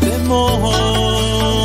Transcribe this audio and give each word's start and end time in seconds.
temor. 0.00 1.61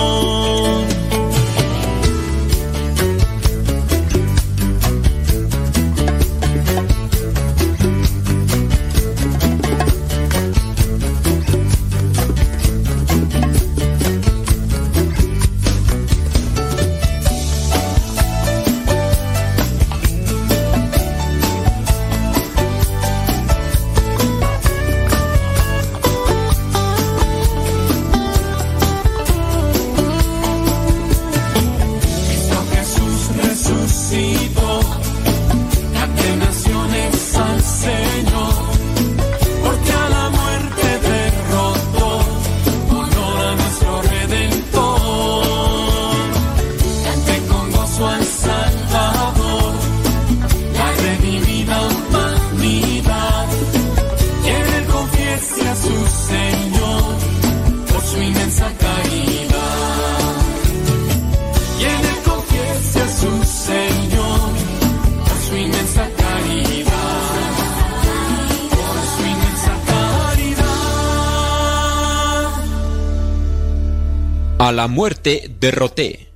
La 74.78 74.88
muerte 74.88 75.56
derroté. 75.60 76.32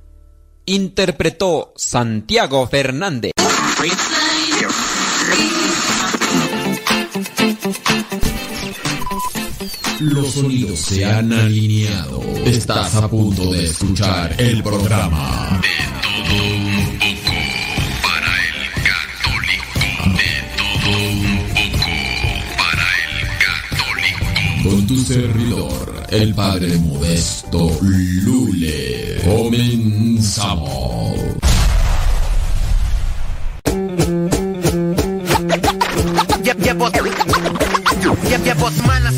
Interpretó 0.66 1.72
Santiago 1.76 2.66
Fernández. 2.66 3.30
Los 10.00 10.32
sonidos 10.32 10.80
se 10.80 11.04
han 11.04 11.32
alineado. 11.32 12.20
Estás 12.44 12.96
a 12.96 13.08
punto 13.08 13.52
de 13.52 13.66
escuchar 13.66 14.34
el 14.36 14.60
programa 14.60 15.60
de 15.62 15.78
todo 16.02 16.44
un 16.44 16.98
poco 16.98 17.38
para 18.02 18.32
el 18.48 18.58
católico. 18.90 20.18
De 20.18 20.32
todo 20.58 20.90
un 21.10 21.38
poco 21.54 21.92
para 22.58 22.88
el 23.06 23.14
católico. 23.46 24.68
Con 24.68 24.86
tu 24.88 24.96
servidor, 25.04 26.06
el 26.10 26.34
padre 26.34 26.76
modesto 26.78 27.41
Lule. 27.52 29.20
Comenzamos. 29.24 31.12
Lle- 36.42 36.54
Llevo, 36.62 36.88
lle- 36.90 38.42
llevo 38.44 38.70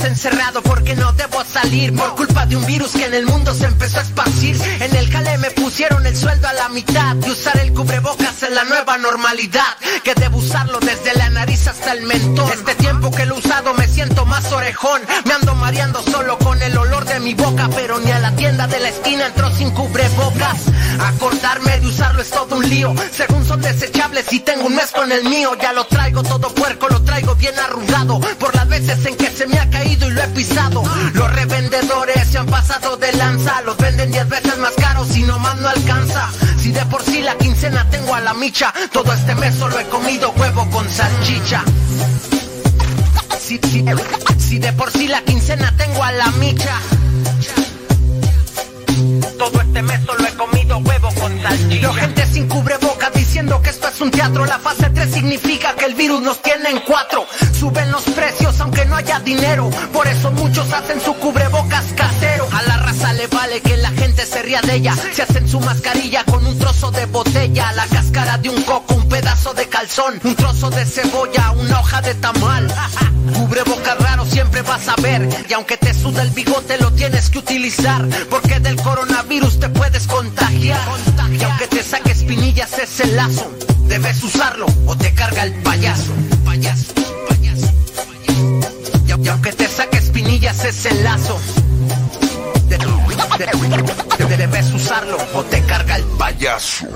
encerrado 0.03 0.63
porque 0.63 0.95
no 0.97 1.13
debo 1.13 1.45
salir 1.45 1.95
Por 1.95 2.15
culpa 2.15 2.47
de 2.47 2.57
un 2.57 2.67
virus 2.67 2.93
que 2.93 3.05
en 3.05 3.15
el 3.15 3.27
mundo 3.27 3.55
se 3.55 3.67
empezó 3.67 3.99
a 3.99 4.03
esparcir 4.03 4.61
En 4.81 4.95
el 4.97 5.11
jale 5.11 5.39
me 5.39 5.51
pusieron 5.51 6.07
el 6.07 6.17
sueldo 6.17 6.49
a 6.49 6.53
la 6.53 6.69
mitad 6.69 7.17
Y 7.25 7.31
usar 7.31 7.59
el 7.59 7.73
cubrebocas 7.73 8.43
es 8.43 8.51
la 8.51 8.65
nueva 8.65 8.99
normalidad 8.99 9.77
Que 10.03 10.15
debo 10.15 10.39
usarlo 10.39 10.81
desde 10.81 11.15
la 11.15 11.31
nariz 11.31 11.67
hasta 11.69 11.93
el 11.93 12.03
mentón 12.03 12.51
Este 12.53 12.75
tiempo 12.75 13.11
que 13.11 13.27
lo 13.27 13.37
he 13.37 13.39
usado 13.39 13.75
me 13.75 13.87
siento 13.87 14.27
más 14.27 14.51
orejón 14.53 15.03
Me 15.25 15.35
ando 15.35 15.55
mareando 15.55 16.03
solo 16.03 16.39
con 16.39 16.61
el 16.63 16.77
olor 16.77 17.05
de 17.05 17.21
mi 17.21 17.35
boca, 17.35 17.69
pero 17.75 17.99
ni 18.01 18.11
a 18.11 18.19
la 18.19 18.35
tienda 18.37 18.67
de 18.67 18.81
la 18.81 18.89
esquina 18.89 19.27
entró 19.27 19.51
sin 19.51 19.71
cubrebocas. 19.71 20.63
Acordarme 21.01 21.81
de 21.81 21.87
usarlo 21.87 22.23
es 22.23 22.31
todo 22.31 22.57
un 22.57 22.69
lío. 22.69 22.95
Según 23.13 23.45
son 23.45 23.61
desechables 23.61 24.33
y 24.33 24.41
tengo 24.41 24.67
un 24.67 24.75
mes 24.75 24.91
con 24.91 25.11
el 25.11 25.25
mío, 25.25 25.53
ya 25.61 25.73
lo 25.73 25.85
traigo 25.87 26.23
todo 26.23 26.55
puerco, 26.55 26.89
lo 26.89 27.03
traigo 27.03 27.35
bien 27.35 27.59
arrugado. 27.59 28.21
Por 28.39 28.55
las 28.55 28.69
veces 28.69 29.05
en 29.07 29.17
que 29.17 29.31
se 29.31 29.47
me 29.47 29.59
ha 29.59 29.69
caído 29.71 29.84
y 29.85 29.97
lo 29.97 30.23
he 30.23 30.29
pisado. 30.29 30.83
Los 31.15 31.33
revendedores 31.35 32.29
se 32.29 32.39
han 32.39 32.47
pasado 32.47 32.97
de 32.97 33.13
lanza, 33.15 33.61
los 33.63 33.77
venden 33.77 34.11
diez 34.11 34.29
veces 34.29 34.57
más 34.59 34.73
caros 34.77 35.17
y 35.17 35.23
nomás 35.23 35.57
no 35.59 35.69
alcanza. 35.69 36.29
Si 36.61 36.73
de 36.73 36.85
por 36.87 37.03
sí 37.03 37.23
la 37.23 37.37
quincena 37.37 37.89
tengo 37.91 38.15
a 38.15 38.21
la 38.21 38.35
micha, 38.35 38.73
todo 38.93 39.13
este 39.13 39.35
mes 39.35 39.55
solo 39.55 39.79
he 39.79 39.85
comido 39.87 40.31
huevo 40.37 40.69
con 40.71 40.89
salchicha. 40.89 41.63
Si, 43.39 43.59
si- 43.59 43.85
si 44.39 44.59
de 44.59 44.73
por 44.73 44.91
sí 44.91 45.07
la 45.09 45.21
quincena 45.23 45.73
tengo 45.77 46.03
a 46.03 46.13
la 46.13 46.31
micha. 46.33 46.75
Todo 49.39 49.61
este 49.61 49.83
mes 49.83 50.01
solo 50.07 50.27
he 50.27 50.33
comido 50.35 50.79
huevo 50.79 51.04
Veo 51.69 51.93
gente 51.93 52.27
sin 52.27 52.49
cubreboca 52.49 53.11
diciendo 53.11 53.61
que 53.61 53.69
esto 53.69 53.89
es 53.89 54.01
un 54.01 54.11
teatro. 54.11 54.47
La 54.47 54.59
fase 54.59 54.89
3 54.89 55.13
significa 55.13 55.75
que 55.75 55.85
el 55.85 55.95
virus 55.95 56.23
nos 56.23 56.41
tiene 56.41 56.71
en 56.71 56.81
cuatro. 56.81 57.27
Suben 57.53 57.91
los 57.91 58.03
precios 58.05 58.59
aunque 58.61 58.87
no 58.87 58.97
haya 58.97 59.21
dinero. 59.21 59.69
Por 59.93 60.07
eso 60.07 60.31
muchos 60.31 60.73
hacen 60.73 61.01
su 61.01 61.13
cubrebocas 61.15 61.85
casero. 61.95 62.34
A 62.55 62.63
la 62.63 62.77
raza 62.79 63.13
le 63.13 63.27
vale 63.27 63.61
que 63.61 63.77
la 63.77 63.91
gente 63.91 64.25
se 64.25 64.43
ría 64.43 64.61
de 64.63 64.77
ella. 64.77 64.95
Se 65.13 65.23
hacen 65.23 65.49
su 65.49 65.59
mascarilla 65.61 66.25
con 66.25 66.47
un 66.47 66.57
trozo 66.59 66.91
de 66.93 67.07
botella. 67.07 67.73
La 67.73 67.87
cáscara 67.87 68.39
de 68.39 68.49
un 68.49 68.63
coco, 68.63 68.95
un 68.95 69.09
pedazo 69.09 69.53
de 69.55 69.69
calzón. 69.69 70.21
Un 70.23 70.37
trozo 70.37 70.71
de 70.71 70.85
cebolla, 70.85 71.51
una 71.53 71.81
hoja 71.81 72.01
de 72.01 72.15
tamal. 72.15 72.73
Cubrebocas 73.35 73.99
raro 73.99 74.25
siempre 74.25 74.63
vas 74.63 74.87
a 74.89 74.95
ver. 75.03 75.29
Y 75.49 75.53
aunque 75.53 75.77
te 75.77 75.93
suda 75.93 76.23
el 76.23 76.31
bigote, 76.31 76.79
lo 76.79 76.93
tienes 76.93 77.29
que 77.29 77.39
utilizar. 77.39 78.07
Porque 78.31 78.61
del 78.61 78.77
coronavirus 78.77 79.59
te 79.59 79.69
puedes 79.69 80.07
contagiar. 80.07 80.81
Y 81.33 81.43
aunque 81.43 81.67
te 81.67 81.83
saque 81.83 82.13
espinillas 82.13 82.79
ese 82.79 83.07
lazo, 83.07 83.51
debes 83.89 84.23
usarlo 84.23 84.67
o 84.87 84.97
te 84.97 85.13
carga 85.13 85.43
el 85.43 85.55
payaso. 85.63 86.13
Payaso, 86.45 86.95
payaso, 87.29 87.69
payaso. 88.09 89.23
Y, 89.25 89.29
aunque 89.29 89.53
te 89.53 89.69
saque 89.69 89.99
espinillas 89.99 90.65
ese 90.65 90.95
lazo, 91.03 91.41
de- 92.69 92.79
de- 92.79 94.25
de- 94.27 94.37
debes 94.37 94.71
usarlo 94.73 95.17
o 95.35 95.43
te 95.45 95.61
carga 95.63 95.97
el 95.97 96.05
payaso. 96.19 96.87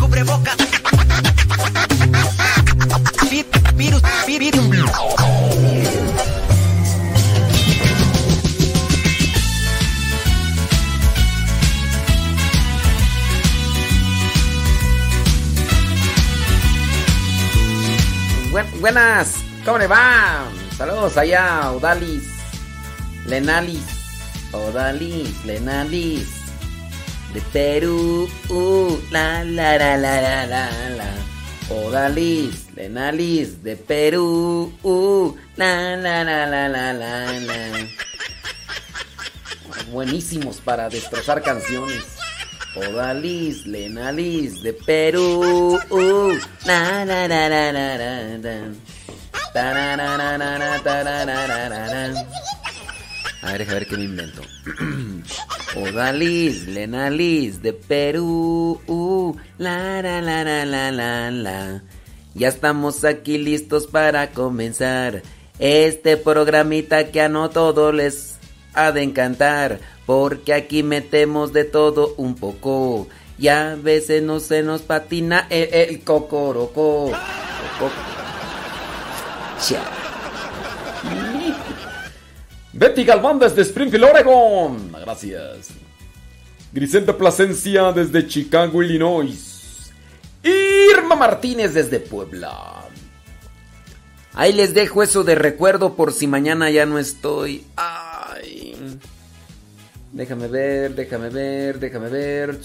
Cubrebocas. 0.00 0.56
Vi- 3.30 3.46
Virus, 3.74 4.02
vi- 4.26 4.38
virus. 4.38 4.64
Buen- 18.50 18.80
buenas, 18.80 19.34
¿cómo 19.64 19.78
le 19.78 19.86
va? 19.86 20.44
Saludos 20.76 21.16
allá, 21.16 21.72
Odalis, 21.72 22.24
Lenalis, 23.24 23.80
Odalis, 24.52 25.44
Lenalis, 25.46 26.28
de 27.32 27.40
Perú, 27.50 28.28
uh, 28.50 28.98
la 29.10 29.42
la 29.42 29.78
la 29.78 29.96
la 29.96 30.20
la 30.20 30.46
la 30.46 30.70
la. 30.90 31.14
Odalis, 31.70 32.66
Lenalis, 32.76 33.62
de 33.62 33.74
Perú, 33.74 34.70
uh, 34.82 35.34
la 35.56 35.96
la 35.96 36.22
la 36.22 36.46
la 36.46 36.68
la 36.68 36.92
la 36.92 37.32
la. 37.40 37.88
Buenísimos 39.90 40.60
para 40.60 40.90
destrozar 40.90 41.42
canciones. 41.42 42.04
Odalis, 42.76 43.64
Lenalis 43.64 44.62
de 44.62 44.74
Perú. 44.74 45.80
Uh, 45.88 46.38
na, 46.66 47.06
na, 47.06 47.26
na, 47.26 47.48
na, 47.48 47.72
na, 47.72 48.38
na. 48.38 48.74
A 53.42 53.52
ver, 53.52 53.62
a 53.62 53.74
ver 53.74 53.86
qué 53.86 53.96
me 53.96 54.04
invento. 54.04 54.42
Odalis, 55.76 56.66
Lenalis 56.66 57.62
de 57.62 57.72
Perú. 57.72 59.36
La, 59.58 60.02
la, 60.02 60.20
la, 60.20 60.42
la, 60.44 60.64
la, 60.64 60.90
la, 60.90 61.30
la. 61.30 61.82
Ya 62.34 62.48
estamos 62.48 63.04
aquí 63.04 63.38
listos 63.38 63.86
para 63.86 64.30
comenzar 64.30 65.22
este 65.58 66.16
programita 66.16 67.10
que 67.10 67.20
a 67.22 67.28
no 67.28 67.48
todos 67.50 67.94
les 67.94 68.36
ha 68.74 68.92
de 68.92 69.02
encantar, 69.02 69.80
porque 70.04 70.52
aquí 70.52 70.82
metemos 70.82 71.52
de 71.54 71.64
todo 71.64 72.14
un 72.18 72.34
poco 72.34 73.08
y 73.38 73.48
a 73.48 73.74
veces 73.76 74.22
no 74.22 74.38
se 74.40 74.62
nos 74.62 74.82
patina 74.82 75.46
el, 75.50 76.00
cocoroco. 76.04 77.10
Coco- 77.78 78.25
Betty 82.72 83.04
Galván 83.04 83.38
desde 83.38 83.62
Springfield, 83.62 84.04
Oregon. 84.04 84.92
Gracias. 84.92 85.70
Griselda 86.72 87.16
Plasencia 87.16 87.90
desde 87.92 88.26
Chicago, 88.28 88.82
Illinois. 88.82 89.90
Irma 90.42 91.16
Martínez 91.16 91.72
desde 91.74 92.00
Puebla. 92.00 92.84
Ahí 94.34 94.52
les 94.52 94.74
dejo 94.74 95.02
eso 95.02 95.24
de 95.24 95.34
recuerdo 95.34 95.94
por 95.96 96.12
si 96.12 96.26
mañana 96.26 96.70
ya 96.70 96.84
no 96.84 96.98
estoy. 96.98 97.64
Ay. 97.76 98.76
Déjame 100.12 100.46
ver, 100.48 100.94
déjame 100.94 101.30
ver, 101.30 101.78
déjame 101.80 102.10
ver. 102.10 102.60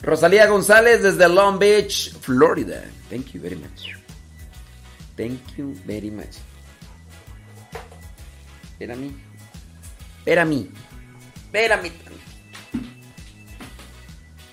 Rosalía 0.00 0.46
González 0.46 1.02
desde 1.02 1.28
Long 1.28 1.58
Beach, 1.58 2.14
Florida. 2.20 2.84
Thank 3.10 3.32
you 3.32 3.40
very 3.42 3.56
much. 3.56 3.97
Thank 5.18 5.56
you 5.56 5.74
very 5.84 6.12
much. 6.12 6.36
Espera 8.70 8.94
a 8.94 8.96
mí. 8.96 9.12
Espera 10.18 10.42
a 10.42 10.44
mí. 10.44 10.70
Espera 11.34 11.74
a 11.74 11.82
mí. 11.82 11.90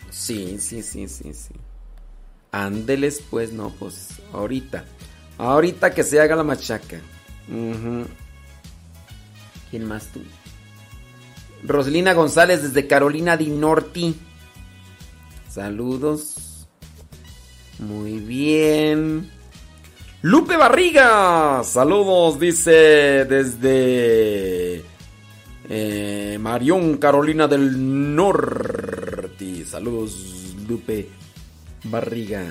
Sí, 0.09 0.57
sí, 0.57 0.81
sí, 0.81 1.07
sí, 1.07 1.35
sí. 1.35 1.53
Ándeles, 2.51 3.21
pues 3.29 3.53
no, 3.53 3.69
pues 3.77 4.13
ahorita. 4.33 4.85
Ahorita 5.37 5.93
que 5.93 6.03
se 6.03 6.19
haga 6.19 6.35
la 6.35 6.43
machaca. 6.43 6.99
¿Quién 9.69 9.85
más 9.85 10.07
tú? 10.07 10.23
Roselina 11.63 12.13
González 12.13 12.63
desde 12.63 12.87
Carolina 12.87 13.37
di 13.37 13.51
Norte. 13.51 14.15
Saludos. 15.47 16.67
Muy 17.77 18.19
bien. 18.19 19.34
Lupe 20.25 20.57
Barriga. 20.57 21.61
Saludos, 21.63 22.39
dice 22.39 23.25
desde 23.25 24.83
eh, 25.69 26.39
Marión, 26.41 26.97
Carolina 26.97 27.47
del 27.47 28.15
Norte. 28.15 29.63
Saludos, 29.69 30.55
Lupe 30.67 31.09
Barriga. 31.83 32.43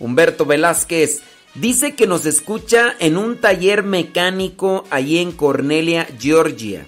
Humberto 0.00 0.44
Velázquez 0.44 1.22
dice 1.54 1.94
que 1.94 2.06
nos 2.06 2.26
escucha 2.26 2.94
en 2.98 3.16
un 3.16 3.38
taller 3.38 3.84
mecánico 3.84 4.84
allí 4.90 5.16
en 5.16 5.32
Cornelia, 5.32 6.06
Georgia. 6.20 6.86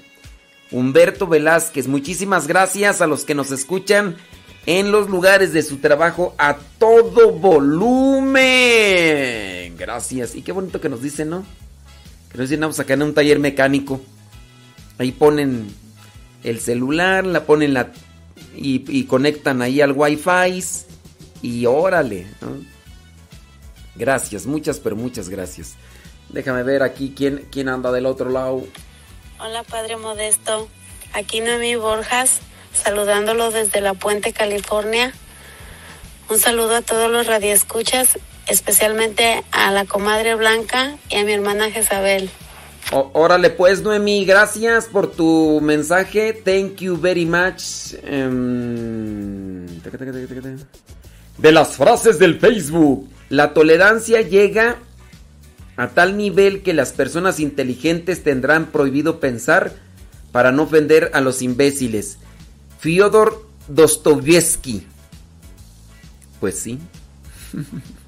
Humberto 0.70 1.26
Velázquez, 1.26 1.88
muchísimas 1.88 2.46
gracias 2.46 3.00
a 3.00 3.06
los 3.06 3.25
que 3.25 3.34
nos 3.34 3.50
escuchan 3.52 4.18
en 4.66 4.92
los 4.92 5.08
lugares 5.08 5.54
de 5.54 5.62
su 5.62 5.78
trabajo 5.78 6.34
a 6.37 6.58
todo 6.78 7.32
volumen. 7.32 8.44
Gracias. 9.76 10.35
Y 10.35 10.43
qué 10.43 10.52
bonito 10.52 10.81
que 10.81 10.88
nos 10.88 11.02
dicen, 11.02 11.31
¿no? 11.31 11.45
Que 12.31 12.38
nos 12.38 12.49
dicen, 12.49 12.61
vamos 12.61 12.81
acá 12.81 12.95
en 12.95 13.02
un 13.02 13.14
taller 13.14 13.38
mecánico. 13.38 14.00
Ahí 14.99 15.12
ponen 15.12 15.75
el 16.43 16.61
celular, 16.61 17.25
la 17.25 17.45
ponen 17.45 17.75
la 17.75 17.93
y, 18.57 18.85
y 18.88 19.04
conectan 19.04 19.62
ahí 19.62 19.81
al 19.81 19.93
wifi 19.93 20.62
y 21.43 21.66
órale. 21.66 22.26
¿no? 22.40 22.57
Gracias, 23.97 24.47
muchas, 24.47 24.81
pero 24.81 24.97
muchas 24.97 25.28
gracias. 25.28 25.75
Déjame 26.31 26.62
ver 26.62 26.83
aquí 26.83 27.12
quién, 27.16 27.47
quién 27.50 27.69
anda 27.69 27.93
del 27.93 28.07
otro 28.07 28.31
lado. 28.31 28.64
Hola 29.38 29.62
Padre 29.62 29.97
Modesto, 29.97 30.69
aquí 31.12 31.40
Noemí 31.40 31.76
Borjas, 31.76 32.38
saludándolo 32.73 33.50
desde 33.50 33.81
La 33.81 33.95
Puente, 33.95 34.33
California. 34.33 35.12
Un 36.31 36.38
saludo 36.38 36.76
a 36.76 36.83
todos 36.83 37.11
los 37.11 37.26
radioescuchas, 37.26 38.19
especialmente 38.46 39.42
a 39.52 39.70
la 39.70 39.84
comadre 39.84 40.34
Blanca 40.34 40.96
y 41.10 41.16
a 41.16 41.24
mi 41.24 41.32
hermana 41.32 41.70
Jezabel. 41.70 42.30
Ó- 42.92 43.10
Órale 43.14 43.50
pues, 43.50 43.82
Noemi, 43.82 44.24
gracias 44.26 44.86
por 44.86 45.10
tu 45.10 45.60
mensaje. 45.62 46.32
Thank 46.34 46.76
you 46.82 46.96
very 47.00 47.24
much. 47.24 47.94
Em. 48.02 49.66
De 51.38 51.52
las 51.52 51.76
frases 51.76 52.18
del 52.18 52.38
Facebook. 52.38 53.08
La 53.30 53.54
tolerancia 53.54 54.20
llega 54.20 54.76
a 55.76 55.88
tal 55.88 56.16
nivel 56.16 56.62
que 56.62 56.72
las 56.74 56.92
personas 56.92 57.40
inteligentes 57.40 58.22
tendrán 58.22 58.66
prohibido 58.66 59.18
pensar 59.18 59.72
para 60.30 60.52
no 60.52 60.64
ofender 60.64 61.10
a 61.14 61.20
los 61.20 61.42
imbéciles. 61.42 62.18
Fyodor 62.78 63.48
Dostoyevsky. 63.68 64.86
Pues 66.38 66.58
sí. 66.58 66.78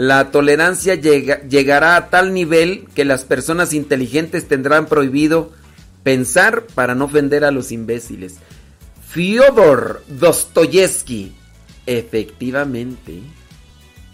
La 0.00 0.30
tolerancia 0.30 0.94
llegará 0.94 1.96
a 1.96 2.08
tal 2.08 2.32
nivel 2.32 2.88
que 2.94 3.04
las 3.04 3.24
personas 3.24 3.74
inteligentes 3.74 4.48
tendrán 4.48 4.86
prohibido 4.86 5.52
pensar 6.02 6.64
para 6.68 6.94
no 6.94 7.04
ofender 7.04 7.44
a 7.44 7.50
los 7.50 7.70
imbéciles. 7.70 8.36
Fyodor 9.10 10.02
Dostoyevsky. 10.08 11.34
Efectivamente. 11.84 13.20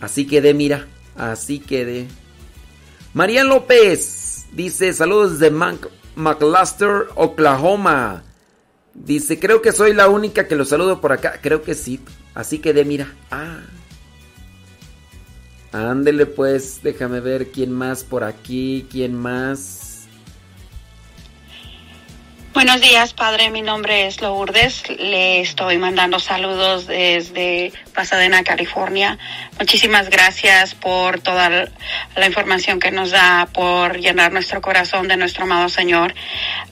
Así 0.01 0.27
quedé, 0.27 0.55
mira. 0.55 0.89
Así 1.15 1.61
quedé. 1.61 2.09
María 3.15 3.45
López 3.45 4.47
dice: 4.51 4.93
Saludos 4.93 5.39
desde 5.39 5.55
McLaster, 6.17 7.07
Oklahoma. 7.15 8.25
Dice: 8.93 9.39
Creo 9.39 9.63
que 9.63 9.71
soy 9.71 9.95
la 9.95 10.09
única 10.09 10.49
que 10.49 10.57
lo 10.57 10.65
saludo 10.65 11.01
por 11.01 11.13
acá. 11.13 11.39
Creo 11.41 11.63
que 11.63 11.77
sí. 11.77 12.01
Así 12.35 12.59
quedé, 12.59 12.85
mira. 12.85 13.15
Ah. 13.31 13.61
Ándele 15.77 16.25
pues, 16.25 16.81
déjame 16.83 17.21
ver 17.21 17.51
quién 17.51 17.71
más 17.71 18.03
por 18.03 18.25
aquí, 18.25 18.87
quién 18.91 19.15
más. 19.15 20.07
Buenos 22.55 22.81
días, 22.81 23.13
padre. 23.13 23.51
Mi 23.51 23.61
nombre 23.61 24.07
es 24.07 24.23
Lourdes. 24.23 24.85
Le 24.89 25.43
estoy 25.43 25.77
mandando 25.77 26.19
saludos 26.19 26.87
desde 26.87 27.75
Pasadena, 27.95 28.43
California. 28.43 29.19
Muchísimas 29.59 30.09
gracias 30.09 30.75
por 30.75 31.21
toda 31.21 31.51
la 31.51 32.27
información 32.27 32.81
que 32.81 32.91
nos 32.91 33.11
da, 33.11 33.47
por 33.53 33.99
llenar 33.99 34.33
nuestro 34.33 34.63
corazón 34.63 35.07
de 35.07 35.19
nuestro 35.19 35.45
amado 35.45 35.69
Señor. 35.69 36.15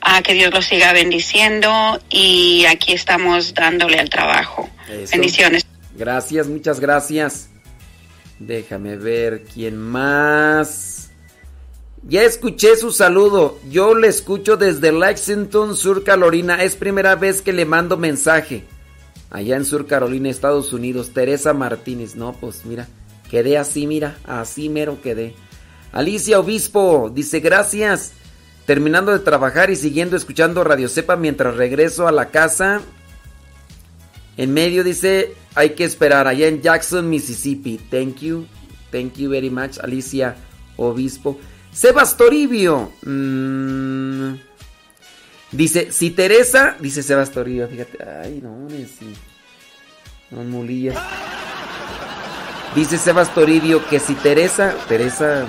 A 0.01 0.23
que 0.23 0.33
Dios 0.33 0.55
lo 0.55 0.63
siga 0.63 0.95
bendiciendo 0.95 2.01
y 2.09 2.65
aquí 2.67 2.95
estamos 2.95 3.53
dándole 3.53 4.01
al 4.01 4.09
trabajo. 4.09 4.71
Bendiciones. 5.11 5.67
Gracias, 5.95 6.47
muchas 6.47 6.81
gracias. 6.81 7.51
Déjame 8.38 8.97
ver 8.97 9.45
quién 9.45 9.79
más. 9.79 11.11
Ya 12.07 12.23
escuché 12.23 12.76
su 12.76 12.93
saludo. 12.93 13.59
Yo 13.71 13.95
le 13.95 14.09
escucho 14.09 14.57
desde 14.57 14.93
Lexington, 14.93 15.76
Sur 15.76 16.05
Carolina. 16.05 16.62
Es 16.62 16.76
primera 16.76 17.14
vez 17.14 17.41
que 17.41 17.53
le 17.53 17.64
mando 17.64 17.97
mensaje. 17.97 18.64
Allá 19.31 19.57
en 19.57 19.64
Sur 19.64 19.87
Carolina, 19.87 20.29
Estados 20.29 20.73
Unidos. 20.73 21.12
Teresa 21.14 21.55
Martínez. 21.55 22.14
No, 22.14 22.35
pues 22.35 22.67
mira. 22.67 22.88
Quedé 23.31 23.57
así, 23.57 23.87
mira. 23.87 24.19
Así 24.26 24.69
mero 24.69 25.00
quedé. 25.03 25.35
Alicia 25.93 26.41
Obispo 26.41 27.11
dice 27.14 27.41
gracias. 27.41 28.12
Terminando 28.67 29.12
de 29.12 29.21
trabajar 29.21 29.71
y 29.71 29.76
siguiendo 29.76 30.17
escuchando 30.17 30.64
Radio 30.64 30.88
Cepa 30.88 31.17
mientras 31.17 31.57
regreso 31.57 32.07
a 32.07 32.12
la 32.12 32.31
casa. 32.31 32.83
En 34.37 34.53
medio 34.53 34.85
dice, 34.85 35.35
hay 35.55 35.71
que 35.71 35.85
esperar 35.85 36.27
allá 36.27 36.49
en 36.49 36.61
Jackson, 36.61 37.09
Mississippi. 37.09 37.79
Thank 37.91 38.21
you. 38.21 38.47
Thank 38.91 39.15
you 39.17 39.31
very 39.31 39.51
much, 39.51 39.79
Alicia 39.79 40.37
Obispo. 40.77 41.39
Sebas 41.73 42.17
Toribio. 42.17 42.93
Mm. 43.03 44.35
dice, 45.51 45.91
si 45.93 46.11
Teresa, 46.11 46.77
dice 46.81 47.03
Sebas 47.03 47.31
Toribio, 47.31 47.69
fíjate, 47.69 47.99
ay, 48.05 48.41
no, 48.43 48.69
sí. 48.71 49.15
No, 50.31 50.45
mulillas. 50.45 50.97
Dice 52.75 52.99
Sebas 52.99 53.33
Toribio 53.35 53.87
que 53.89 54.01
si 54.01 54.15
Teresa, 54.15 54.75
Teresa 54.89 55.47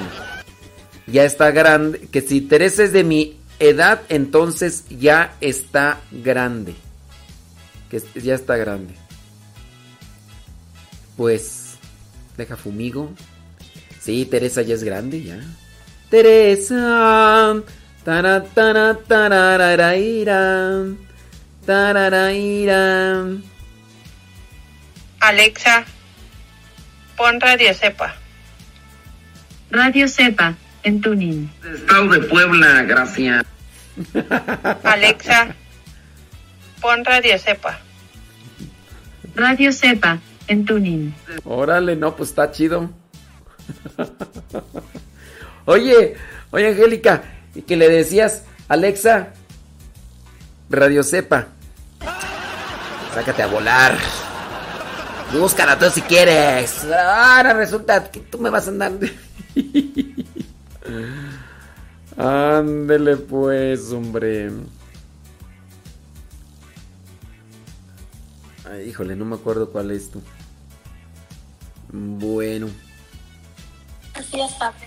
ya 1.07 1.23
está 1.23 1.51
grande, 1.51 2.07
que 2.11 2.21
si 2.21 2.41
Teresa 2.41 2.83
es 2.83 2.91
de 2.91 3.03
mi 3.03 3.37
edad, 3.59 4.01
entonces 4.09 4.85
ya 4.89 5.35
está 5.41 6.01
grande. 6.11 6.75
Que 7.89 8.01
ya 8.21 8.35
está 8.35 8.57
grande. 8.57 9.04
Pues, 11.17 11.77
deja 12.37 12.57
fumigo. 12.57 13.13
Sí, 13.99 14.25
Teresa 14.25 14.61
ya 14.61 14.75
es 14.75 14.83
grande, 14.83 15.23
ya. 15.23 15.39
Teresa. 16.09 17.55
Alexa, 25.19 25.85
pon 27.17 27.41
Radio 27.41 27.73
Cepa. 27.73 28.15
Radio 29.71 30.07
Cepa, 30.07 30.55
en 30.83 31.01
Tuning. 31.01 31.49
Estado 31.73 32.09
de 32.09 32.19
Puebla, 32.27 32.83
gracias. 32.83 33.43
Alexa, 34.83 35.55
pon 36.79 37.03
Radio 37.03 37.39
Cepa. 37.39 37.79
Radio 39.33 39.73
Cepa, 39.73 40.19
en 40.47 40.65
Tuning. 40.65 41.13
Órale, 41.43 41.95
no, 41.95 42.15
pues 42.15 42.29
está 42.29 42.51
chido. 42.51 42.89
Oye, 45.65 46.15
oye 46.51 46.67
Angélica, 46.67 47.23
y 47.55 47.63
que 47.63 47.75
le 47.75 47.89
decías, 47.89 48.43
Alexa, 48.67 49.29
Radio 50.69 51.03
Cepa. 51.03 51.47
Sácate 53.15 53.41
a 53.41 53.47
volar. 53.47 53.97
Búscala 55.33 55.79
tú 55.79 55.89
si 55.89 56.01
quieres. 56.01 56.83
Ahora 56.83 57.53
resulta 57.53 58.11
que 58.11 58.19
tú 58.19 58.37
me 58.37 58.51
vas 58.51 58.67
a 58.67 58.69
andar. 58.69 58.91
Ándele 62.17 63.17
pues, 63.17 63.91
hombre. 63.91 64.51
Ay, 68.71 68.89
híjole, 68.89 69.15
no 69.15 69.25
me 69.25 69.35
acuerdo 69.35 69.71
cuál 69.71 69.89
es 69.91 70.11
tú. 70.11 70.21
Bueno. 71.95 72.69
Así 74.13 74.41
es, 74.41 74.51
papi. 74.53 74.85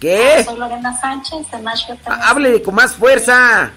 ¿Qué? 0.00 0.44
Soy 0.44 0.58
Lorena 0.58 0.98
Sánchez 1.00 1.50
de 1.50 1.60
Nashville. 1.60 2.62
Con 2.62 2.74
más 2.74 2.94
fuerza. 2.94 3.72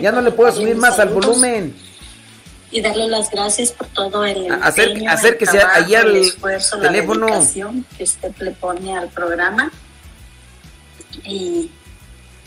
Ya 0.00 0.12
no 0.12 0.20
le 0.20 0.30
puedo 0.30 0.52
subir 0.52 0.76
más 0.76 0.98
al 0.98 1.08
volumen. 1.08 1.74
Y 2.70 2.80
darle 2.80 3.08
las 3.08 3.30
gracias 3.30 3.72
por 3.72 3.86
todo 3.88 4.24
el 4.24 4.46
empeño, 4.46 5.10
acérquese 5.10 5.58
el 5.58 5.64
ahí 5.64 5.94
al 5.94 6.16
esfuerzo, 6.16 6.78
teléfono. 6.78 7.28
La 7.28 7.40
que 7.96 8.04
usted 8.04 8.34
le 8.40 8.50
pone 8.52 8.96
al 8.96 9.08
programa. 9.08 9.70
Y 11.24 11.70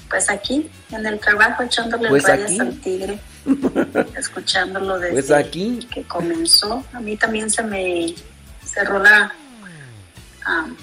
pues 0.10 0.30
aquí, 0.30 0.70
en 0.92 1.06
el 1.06 1.20
trabajo, 1.20 1.64
echándole 1.64 2.10
pues 2.10 2.24
rayas 2.24 2.52
aquí. 2.52 2.60
al 2.60 2.80
tigre. 2.82 3.20
escuchándolo 4.18 5.00
desde 5.00 5.14
pues 5.14 5.32
aquí. 5.32 5.80
que 5.94 6.04
comenzó. 6.04 6.84
A 6.94 7.00
mí 7.00 7.16
también 7.16 7.50
se 7.50 7.64
me 7.64 8.14
cerró 8.78 9.00
la... 9.00 9.32
Um, 10.48 10.76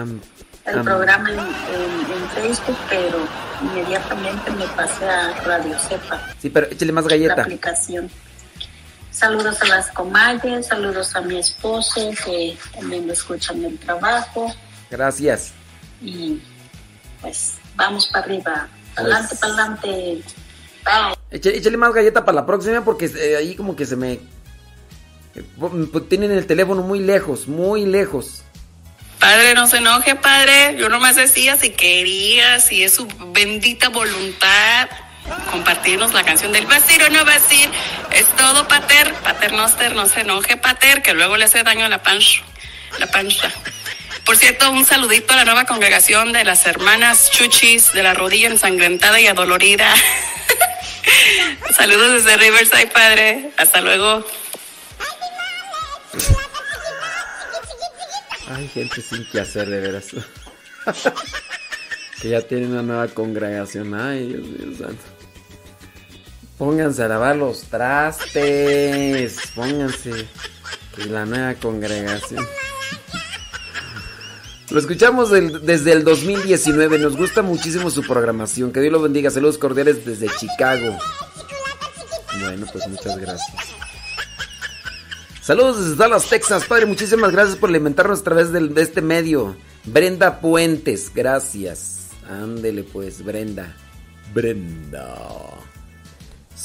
um, 0.00 0.20
el 0.64 0.82
programa 0.82 1.30
en, 1.30 1.38
en, 1.38 2.12
en, 2.12 2.30
Facebook, 2.34 2.76
pero 2.90 3.18
inmediatamente 3.62 4.50
me 4.50 4.66
pasé 4.68 5.08
a 5.08 5.32
Radio 5.44 5.78
Cepa. 5.78 6.20
Sí, 6.38 6.50
pero 6.50 6.66
échale 6.66 6.92
más 6.92 7.08
galleta. 7.08 7.36
La 7.36 7.42
aplicación. 7.42 8.10
Saludos 9.10 9.60
a 9.62 9.66
las 9.66 9.90
comadres, 9.90 10.66
saludos 10.66 11.16
a 11.16 11.22
mi 11.22 11.38
esposo 11.38 12.10
que 12.24 12.56
también 12.74 13.06
lo 13.06 13.14
escuchan 13.14 13.56
en 13.58 13.64
el 13.64 13.78
trabajo. 13.78 14.54
Gracias. 14.90 15.52
Y 16.02 16.40
pues 17.20 17.54
vamos 17.74 18.06
para 18.12 18.26
arriba. 18.26 18.68
Adelante, 18.94 19.28
pues, 19.30 19.40
para 19.40 19.52
adelante. 19.54 20.22
Bye. 20.84 21.14
Échale, 21.30 21.56
échale, 21.56 21.76
más 21.78 21.94
galleta 21.94 22.24
para 22.24 22.36
la 22.36 22.46
próxima 22.46 22.84
porque 22.84 23.06
eh, 23.06 23.36
ahí 23.36 23.56
como 23.56 23.74
que 23.74 23.86
se 23.86 23.96
me... 23.96 24.20
Eh, 25.38 26.00
tienen 26.08 26.30
el 26.30 26.46
teléfono 26.46 26.82
muy 26.82 27.00
lejos, 27.00 27.48
muy 27.48 27.86
lejos. 27.86 28.42
Padre, 29.18 29.54
no 29.54 29.66
se 29.66 29.78
enoje, 29.78 30.14
padre. 30.14 30.76
Yo 30.78 30.88
nomás 30.88 31.16
decía 31.16 31.56
si 31.56 31.70
quería, 31.70 32.60
si 32.60 32.84
es 32.84 32.94
su 32.94 33.06
bendita 33.32 33.88
voluntad 33.88 34.88
compartirnos 35.50 36.14
la 36.14 36.24
canción 36.24 36.52
del 36.52 36.66
vacío 36.66 37.08
no 37.10 37.24
vacío. 37.24 37.68
Es 38.12 38.26
todo, 38.36 38.66
pater. 38.68 39.12
Paternoster, 39.14 39.94
no 39.94 40.06
se 40.06 40.20
enoje, 40.20 40.56
pater, 40.56 41.02
que 41.02 41.14
luego 41.14 41.36
le 41.36 41.44
hace 41.44 41.62
daño 41.62 41.84
a 41.84 41.88
la 41.88 42.02
pancha. 42.02 42.42
La 42.98 43.06
pancha. 43.06 43.50
Por 44.24 44.36
cierto, 44.36 44.70
un 44.70 44.84
saludito 44.84 45.32
a 45.34 45.36
la 45.36 45.44
nueva 45.44 45.64
congregación 45.64 46.32
de 46.32 46.44
las 46.44 46.66
hermanas 46.66 47.30
Chuchis 47.30 47.92
de 47.92 48.02
la 48.02 48.14
rodilla 48.14 48.48
ensangrentada 48.48 49.20
y 49.20 49.26
adolorida. 49.26 49.94
Saludos 51.76 52.24
desde 52.24 52.36
Riverside, 52.36 52.88
padre. 52.88 53.50
Hasta 53.56 53.80
luego. 53.80 54.24
Hay 58.50 58.66
gente 58.68 59.02
sin 59.02 59.28
que 59.30 59.40
hacer, 59.40 59.68
de 59.68 59.80
veras. 59.80 60.06
que 62.22 62.28
ya 62.30 62.40
tiene 62.42 62.66
una 62.66 62.82
nueva 62.82 63.08
congregación. 63.08 63.94
Ay, 63.94 64.28
Dios 64.28 64.42
mío 64.46 64.76
santo. 64.78 65.02
Pónganse 66.56 67.02
a 67.04 67.08
lavar 67.08 67.36
los 67.36 67.62
trastes. 67.64 69.38
Pónganse. 69.54 70.26
Que 70.96 71.04
la 71.06 71.24
nueva 71.26 71.54
congregación. 71.54 72.46
Lo 74.70 74.80
escuchamos 74.80 75.30
del- 75.30 75.64
desde 75.64 75.92
el 75.92 76.04
2019. 76.04 76.98
Nos 76.98 77.16
gusta 77.16 77.42
muchísimo 77.42 77.90
su 77.90 78.02
programación. 78.02 78.72
Que 78.72 78.80
Dios 78.80 78.92
lo 78.92 79.02
bendiga. 79.02 79.30
Saludos 79.30 79.58
cordiales 79.58 80.04
desde 80.04 80.26
Chicago. 80.38 80.98
Bueno, 82.40 82.66
pues 82.72 82.86
muchas 82.88 83.16
gracias. 83.18 83.77
Saludos 85.48 85.78
desde 85.78 85.96
Dallas, 85.96 86.28
Texas. 86.28 86.66
Padre, 86.66 86.84
muchísimas 86.84 87.32
gracias 87.32 87.56
por 87.56 87.70
alimentarnos 87.70 88.20
a 88.20 88.22
través 88.22 88.52
de 88.52 88.82
este 88.82 89.00
medio. 89.00 89.56
Brenda 89.86 90.42
Puentes, 90.42 91.10
gracias. 91.14 92.08
Ándele 92.28 92.82
pues, 92.82 93.24
Brenda. 93.24 93.74
Brenda. 94.34 95.16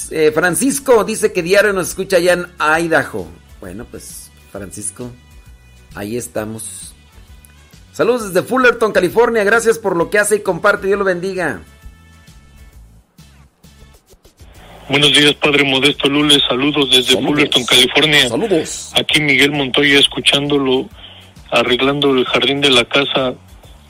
Eh, 0.10 0.34
Francisco 0.34 1.06
dice 1.06 1.32
que 1.32 1.42
diario 1.42 1.72
nos 1.72 1.88
escucha 1.88 2.18
allá 2.18 2.34
en 2.34 2.48
Idaho. 2.60 3.26
Bueno, 3.62 3.88
pues, 3.90 4.30
Francisco, 4.52 5.10
ahí 5.96 6.18
estamos. 6.18 6.94
Saludos 7.94 8.34
desde 8.34 8.46
Fullerton, 8.46 8.92
California. 8.92 9.46
Gracias 9.46 9.80
por 9.80 9.96
lo 9.96 10.10
que 10.10 10.20
hace 10.20 10.36
y 10.36 10.40
comparte. 10.42 10.88
Dios 10.88 11.00
lo 11.00 11.06
bendiga. 11.06 11.62
Buenos 14.90 15.14
días, 15.14 15.34
Padre 15.36 15.64
Modesto 15.64 16.08
Lule. 16.10 16.40
Saludos 16.48 16.90
desde 16.90 17.14
Saludos. 17.14 17.30
Fullerton, 17.32 17.66
California. 17.66 18.30
Saludos. 18.30 18.92
Aquí 19.00 19.22
Miguel 19.22 19.52
Montoya 19.52 20.00
escuchándolo, 20.00 20.90
arreglando 21.52 22.12
el 22.12 22.26
jardín 22.26 22.62
de 22.62 22.70
la 22.70 22.86
casa. 22.86 23.34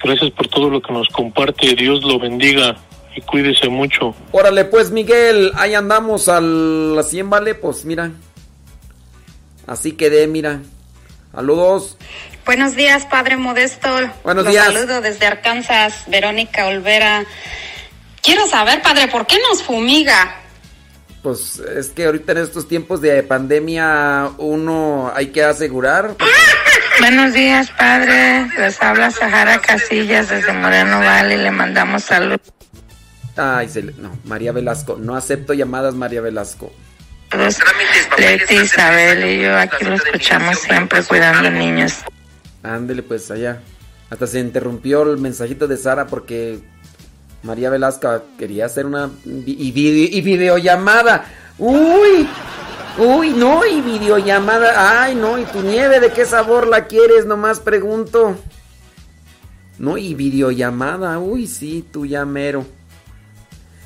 Gracias 0.03 0.31
por 0.31 0.47
todo 0.47 0.69
lo 0.69 0.81
que 0.81 0.93
nos 0.93 1.07
comparte. 1.09 1.73
Dios 1.75 2.03
lo 2.03 2.19
bendiga 2.19 2.75
y 3.15 3.21
cuídese 3.21 3.69
mucho. 3.69 4.15
Órale, 4.31 4.65
pues, 4.65 4.91
Miguel. 4.91 5.51
Ahí 5.55 5.73
andamos 5.73 6.29
al 6.29 6.95
la 6.95 7.03
100, 7.03 7.29
vale. 7.29 7.55
Pues, 7.55 7.85
mira. 7.85 8.11
Así 9.65 9.93
quedé, 9.93 10.27
mira. 10.27 10.59
Saludos. 11.33 11.97
Buenos 12.45 12.75
días, 12.75 13.05
Padre 13.07 13.37
Modesto. 13.37 13.89
Buenos 14.23 14.43
Los 14.43 14.53
días. 14.53 14.65
saludo 14.65 15.01
desde 15.01 15.25
Arkansas, 15.25 16.03
Verónica 16.07 16.67
Olvera. 16.67 17.25
Quiero 18.21 18.45
saber, 18.47 18.81
Padre, 18.81 19.07
¿por 19.07 19.25
qué 19.25 19.37
nos 19.49 19.63
fumiga? 19.63 20.42
Pues 21.23 21.59
es 21.59 21.89
que 21.89 22.05
ahorita 22.05 22.33
en 22.33 22.39
estos 22.39 22.67
tiempos 22.67 22.99
de 23.01 23.23
pandemia 23.23 24.29
uno 24.37 25.11
hay 25.15 25.27
que 25.27 25.43
asegurar. 25.43 26.15
Buenos 26.99 27.33
días, 27.33 27.71
padre. 27.71 28.49
Les 28.59 28.81
habla 28.81 29.09
Sahara 29.09 29.59
Casillas 29.59 30.29
desde 30.29 30.51
Moreno 30.51 30.99
Valley. 30.99 31.37
Le 31.37 31.51
mandamos 31.51 32.03
salud. 32.03 32.39
Ay, 33.37 33.69
se 33.69 33.81
le- 33.83 33.93
no, 33.93 34.15
María 34.25 34.51
Velasco. 34.51 34.97
No 34.99 35.15
acepto 35.15 35.53
llamadas, 35.53 35.95
María 35.95 36.19
Velasco. 36.21 36.71
Leti, 38.17 38.55
Isabel 38.55 39.23
y 39.27 39.41
yo 39.41 39.57
aquí 39.57 39.83
lo 39.85 39.95
escuchamos 39.95 40.59
siempre 40.59 41.01
cuidando 41.03 41.49
niños. 41.49 41.95
Ándele 42.61 43.01
pues 43.01 43.31
allá. 43.31 43.59
Hasta 44.11 44.27
se 44.27 44.39
interrumpió 44.39 45.01
el 45.11 45.17
mensajito 45.17 45.67
de 45.67 45.77
Sara 45.77 46.05
porque 46.05 46.59
María 47.43 47.69
Velasco 47.69 48.09
quería 48.37 48.65
hacer 48.65 48.85
una 48.85 49.09
y, 49.25 49.71
vide- 49.71 50.09
y 50.11 50.21
videollamada. 50.21 51.25
Uy, 51.57 52.27
uy, 52.97 53.29
no, 53.31 53.65
y 53.65 53.81
videollamada. 53.81 55.03
Ay, 55.03 55.15
no, 55.15 55.37
y 55.37 55.43
tu 55.45 55.61
nieve, 55.61 55.99
¿de 55.99 56.11
qué 56.11 56.25
sabor 56.25 56.67
la 56.67 56.85
quieres? 56.87 57.25
Nomás 57.25 57.59
pregunto. 57.59 58.37
No, 59.77 59.97
y 59.97 60.13
videollamada. 60.13 61.19
Uy, 61.19 61.47
sí, 61.47 61.85
tu 61.91 62.05
llamero. 62.05 62.65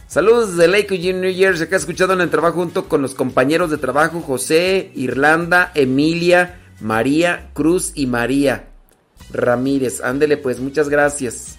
Saludos 0.07 0.55
desde 0.55 0.67
Lake 0.69 1.13
New 1.13 1.33
Jersey. 1.35 1.65
Acá 1.67 1.75
escuchado 1.77 2.13
en 2.13 2.21
el 2.21 2.29
trabajo 2.29 2.55
junto 2.59 2.87
con 2.87 3.01
los 3.01 3.13
compañeros 3.15 3.71
de 3.71 3.77
trabajo 3.77 4.21
José, 4.21 4.91
Irlanda, 4.95 5.71
Emilia, 5.75 6.59
María, 6.79 7.49
Cruz 7.53 7.91
y 7.95 8.05
María 8.07 8.67
Ramírez. 9.31 10.01
Ándele 10.01 10.37
pues, 10.37 10.59
muchas 10.59 10.87
gracias. 10.89 11.57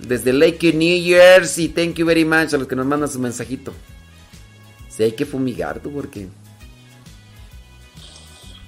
Desde 0.00 0.32
Lake 0.32 0.72
New 0.72 1.04
Jersey, 1.04 1.68
thank 1.68 1.96
you 1.96 2.06
very 2.06 2.24
much 2.24 2.54
a 2.54 2.56
los 2.58 2.66
que 2.68 2.76
nos 2.76 2.86
mandan 2.86 3.08
su 3.10 3.18
mensajito. 3.18 3.72
Si 4.88 5.02
hay 5.02 5.12
que 5.12 5.26
fumigar 5.26 5.80
tú, 5.80 5.92
porque. 5.92 6.28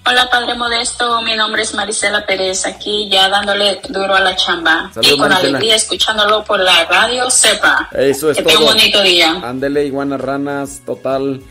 Hola 0.07 0.29
Padre 0.31 0.55
Modesto, 0.55 1.23
mi 1.23 1.37
nombre 1.37 1.63
es 1.63 1.73
Marisela 1.75 2.27
Pérez, 2.27 2.67
aquí 2.67 3.09
ya 3.11 3.29
dándole 3.29 3.81
duro 3.91 4.15
a 4.15 4.21
la 4.21 4.35
chamba 4.35 4.91
Saludos, 4.93 5.13
y 5.15 5.19
con 5.19 5.29
Marisela. 5.29 5.49
alegría 5.59 5.77
escuchándolo 5.77 6.43
por 6.45 6.59
la 6.59 6.85
radio 6.87 7.31
Sepa. 7.31 7.89
Eso 7.93 8.31
es 8.31 8.39
que 8.39 8.43
todo. 8.43 8.55
tenga 8.55 8.71
un 8.73 8.77
bonito 8.77 9.03
día. 9.03 9.41
Ándele, 9.45 9.85
iguanas 9.87 10.21
ranas, 10.21 10.83
total. 10.85 11.43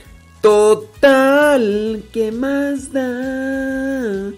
Total, 0.41 2.03
¿qué 2.11 2.31
más 2.31 2.91
da? 2.91 4.31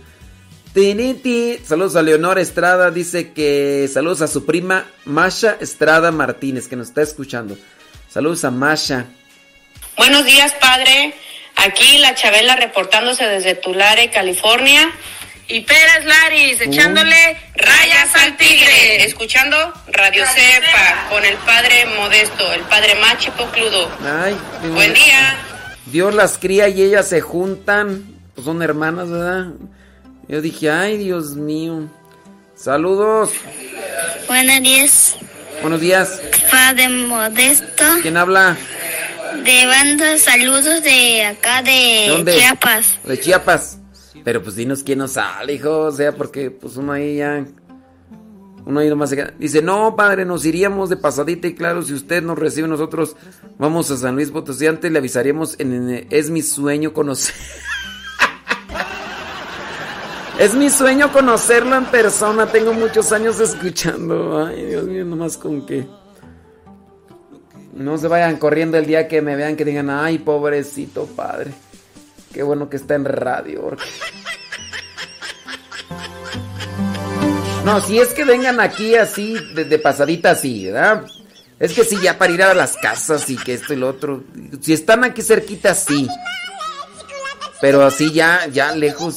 Tiniti. 0.74 1.60
Saludos 1.66 1.96
a 1.96 2.02
Leonor 2.02 2.40
Estrada, 2.40 2.92
dice 2.92 3.34
que 3.34 3.90
saludos 3.92 4.22
a 4.22 4.28
su 4.28 4.46
prima 4.46 4.86
Masha 5.06 5.58
Estrada 5.60 6.12
Martínez, 6.12 6.68
que 6.68 6.76
nos 6.76 6.90
está 6.90 7.02
escuchando. 7.02 7.58
Saludos 8.10 8.44
a 8.46 8.52
Masha. 8.52 9.06
Buenos 9.98 10.26
días, 10.26 10.54
padre. 10.60 11.14
Aquí 11.58 11.98
la 12.00 12.16
Chabela 12.16 12.56
reportándose 12.56 13.26
desde 13.26 13.56
Tulare, 13.56 14.10
California. 14.10 14.92
Y 15.48 15.62
Pérez 15.62 16.06
Laris 16.06 16.62
echándole 16.62 17.38
rayas 17.56 18.16
al 18.16 18.38
tigre. 18.38 19.04
Escuchando 19.04 19.58
Radio 19.88 20.24
Cepa 20.26 21.10
con 21.10 21.26
el 21.26 21.36
padre 21.40 21.86
Modesto, 21.98 22.54
el 22.54 22.62
padre 22.62 22.96
Machi 22.96 23.30
Pocludo. 23.32 23.92
Ay, 24.02 24.38
Buen 24.72 24.94
día. 24.94 25.36
Dios 25.88 26.16
las 26.16 26.38
cría 26.38 26.70
y 26.70 26.82
ellas 26.82 27.10
se 27.10 27.20
juntan. 27.20 28.06
Pues 28.34 28.46
son 28.46 28.62
hermanas, 28.62 29.10
¿verdad? 29.10 29.48
Yo 30.32 30.42
dije, 30.42 30.72
ay, 30.72 30.98
Dios 30.98 31.36
mío. 31.36 31.90
Saludos. 32.56 33.32
Buenos 34.28 34.62
días, 34.62 35.18
Buenos 35.62 35.82
días. 35.82 36.22
Padre 36.50 36.88
Modesto. 36.90 37.84
¿Quién 38.02 38.16
habla? 38.18 38.58
De 39.44 39.66
banda 39.68 40.18
saludos 40.18 40.82
de 40.84 41.26
acá 41.26 41.62
de. 41.62 42.24
Chiapas. 42.34 42.98
De 43.04 43.20
Chiapas. 43.20 43.78
Pero 44.24 44.42
pues 44.42 44.56
dinos 44.56 44.84
quién 44.84 45.00
nos 45.00 45.12
sale, 45.14 45.54
hijo. 45.54 45.80
O 45.82 45.92
sea, 45.92 46.14
porque 46.16 46.50
pues 46.50 46.78
uno 46.78 46.94
ahí 46.94 47.18
ya. 47.18 47.46
Uno 48.66 48.80
ahí 48.80 48.88
nomás 48.90 49.10
se 49.10 49.18
queda. 49.18 49.34
Dice, 49.38 49.62
no, 49.62 49.96
padre, 49.98 50.24
nos 50.24 50.46
iríamos 50.46 50.90
de 50.90 50.96
pasadita 50.96 51.48
y 51.48 51.56
claro, 51.56 51.82
si 51.82 51.94
usted 51.94 52.24
nos 52.24 52.40
recibe, 52.40 52.68
nosotros 52.70 53.18
vamos 53.58 53.92
a 53.92 53.98
San 53.98 54.16
Luis 54.16 54.30
Potosí. 54.32 54.66
Antes 54.66 54.92
le 54.92 55.00
avisaríamos 55.00 55.60
en, 55.60 55.74
en- 55.90 56.08
Es 56.10 56.30
mi 56.30 56.42
sueño 56.42 56.94
conocer. 56.94 57.36
Es 60.42 60.56
mi 60.56 60.72
sueño 60.72 61.12
conocerlo 61.14 61.76
en 61.76 61.86
persona. 61.86 62.48
Tengo 62.48 62.74
muchos 62.74 63.12
años 63.12 63.40
escuchando. 63.40 64.44
Ay, 64.44 64.66
Dios 64.66 64.86
mío, 64.86 65.06
nomás 65.06 65.38
con 65.38 65.66
que. 65.68 65.86
No 67.74 67.96
se 68.00 68.08
vayan 68.08 68.38
corriendo 68.38 68.78
el 68.78 68.88
día 68.88 69.08
que 69.08 69.22
me 69.22 69.36
vean 69.36 69.56
que 69.56 69.64
digan, 69.64 69.92
ay, 69.92 70.18
pobrecito 70.18 71.06
padre. 71.06 71.52
Qué 72.34 72.42
bueno 72.42 72.70
que 72.70 72.78
está 72.78 72.96
en 72.96 73.06
radio. 73.06 73.78
No, 77.64 77.80
si 77.80 78.00
es 78.00 78.08
que 78.16 78.26
vengan 78.26 78.60
aquí 78.60 78.96
así, 78.96 79.38
de, 79.54 79.66
de 79.66 79.78
pasadita 79.78 80.32
así, 80.32 80.66
¿verdad? 80.66 81.06
Es 81.60 81.74
que 81.74 81.84
sí, 81.84 81.96
ya 82.02 82.18
para 82.18 82.34
ir 82.34 82.42
a 82.42 82.56
las 82.56 82.76
casas 82.76 83.30
y 83.30 83.38
que 83.38 83.54
esto 83.54 83.74
y 83.74 83.76
lo 83.76 83.88
otro. 83.88 84.24
Si 84.62 84.74
están 84.74 85.04
aquí 85.04 85.22
cerquita, 85.22 85.76
sí. 85.76 86.08
Pero 87.62 87.86
así 87.86 88.12
ya, 88.12 88.48
ya 88.52 88.74
lejos. 88.76 89.16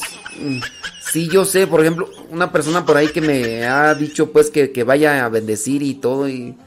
Sí, 1.15 1.29
yo 1.29 1.45
sé, 1.45 1.65
por 1.65 1.79
ejemplo, 1.79 2.09
una 2.29 2.51
persona 2.51 2.85
por 2.85 2.97
ahí 2.97 3.07
que 3.07 3.21
me 3.21 3.65
ha 3.65 3.95
dicho 3.95 4.33
pues 4.33 4.51
que, 4.51 4.83
vaya 4.83 5.23
a 5.23 5.29
bendecir 5.29 5.81
y 5.81 5.93
todo 5.93 6.27
y... 6.27 6.57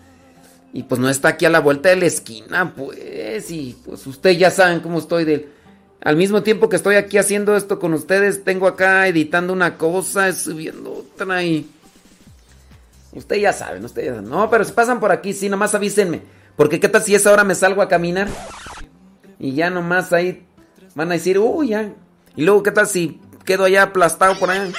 Y 0.72 0.84
pues 0.84 0.98
no 0.98 1.10
está 1.10 1.28
aquí 1.28 1.44
a 1.44 1.50
la 1.50 1.60
vuelta 1.60 1.90
de 1.90 1.96
la 1.96 2.06
esquina, 2.06 2.72
pues. 2.74 3.50
Y 3.50 3.76
pues 3.84 4.06
ustedes 4.06 4.38
ya 4.38 4.50
saben 4.50 4.80
cómo 4.80 5.00
estoy 5.00 5.26
de... 5.26 5.50
Al 6.00 6.16
mismo 6.16 6.42
tiempo 6.42 6.70
que 6.70 6.76
estoy 6.76 6.94
aquí 6.96 7.18
haciendo 7.18 7.58
esto 7.58 7.78
con 7.78 7.92
ustedes, 7.92 8.42
tengo 8.42 8.66
acá 8.66 9.06
editando 9.06 9.52
una 9.52 9.76
cosa, 9.76 10.32
subiendo 10.32 10.94
otra 10.94 11.42
y... 11.42 11.68
Ustedes 13.12 13.42
ya 13.42 13.52
saben, 13.52 13.84
ustedes 13.84 14.08
ya 14.08 14.14
saben. 14.14 14.30
No, 14.30 14.48
pero 14.48 14.64
si 14.64 14.72
pasan 14.72 14.98
por 14.98 15.12
aquí, 15.12 15.34
sí, 15.34 15.50
nomás 15.50 15.74
avísenme. 15.74 16.22
Porque 16.56 16.80
qué 16.80 16.88
tal 16.88 17.02
si 17.02 17.14
esa 17.14 17.34
hora 17.34 17.44
me 17.44 17.54
salgo 17.54 17.82
a 17.82 17.88
caminar. 17.88 18.28
Y 19.38 19.52
ya 19.52 19.68
nomás 19.68 20.10
ahí 20.14 20.46
van 20.94 21.10
a 21.10 21.16
decir, 21.16 21.38
uy, 21.38 21.68
ya. 21.68 21.92
Y 22.34 22.44
luego 22.44 22.62
qué 22.62 22.70
tal 22.70 22.86
si 22.86 23.20
quedo 23.48 23.64
allá 23.64 23.84
aplastado 23.84 24.38
por 24.38 24.50
allá. 24.50 24.70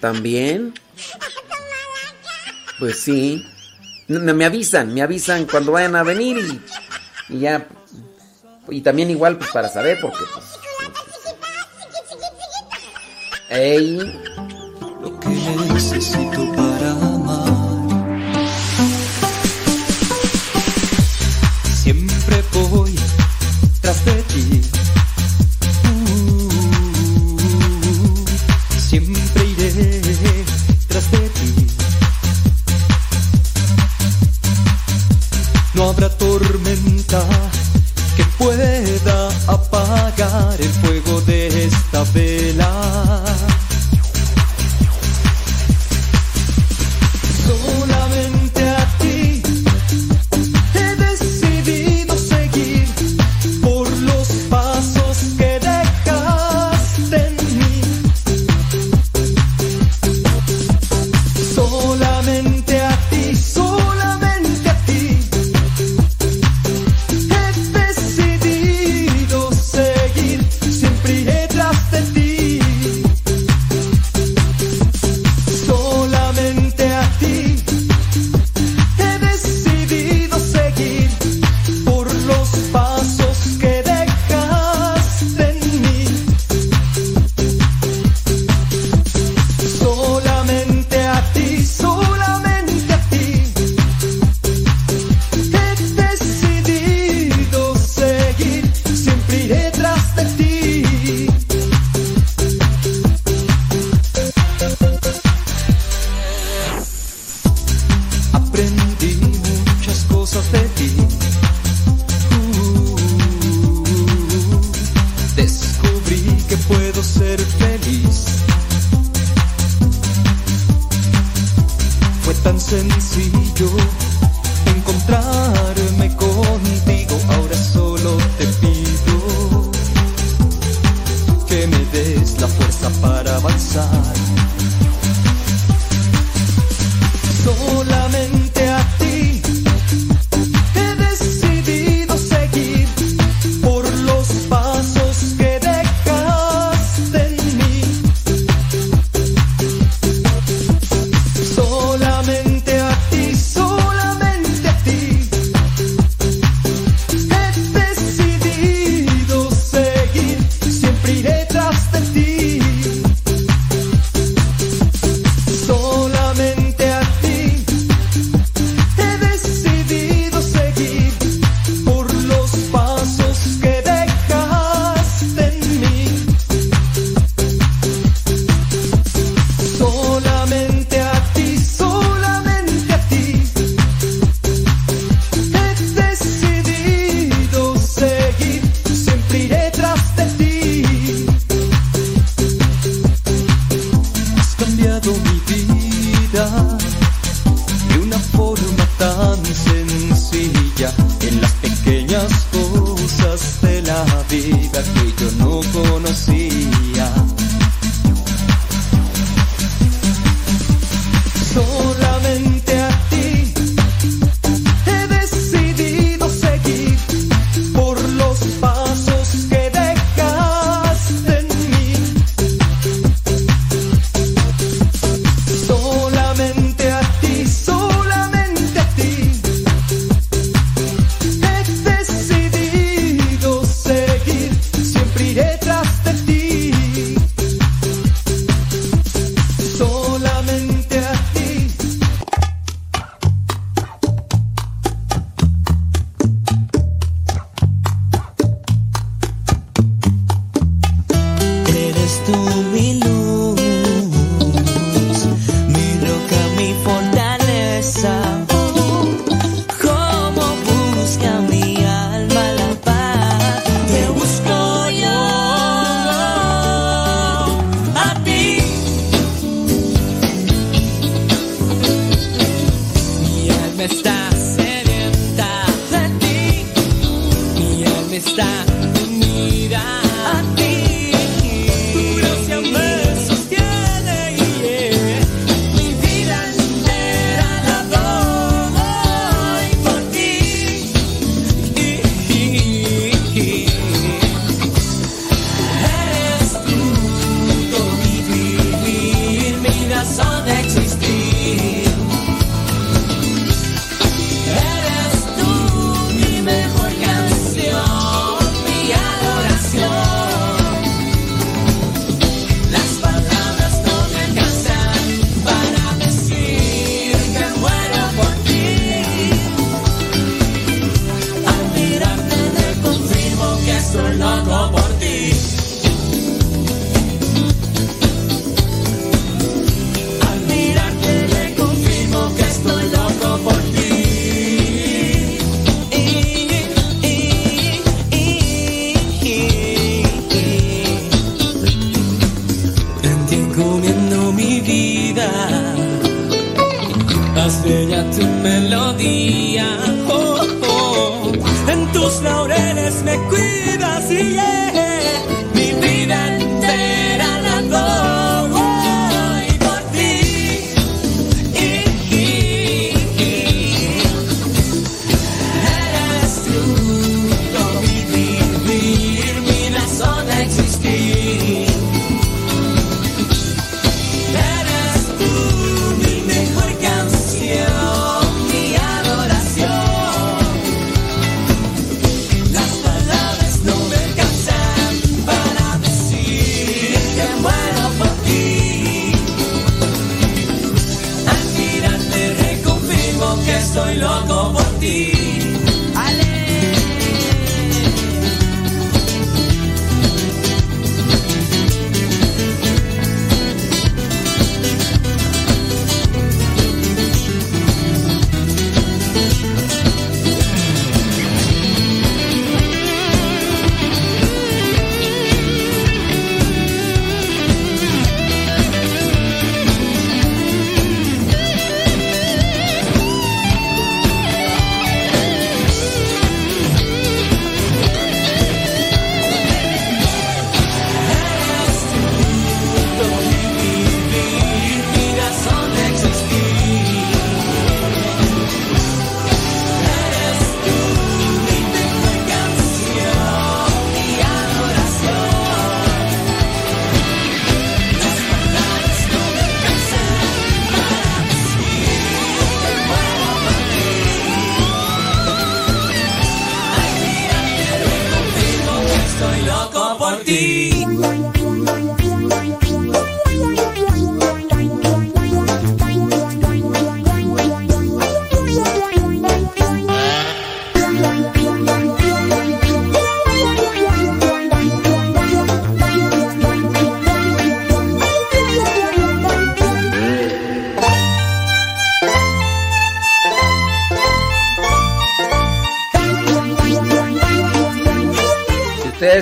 También. 0.00 0.72
Pues 2.78 3.00
sí. 3.00 3.44
Me 4.06 4.44
avisan, 4.44 4.94
me 4.94 5.02
avisan 5.02 5.46
cuando 5.46 5.72
vayan 5.72 5.96
a 5.96 6.04
venir 6.04 6.38
y, 6.38 7.34
y 7.34 7.40
ya. 7.40 7.66
Y 8.68 8.82
también 8.82 9.10
igual 9.10 9.36
pues 9.36 9.50
para 9.50 9.68
saber 9.68 9.98
porque 10.00 10.24
pues. 10.32 10.46
Ey. 13.48 13.98
Lo 15.02 15.18
que 15.18 15.28
necesito 15.28 16.52
para 16.54 17.13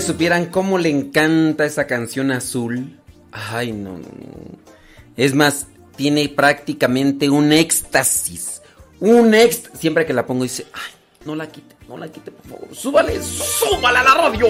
supieran 0.03 0.47
cómo 0.47 0.79
le 0.79 0.91
encanta 0.91 1.65
esa 1.65 1.87
canción 1.87 2.31
azul. 2.31 2.99
Ay, 3.31 3.73
no, 3.73 3.93
no, 3.93 3.99
no. 3.99 4.59
Es 5.17 5.35
más, 5.35 5.67
tiene 5.97 6.29
prácticamente 6.29 7.31
un 7.31 7.53
éxtasis. 7.53 8.63
Un 9.01 9.35
éxtasis. 9.35 9.81
Siempre 9.81 10.05
que 10.05 10.13
la 10.13 10.27
pongo 10.27 10.43
dice, 10.43 10.67
ay, 10.73 10.93
no 11.25 11.35
la 11.35 11.49
quite, 11.49 11.77
no 11.89 11.97
la 11.97 12.09
quite, 12.09 12.31
por 12.31 12.47
favor. 12.47 12.75
Súbale, 12.75 13.23
súbale 13.23 13.99
a 13.99 14.03
la 14.03 14.15
radio. 14.15 14.47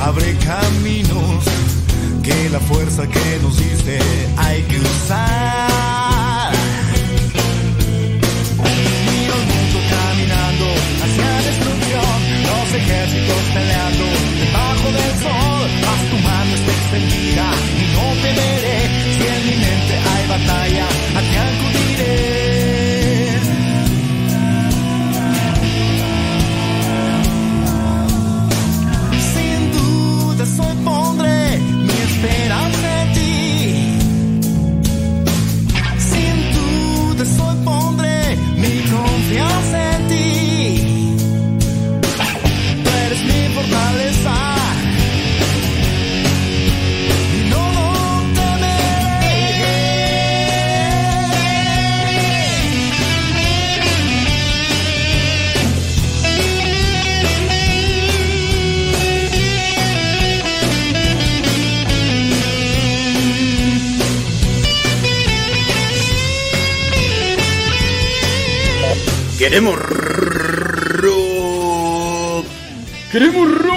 Abre 0.00 0.36
caminos, 0.38 1.44
que 2.22 2.50
la 2.50 2.60
fuerza 2.60 3.06
que 3.06 3.38
nos 3.42 3.56
diste 3.58 3.98
hay 4.36 4.62
que 4.62 4.78
usar. 4.80 6.52
Miro 9.10 9.34
el 9.34 9.46
mundo 9.52 9.78
caminando 9.94 10.66
hacia 11.02 11.30
destrucción, 11.48 12.16
los 12.48 12.74
ejércitos 12.80 13.42
peleando 13.54 14.04
debajo 14.42 14.88
del 14.98 15.12
sol. 15.22 15.70
Haz 15.88 16.10
tu 16.10 16.18
mano 16.28 16.54
está 16.54 16.72
extendida 16.72 17.51
Queremos 69.52 69.78
rock. 71.02 72.46
Queremos 73.10 73.58
rock. 73.58 73.71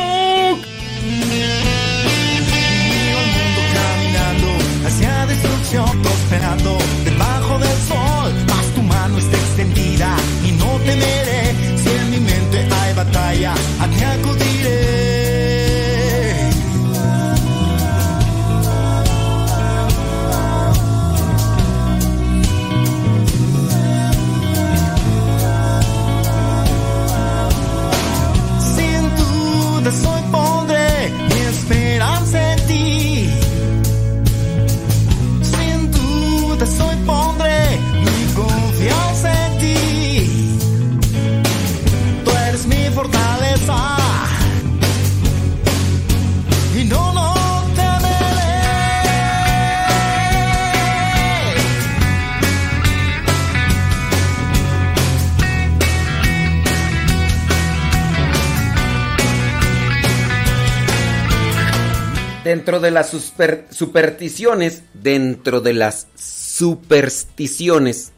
Dentro 62.56 62.80
de 62.80 62.90
las 62.90 63.10
super- 63.10 63.68
supersticiones, 63.70 64.84
dentro 64.94 65.60
de 65.60 65.74
las 65.74 66.08
supersticiones, 66.16 68.14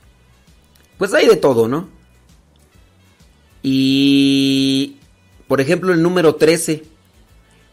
pues 1.00 1.12
hay 1.16 1.26
de 1.26 1.38
todo, 1.38 1.68
¿no? 1.68 1.90
Y, 3.64 4.98
por 5.48 5.60
ejemplo, 5.60 5.92
el 5.92 6.04
número 6.04 6.36
13, 6.36 6.84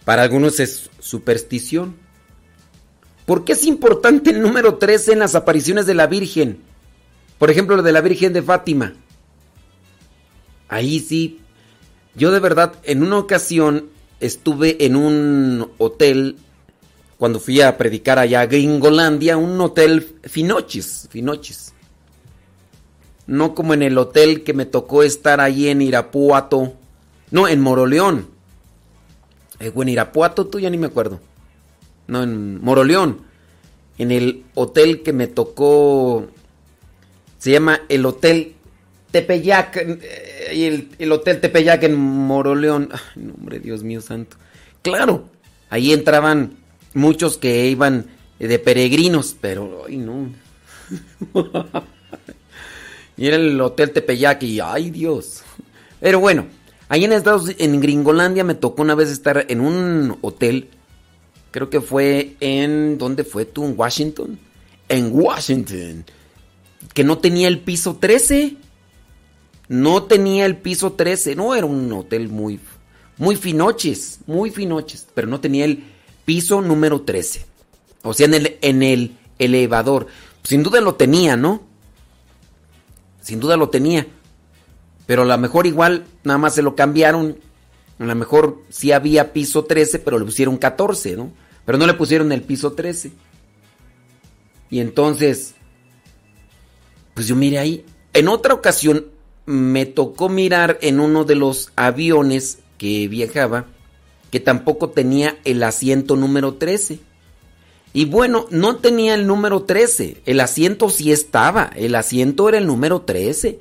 para 0.07 0.23
algunos 0.23 0.59
es 0.59 0.89
superstición. 1.01 1.97
¿Por 3.27 3.45
qué 3.45 3.53
es 3.53 3.67
importante 3.67 4.31
el 4.31 4.41
número 4.41 4.77
13 4.77 5.13
en 5.13 5.19
las 5.19 5.35
apariciones 5.35 5.85
de 5.85 5.93
la 5.93 6.07
Virgen? 6.07 6.61
Por 7.39 7.51
ejemplo, 7.51 7.77
lo 7.77 7.83
de 7.83 7.93
la 7.93 8.01
Virgen 8.01 8.33
de 8.33 8.41
Fátima. 8.43 8.95
Ahí 10.69 10.99
sí, 11.01 11.41
yo 12.15 12.31
de 12.33 12.41
verdad, 12.41 12.73
en 12.85 13.03
una 13.03 13.19
ocasión 13.19 13.91
estuve 14.21 14.87
en 14.87 14.97
un 14.97 15.71
hotel 15.77 16.37
cuando 17.19 17.41
fui 17.41 17.61
a 17.61 17.77
predicar 17.79 18.19
allá 18.19 18.41
a 18.41 18.47
Gringolandia, 18.47 19.37
un 19.37 19.61
hotel 19.61 20.17
finochis, 20.25 21.09
finochis. 21.11 21.73
No 23.27 23.55
como 23.55 23.73
en 23.73 23.83
el 23.83 23.97
hotel 23.97 24.43
que 24.43 24.53
me 24.53 24.67
tocó 24.67 25.03
estar 25.03 25.41
ahí 25.41 25.69
en 25.69 25.81
Irapuato. 25.81 26.75
No, 27.31 27.49
en 27.49 27.61
Moroleón. 27.61 28.29
Eh, 29.61 29.71
bueno, 29.71 29.91
Irapuato, 29.91 30.47
tú 30.47 30.61
ya 30.61 30.69
ni 30.69 30.77
me 30.77 30.89
acuerdo. 30.89 31.21
No, 32.07 32.23
en 32.23 32.61
Moroleón. 32.63 33.23
En 33.97 34.11
el 34.11 34.45
hotel 34.55 35.03
que 35.03 35.13
me 35.13 35.27
tocó. 35.27 36.27
Se 37.39 37.53
llama 37.53 37.81
el 37.89 38.05
Hotel 38.05 38.57
Tepeyac. 39.11 39.77
eh, 39.77 40.49
el, 40.51 40.91
el 40.99 41.13
Hotel 41.13 41.41
Tepeyac 41.41 41.85
en 41.85 41.95
Moroleón. 41.95 42.91
Ay, 42.93 43.23
no, 43.23 43.35
hombre, 43.35 43.61
Dios 43.61 43.83
mío 43.83 44.03
santo. 44.03 44.37
Claro, 44.83 45.31
ahí 45.71 45.93
entraban 45.93 46.59
muchos 46.95 47.37
que 47.37 47.69
iban 47.69 48.07
de 48.39 48.59
peregrinos, 48.59 49.37
pero, 49.41 49.85
ay, 49.87 49.97
no. 49.99 50.31
y 53.17 53.27
era 53.27 53.37
el 53.37 53.61
Hotel 53.61 53.91
Tepeyac 53.91 54.43
y, 54.43 54.61
ay, 54.61 54.91
Dios. 54.91 55.43
Pero 56.01 56.21
bueno, 56.21 56.47
ahí 56.89 57.05
en 57.05 57.13
Estados 57.13 57.51
en 57.59 57.81
Gringolandia 57.81 58.45
me 58.45 58.55
tocó 58.55 58.83
una 58.83 58.95
vez 58.95 59.11
estar 59.11 59.47
en 59.49 59.61
un 59.61 60.19
hotel. 60.21 60.69
Creo 61.51 61.71
que 61.71 61.81
fue 61.81 62.37
en. 62.41 62.99
¿Dónde 62.99 63.25
fue 63.25 63.45
tú? 63.45 63.65
¿En 63.65 63.79
Washington? 63.79 64.39
En 64.89 65.11
Washington. 65.13 66.05
Que 66.93 67.05
no 67.05 67.19
tenía 67.19 67.49
el 67.49 67.61
piso 67.61 67.97
13. 67.97 68.57
No 69.69 70.03
tenía 70.03 70.47
el 70.47 70.57
piso 70.57 70.93
13. 70.93 71.37
No, 71.37 71.55
era 71.55 71.65
un 71.65 71.93
hotel 71.93 72.29
muy. 72.29 72.59
Muy 73.17 73.37
finoches. 73.37 74.19
Muy 74.27 74.51
finoches. 74.51 75.07
Pero 75.15 75.29
no 75.29 75.41
tenía 75.41 75.65
el 75.65 75.85
piso 76.25 76.61
número 76.61 77.03
13. 77.03 77.47
O 78.03 78.15
sea, 78.15 78.27
en 78.27 78.35
el, 78.35 78.59
en 78.61 78.83
el 78.83 79.17
elevador. 79.39 80.07
Sin 80.43 80.63
duda 80.63 80.81
lo 80.81 80.95
tenía, 80.95 81.37
¿no? 81.37 81.63
Sin 83.21 83.41
duda 83.41 83.57
lo 83.57 83.71
tenía. 83.71 84.07
Pero 85.07 85.23
a 85.23 85.27
lo 85.27 85.39
mejor 85.39 85.67
igual 85.67 86.05
nada 86.23 86.39
más 86.39 86.55
se 86.55 86.63
lo 86.63 86.77
cambiaron. 86.77 87.39
A 87.99 88.05
lo 88.05 88.15
mejor 88.15 88.63
sí 88.69 88.93
había 88.93 89.33
piso 89.33 89.65
13, 89.65 89.99
pero 90.01 90.19
le 90.19 90.25
pusieron 90.25 90.57
14, 90.57 91.17
¿no? 91.17 91.33
Pero 91.65 91.79
no 91.79 91.87
le 91.87 91.95
pusieron 91.95 92.33
el 92.33 92.43
piso 92.43 92.73
13. 92.73 93.13
Y 94.71 94.81
entonces, 94.81 95.55
pues 97.15 97.27
yo 97.27 97.37
miré 97.37 97.59
ahí. 97.59 97.85
En 98.13 98.29
otra 98.29 98.55
ocasión 98.55 99.07
me 99.47 99.87
tocó 99.87 100.29
mirar 100.29 100.79
en 100.83 101.01
uno 101.01 101.25
de 101.25 101.35
los 101.35 101.71
aviones 101.77 102.59
que 102.79 103.09
viajaba 103.09 103.67
que 104.35 104.41
tampoco 104.41 104.91
tenía 104.91 105.39
el 105.45 105.63
asiento 105.63 106.17
número 106.17 106.55
13. 106.55 106.99
Y 107.93 108.07
bueno, 108.07 108.49
no 108.51 108.79
tenía 108.79 109.15
el 109.15 109.29
número 109.29 109.63
13. 109.63 110.23
El 110.27 110.41
asiento 110.41 110.91
sí 110.91 111.13
estaba. 111.13 111.71
El 111.77 111.95
asiento 111.95 112.49
era 112.49 112.59
el 112.59 112.67
número 112.67 113.03
13. 113.03 113.61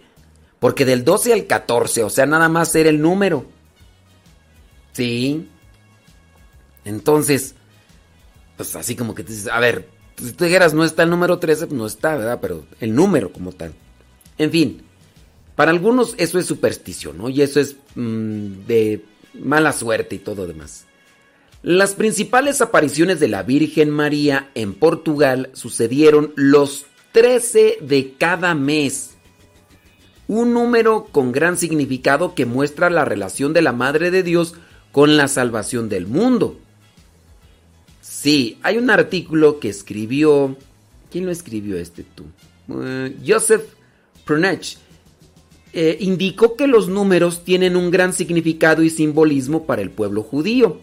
Porque 0.59 0.84
del 0.84 1.03
12 1.03 1.32
al 1.32 1.45
14, 1.45 2.03
o 2.03 2.09
sea, 2.09 2.26
nada 2.26 2.49
más 2.49 2.74
era 2.74 2.89
el 2.89 3.01
número. 3.01 3.45
Sí. 4.93 5.47
Entonces, 6.86 7.53
pues 8.57 8.76
así 8.76 8.95
como 8.95 9.13
que 9.13 9.24
te 9.24 9.32
dices, 9.32 9.49
a 9.49 9.59
ver, 9.59 9.88
si 10.17 10.32
tú 10.32 10.45
dijeras 10.45 10.74
no 10.74 10.84
está 10.86 11.03
el 11.03 11.11
número 11.11 11.38
13, 11.38 11.67
pues 11.67 11.78
no 11.78 11.86
está, 11.86 12.15
¿verdad? 12.15 12.39
Pero 12.41 12.65
el 12.80 12.95
número 12.95 13.32
como 13.32 13.51
tal. 13.51 13.76
En 14.39 14.49
fin, 14.49 14.82
para 15.55 15.69
algunos 15.69 16.15
eso 16.17 16.39
es 16.39 16.47
superstición, 16.47 17.19
¿no? 17.19 17.30
Y 17.30 17.43
eso 17.43 17.59
es 17.59 17.76
mm, 17.93 18.65
de 18.65 19.12
mala 19.34 19.74
suerte 19.74 20.16
y 20.16 20.20
todo 20.20 20.48
demás. 20.48 20.86
Las 21.62 21.96
principales 21.96 22.62
apariciones 22.62 23.20
de 23.20 23.30
la 23.30 23.44
Virgen 23.44 23.90
María 23.90 24.50
en 24.54 24.74
Portugal 24.74 25.50
sucedieron 25.54 26.34
los 26.36 26.86
13 27.14 27.78
de 27.82 28.14
cada 28.18 28.54
mes. 28.54 29.12
un 30.28 30.54
número 30.54 31.06
con 31.12 31.32
gran 31.32 31.58
significado 31.58 32.34
que 32.34 32.46
muestra 32.46 32.90
la 32.90 33.06
relación 33.06 33.54
de 33.54 33.62
la 33.62 33.74
Madre 33.74 34.10
de 34.10 34.24
Dios 34.24 34.56
con 34.92 35.18
la 35.18 35.28
salvación 35.28 35.90
del 35.90 36.08
mundo. 36.08 36.58
Sí, 38.02 38.58
hay 38.64 38.78
un 38.78 38.90
artículo 38.90 39.60
que 39.60 39.70
escribió... 39.70 40.56
¿Quién 41.12 41.26
lo 41.26 41.32
escribió 41.32 41.78
este 41.78 42.04
tú? 42.04 42.24
Eh, 42.70 43.18
Joseph 43.26 43.64
Prunech. 44.26 44.78
Eh, 45.76 45.97
indicó 45.99 46.55
que 46.55 46.67
los 46.67 46.88
números 46.88 47.43
tienen 47.43 47.76
un 47.76 47.89
gran 47.89 48.13
significado 48.13 48.84
y 48.84 48.91
simbolismo 48.91 49.65
para 49.65 49.82
el 49.82 49.89
pueblo 49.89 50.21
judío. 50.21 50.80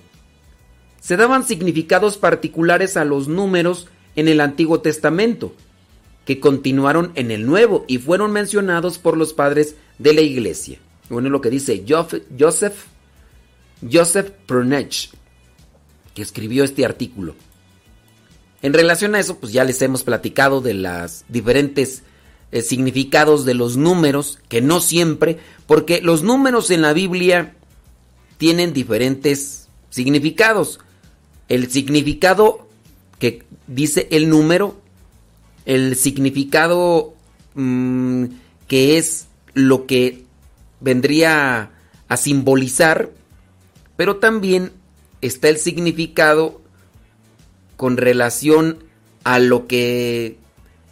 Se 1.01 1.16
daban 1.16 1.47
significados 1.47 2.18
particulares 2.18 2.97
a 2.97 3.05
los 3.05 3.28
números 3.28 3.86
en 4.16 4.26
el 4.26 4.41
Antiguo 4.41 4.80
Testamento, 4.80 5.55
que 6.24 6.41
continuaron 6.41 7.12
en 7.14 7.30
el 7.30 7.47
Nuevo 7.47 7.84
y 7.86 7.99
fueron 7.99 8.32
mencionados 8.32 8.99
por 8.99 9.16
los 9.16 9.32
padres 9.32 9.76
de 9.99 10.12
la 10.12 10.22
iglesia. 10.22 10.78
Bueno, 11.09 11.30
lo 11.30 11.41
que 11.41 11.51
dice 11.51 11.84
Joseph, 11.88 12.74
Joseph 13.91 14.30
Prunech, 14.47 15.11
que 16.14 16.22
escribió 16.22 16.64
este 16.64 16.84
artículo. 16.84 17.36
En 18.62 18.72
relación 18.72 19.14
a 19.14 19.20
eso, 19.20 19.38
pues 19.38 19.53
ya 19.53 19.64
les 19.64 19.80
hemos 19.82 20.03
platicado 20.03 20.61
de 20.61 20.74
las 20.74 21.24
diferentes 21.28 22.03
eh, 22.53 22.63
significados 22.63 23.45
de 23.45 23.55
los 23.55 23.77
números, 23.77 24.39
que 24.49 24.61
no 24.61 24.81
siempre, 24.81 25.39
porque 25.67 26.01
los 26.01 26.23
números 26.23 26.71
en 26.71 26.83
la 26.83 26.93
Biblia 26.93 27.55
tienen 28.39 28.73
diferentes 28.73 29.69
significados. 29.91 30.81
El 31.49 31.71
significado 31.71 32.67
que 33.19 33.45
dice 33.67 34.09
el 34.11 34.29
número, 34.29 34.81
el 35.67 35.95
significado 35.95 37.15
mm, 37.55 38.25
que 38.67 38.99
es 38.99 39.27
lo 39.55 39.87
que 39.87 40.25
vendría 40.81 41.71
a 42.09 42.17
simbolizar, 42.17 43.11
pero 43.97 44.17
también 44.17 44.73
está 45.21 45.49
el 45.49 45.59
significado 45.59 46.61
con 47.77 47.97
relación 47.97 48.83
a 49.23 49.39
lo 49.39 49.67
que 49.67 50.39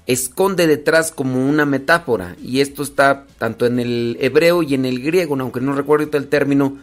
esconde 0.09 0.67
detrás 0.67 1.13
como 1.13 1.47
una 1.47 1.67
metáfora. 1.67 2.35
Y 2.43 2.61
esto 2.61 2.83
está 2.83 3.27
tanto 3.39 3.67
en 3.67 3.79
el 3.79 4.17
hebreo 4.21 4.63
y 4.65 4.75
en 4.75 4.87
el 4.87 5.01
griego, 5.01 5.37
aunque 5.39 5.61
no 5.61 5.75
recuerdo 5.75 6.17
el 6.17 6.29
término 6.29 6.79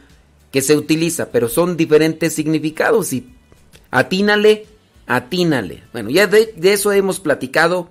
que 0.51 0.61
se 0.61 0.77
utiliza, 0.77 1.31
pero 1.31 1.49
son 1.49 1.75
diferentes 1.75 2.33
significados 2.33 3.11
y 3.11 3.27
atínale, 3.91 4.67
atínale. 5.07 5.83
Bueno, 5.91 6.11
ya 6.11 6.27
de, 6.27 6.53
eso 6.61 6.93
hemos 6.93 7.19
platicado 7.19 7.89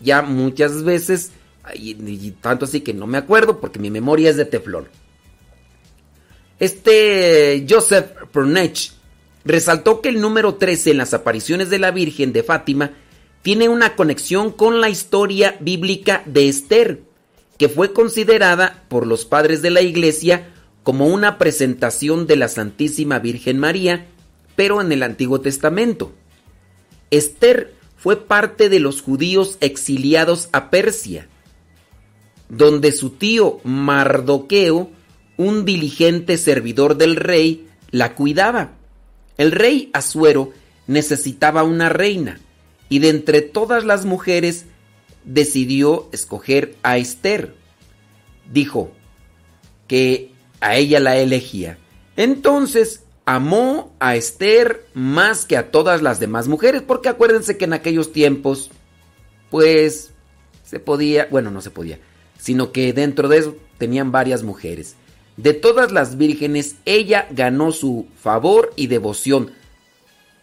ya 0.00 0.22
muchas 0.22 0.84
veces 0.84 1.32
y, 1.74 2.30
tanto 2.40 2.66
así 2.66 2.82
que 2.82 2.94
no 2.94 3.08
me 3.08 3.18
acuerdo 3.18 3.60
porque 3.60 3.80
mi 3.80 3.90
memoria 3.90 4.30
es 4.30 4.36
de 4.36 4.44
teflón. 4.44 4.86
Este 6.60 7.66
Joseph 7.68 8.12
Prunech 8.30 8.92
resaltó 9.44 10.00
que 10.00 10.08
el 10.08 10.20
número 10.20 10.54
13 10.54 10.92
en 10.92 10.98
las 10.98 11.14
apariciones 11.14 11.68
de 11.68 11.80
la 11.80 11.90
Virgen 11.90 12.32
de 12.32 12.44
Fátima 12.44 12.92
tiene 13.46 13.68
una 13.68 13.94
conexión 13.94 14.50
con 14.50 14.80
la 14.80 14.88
historia 14.88 15.56
bíblica 15.60 16.24
de 16.26 16.48
Esther, 16.48 17.02
que 17.58 17.68
fue 17.68 17.92
considerada 17.92 18.82
por 18.88 19.06
los 19.06 19.24
padres 19.24 19.62
de 19.62 19.70
la 19.70 19.82
Iglesia 19.82 20.48
como 20.82 21.06
una 21.06 21.38
presentación 21.38 22.26
de 22.26 22.34
la 22.34 22.48
Santísima 22.48 23.20
Virgen 23.20 23.60
María, 23.60 24.06
pero 24.56 24.80
en 24.80 24.90
el 24.90 25.04
Antiguo 25.04 25.42
Testamento. 25.42 26.12
Esther 27.12 27.72
fue 27.96 28.16
parte 28.16 28.68
de 28.68 28.80
los 28.80 29.00
judíos 29.00 29.58
exiliados 29.60 30.48
a 30.50 30.68
Persia, 30.68 31.28
donde 32.48 32.90
su 32.90 33.10
tío 33.10 33.60
Mardoqueo, 33.62 34.90
un 35.36 35.64
diligente 35.64 36.36
servidor 36.36 36.96
del 36.96 37.14
rey, 37.14 37.68
la 37.92 38.16
cuidaba. 38.16 38.72
El 39.38 39.52
rey 39.52 39.88
Asuero 39.92 40.50
necesitaba 40.88 41.62
una 41.62 41.88
reina, 41.88 42.40
y 42.88 43.00
de 43.00 43.08
entre 43.10 43.42
todas 43.42 43.84
las 43.84 44.04
mujeres 44.04 44.66
decidió 45.24 46.08
escoger 46.12 46.76
a 46.82 46.98
Esther. 46.98 47.54
Dijo 48.52 48.92
que 49.88 50.32
a 50.60 50.76
ella 50.76 51.00
la 51.00 51.16
elegía. 51.16 51.78
Entonces 52.16 53.02
amó 53.24 53.94
a 53.98 54.16
Esther 54.16 54.86
más 54.94 55.44
que 55.44 55.56
a 55.56 55.70
todas 55.70 56.00
las 56.00 56.20
demás 56.20 56.48
mujeres, 56.48 56.82
porque 56.82 57.08
acuérdense 57.08 57.58
que 57.58 57.64
en 57.64 57.72
aquellos 57.72 58.12
tiempos, 58.12 58.70
pues, 59.50 60.12
se 60.64 60.78
podía, 60.80 61.26
bueno, 61.30 61.50
no 61.50 61.60
se 61.60 61.70
podía, 61.70 61.98
sino 62.38 62.72
que 62.72 62.92
dentro 62.92 63.28
de 63.28 63.38
eso 63.38 63.56
tenían 63.78 64.12
varias 64.12 64.42
mujeres. 64.42 64.94
De 65.36 65.52
todas 65.52 65.92
las 65.92 66.16
vírgenes, 66.16 66.76
ella 66.86 67.26
ganó 67.30 67.72
su 67.72 68.06
favor 68.20 68.72
y 68.76 68.86
devoción, 68.86 69.50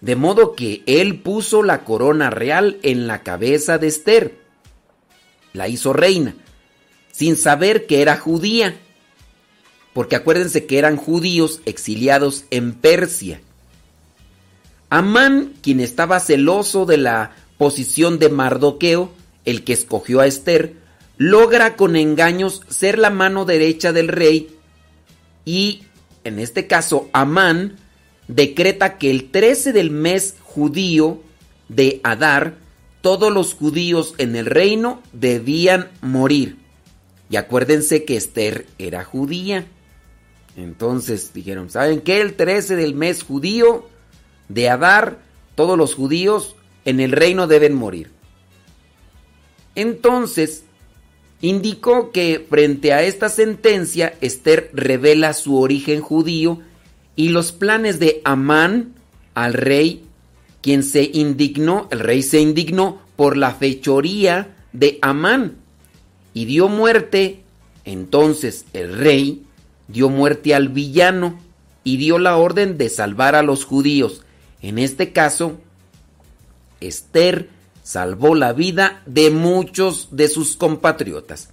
de 0.04 0.18
modo 0.18 0.54
que 0.54 0.84
él 0.86 1.22
puso 1.22 1.64
la 1.64 1.86
corona 1.86 2.30
real 2.30 2.78
en 2.84 3.08
la 3.08 3.24
cabeza 3.24 3.78
de 3.78 3.88
Esther. 3.88 4.38
La 5.54 5.70
hizo 5.70 5.94
reina, 5.94 6.36
sin 7.14 7.38
saber 7.38 7.86
que 7.86 8.02
era 8.02 8.18
judía. 8.18 8.76
Porque 9.94 10.18
acuérdense 10.18 10.66
que 10.66 10.78
eran 10.78 10.98
judíos 10.98 11.62
exiliados 11.66 12.44
en 12.50 12.74
Persia. 12.74 13.40
Amán, 14.90 15.54
quien 15.62 15.80
estaba 15.80 16.20
celoso 16.20 16.86
de 16.86 16.98
la 16.98 17.32
posición 17.58 18.20
de 18.20 18.28
Mardoqueo, 18.28 19.10
el 19.46 19.64
que 19.64 19.72
escogió 19.72 20.20
a 20.20 20.28
Esther, 20.28 20.74
logra 21.16 21.78
con 21.78 21.96
engaños 21.96 22.64
ser 22.68 23.00
la 23.00 23.10
mano 23.10 23.46
derecha 23.46 23.94
del 23.94 24.10
rey 24.10 24.54
y, 25.46 25.84
en 26.26 26.40
este 26.40 26.68
caso, 26.68 27.08
Amán 27.14 27.78
decreta 28.36 28.98
que 28.98 29.12
el 29.12 29.30
13 29.30 29.74
del 29.74 29.92
mes 29.92 30.36
judío 30.44 31.22
de 31.70 32.00
Adar, 32.04 32.56
todos 33.02 33.32
los 33.32 33.54
judíos 33.54 34.16
en 34.18 34.36
el 34.36 34.46
reino 34.46 35.02
debían 35.12 35.90
morir. 36.02 36.58
Y 37.30 37.36
acuérdense 37.36 38.06
que 38.06 38.16
Esther 38.16 38.66
era 38.78 39.04
judía. 39.04 39.66
Entonces 40.56 41.34
dijeron, 41.34 41.70
¿saben 41.70 42.02
qué? 42.02 42.22
El 42.22 42.36
13 42.36 42.76
del 42.76 42.94
mes 42.94 43.24
judío 43.24 43.88
de 44.50 44.70
Adar, 44.70 45.20
todos 45.56 45.78
los 45.78 45.96
judíos 45.96 46.56
en 46.86 47.00
el 47.00 47.12
reino 47.12 47.48
deben 47.48 47.74
morir. 47.74 48.12
Entonces, 49.76 50.64
indicó 51.42 52.12
que 52.12 52.46
frente 52.48 52.94
a 52.94 53.02
esta 53.04 53.30
sentencia, 53.30 54.14
Esther 54.22 54.70
revela 54.74 55.34
su 55.34 55.60
origen 55.60 56.02
judío 56.02 56.62
y 57.16 57.30
los 57.30 57.52
planes 57.52 58.00
de 58.00 58.22
Amán 58.24 58.94
al 59.36 59.54
rey, 59.54 60.04
quien 60.62 60.84
se 60.84 61.04
indignó, 61.14 61.88
el 61.92 62.00
rey 62.00 62.24
se 62.24 62.40
indignó 62.40 63.02
por 63.16 63.38
la 63.38 63.54
fechoría 63.54 64.56
de 64.72 65.00
Amán 65.02 65.58
y 66.34 66.46
dio 66.46 66.68
muerte. 66.68 67.42
Entonces 67.86 68.66
el 68.74 68.98
rey 68.98 69.44
dio 69.88 70.10
muerte 70.10 70.56
al 70.56 70.70
villano 70.70 71.40
y 71.84 71.98
dio 71.98 72.18
la 72.18 72.38
orden 72.38 72.78
de 72.78 72.90
salvar 72.90 73.36
a 73.36 73.44
los 73.44 73.66
judíos. 73.66 74.22
En 74.62 74.80
este 74.80 75.12
caso, 75.12 75.60
Esther 76.80 77.50
salvó 77.84 78.36
la 78.36 78.54
vida 78.54 79.04
de 79.06 79.30
muchos 79.30 80.08
de 80.12 80.30
sus 80.30 80.56
compatriotas. 80.56 81.50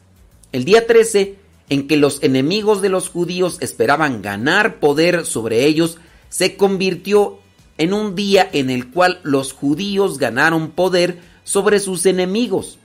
El 0.52 0.64
día 0.64 0.86
13, 0.86 1.36
en 1.70 1.86
que 1.86 1.96
los 1.96 2.22
enemigos 2.22 2.82
de 2.82 2.90
los 2.90 3.08
judíos 3.08 3.56
esperaban 3.60 4.20
ganar 4.20 4.80
poder 4.80 5.24
sobre 5.24 5.64
ellos, 5.64 5.98
se 6.28 6.56
convirtió 6.56 7.38
en 7.78 7.94
un 7.94 8.14
día 8.14 8.46
en 8.52 8.68
el 8.68 8.90
cual 8.90 9.20
los 9.22 9.52
judíos 9.52 10.18
ganaron 10.18 10.72
poder 10.72 11.18
sobre 11.44 11.78
sus 11.78 12.04
enemigos. 12.04 12.78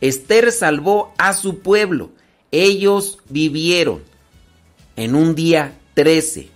Esther 0.00 0.50
salvó 0.50 1.12
a 1.18 1.34
su 1.34 1.60
pueblo. 1.60 2.10
Ellos 2.50 3.18
vivieron 3.28 4.02
en 4.96 5.14
un 5.14 5.34
día 5.34 5.78
13. 5.94 6.48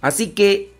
Así 0.00 0.28
que 0.28 0.72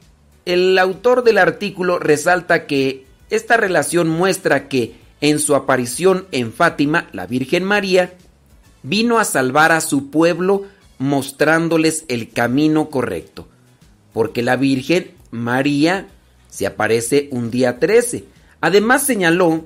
el 0.45 0.79
autor 0.79 1.25
del 1.25 1.39
artículo 1.39 1.99
resalta 1.99 2.67
que 2.67 3.07
esta 3.31 3.57
relación 3.57 4.09
muestra 4.09 4.69
que 4.69 4.95
en 5.21 5.39
su 5.39 5.55
aparición 5.55 6.27
en 6.33 6.53
Fátima, 6.53 7.09
la 7.13 7.27
Virgen 7.27 7.65
María 7.65 8.15
vino 8.83 9.19
a 9.19 9.25
salvar 9.25 9.73
a 9.73 9.81
su 9.81 10.11
pueblo 10.11 10.65
mostrándoles 10.99 12.05
el 12.09 12.31
camino 12.31 12.91
correcto. 12.91 13.49
Porque 14.13 14.43
la 14.43 14.57
Virgen 14.57 15.13
María 15.31 16.09
se 16.49 16.67
aparece 16.67 17.29
un 17.31 17.51
día 17.51 17.79
13. 17.79 18.25
Además 18.61 19.05
señaló 19.05 19.65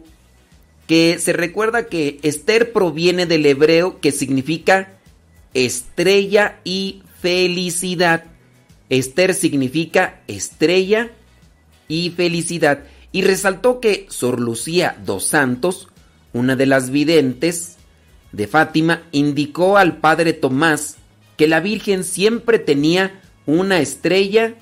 que 0.87 1.19
se 1.19 1.33
recuerda 1.33 1.87
que 1.87 2.19
Esther 2.23 2.73
proviene 2.73 3.27
del 3.27 3.47
hebreo 3.47 4.01
que 4.01 4.13
significa 4.13 4.99
estrella 5.55 6.61
y 6.65 7.03
felicidad. 7.21 8.25
Esther 8.91 9.35
significa 9.35 10.21
estrella 10.27 11.11
y 11.89 12.11
felicidad. 12.11 12.85
Y 13.13 13.23
resaltó 13.23 13.81
que 13.81 14.07
Sor 14.11 14.41
Lucía 14.41 14.99
dos 15.05 15.27
Santos, 15.27 15.89
una 16.33 16.57
de 16.57 16.67
las 16.67 16.91
videntes, 16.91 17.77
de 18.33 18.47
Fátima 18.47 19.03
indicó 19.13 19.77
al 19.77 19.99
padre 19.99 20.33
Tomás 20.33 20.97
que 21.37 21.49
la 21.49 21.61
Virgen 21.61 22.05
siempre 22.05 22.59
tenía 22.59 23.21
una 23.47 23.81
estrella 23.81 24.55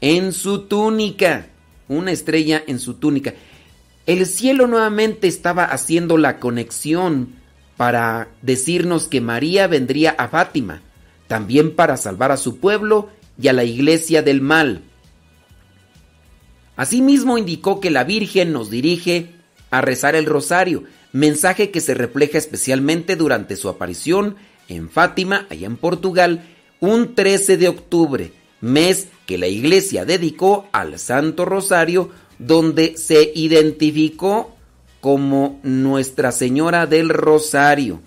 en 0.00 0.32
su 0.32 0.62
túnica, 0.62 1.48
una 1.88 2.12
estrella 2.12 2.62
en 2.66 2.78
su 2.78 2.94
túnica. 2.94 3.34
El 4.06 4.26
cielo 4.26 4.66
nuevamente 4.66 5.26
estaba 5.26 5.64
haciendo 5.64 6.16
la 6.16 6.38
conexión 6.38 7.34
para 7.76 8.28
decirnos 8.42 9.08
que 9.08 9.20
María 9.20 9.66
vendría 9.66 10.10
a 10.10 10.28
Fátima, 10.28 10.82
también 11.26 11.74
para 11.74 11.96
salvar 11.96 12.30
a 12.30 12.36
su 12.36 12.58
pueblo 12.58 13.10
y 13.40 13.48
a 13.48 13.52
la 13.52 13.64
iglesia 13.64 14.22
del 14.22 14.40
mal. 14.40 14.82
Asimismo 16.76 17.38
indicó 17.38 17.80
que 17.80 17.90
la 17.90 18.04
Virgen 18.04 18.52
nos 18.52 18.70
dirige 18.70 19.30
a 19.70 19.80
rezar 19.80 20.14
el 20.14 20.26
rosario, 20.26 20.84
mensaje 21.16 21.70
que 21.70 21.80
se 21.80 21.94
refleja 21.94 22.38
especialmente 22.38 23.16
durante 23.16 23.56
su 23.56 23.68
aparición 23.68 24.36
en 24.68 24.90
Fátima, 24.90 25.46
allá 25.48 25.66
en 25.66 25.76
Portugal, 25.76 26.44
un 26.80 27.14
13 27.14 27.56
de 27.56 27.68
octubre, 27.68 28.32
mes 28.60 29.08
que 29.24 29.38
la 29.38 29.46
iglesia 29.46 30.04
dedicó 30.04 30.68
al 30.72 30.98
Santo 30.98 31.44
Rosario, 31.44 32.10
donde 32.38 32.96
se 32.96 33.32
identificó 33.34 34.54
como 35.00 35.58
Nuestra 35.62 36.32
Señora 36.32 36.86
del 36.86 37.08
Rosario. 37.08 38.00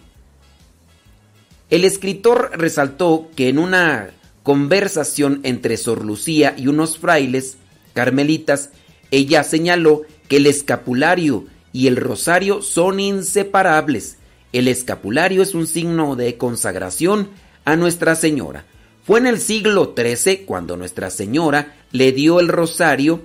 El 1.69 1.85
escritor 1.85 2.51
resaltó 2.53 3.29
que 3.35 3.49
en 3.49 3.57
una 3.57 4.11
conversación 4.43 5.39
entre 5.43 5.77
Sor 5.77 6.05
Lucía 6.05 6.53
y 6.57 6.67
unos 6.67 6.97
frailes 6.97 7.57
carmelitas, 7.93 8.69
ella 9.11 9.43
señaló 9.43 10.03
que 10.27 10.37
el 10.37 10.45
escapulario 10.45 11.45
y 11.73 11.87
el 11.87 11.95
rosario 11.95 12.61
son 12.61 12.99
inseparables. 12.99 14.17
El 14.51 14.67
escapulario 14.67 15.41
es 15.41 15.53
un 15.53 15.67
signo 15.67 16.15
de 16.15 16.37
consagración 16.37 17.29
a 17.65 17.75
Nuestra 17.75 18.15
Señora. 18.15 18.65
Fue 19.03 19.19
en 19.19 19.27
el 19.27 19.39
siglo 19.39 19.93
XIII 19.95 20.45
cuando 20.45 20.77
Nuestra 20.77 21.09
Señora 21.09 21.75
le 21.91 22.11
dio 22.11 22.39
el 22.39 22.47
rosario. 22.47 23.21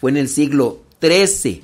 Fue 0.00 0.10
en 0.10 0.16
el 0.16 0.28
siglo 0.28 0.82
XIII. 1.00 1.62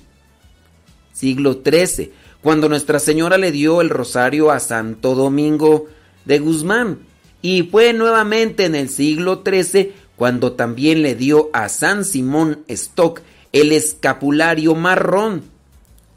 Siglo 1.13 1.61
XIII. 1.65 2.13
Cuando 2.43 2.69
Nuestra 2.69 2.99
Señora 2.99 3.39
le 3.39 3.53
dio 3.53 3.81
el 3.81 3.91
rosario 3.91 4.51
a 4.51 4.61
Santo 4.61 5.15
Domingo 5.15 5.87
de 6.25 6.39
Guzmán. 6.39 6.99
Y 7.41 7.65
fue 7.65 7.93
nuevamente 7.93 8.65
en 8.65 8.75
el 8.75 8.89
siglo 8.89 9.43
XIII 9.45 9.93
cuando 10.17 10.53
también 10.53 11.03
le 11.03 11.15
dio 11.15 11.51
a 11.53 11.69
San 11.69 12.05
Simón 12.05 12.65
Stock 12.69 13.21
el 13.53 13.73
escapulario 13.73 14.75
marrón, 14.75 15.43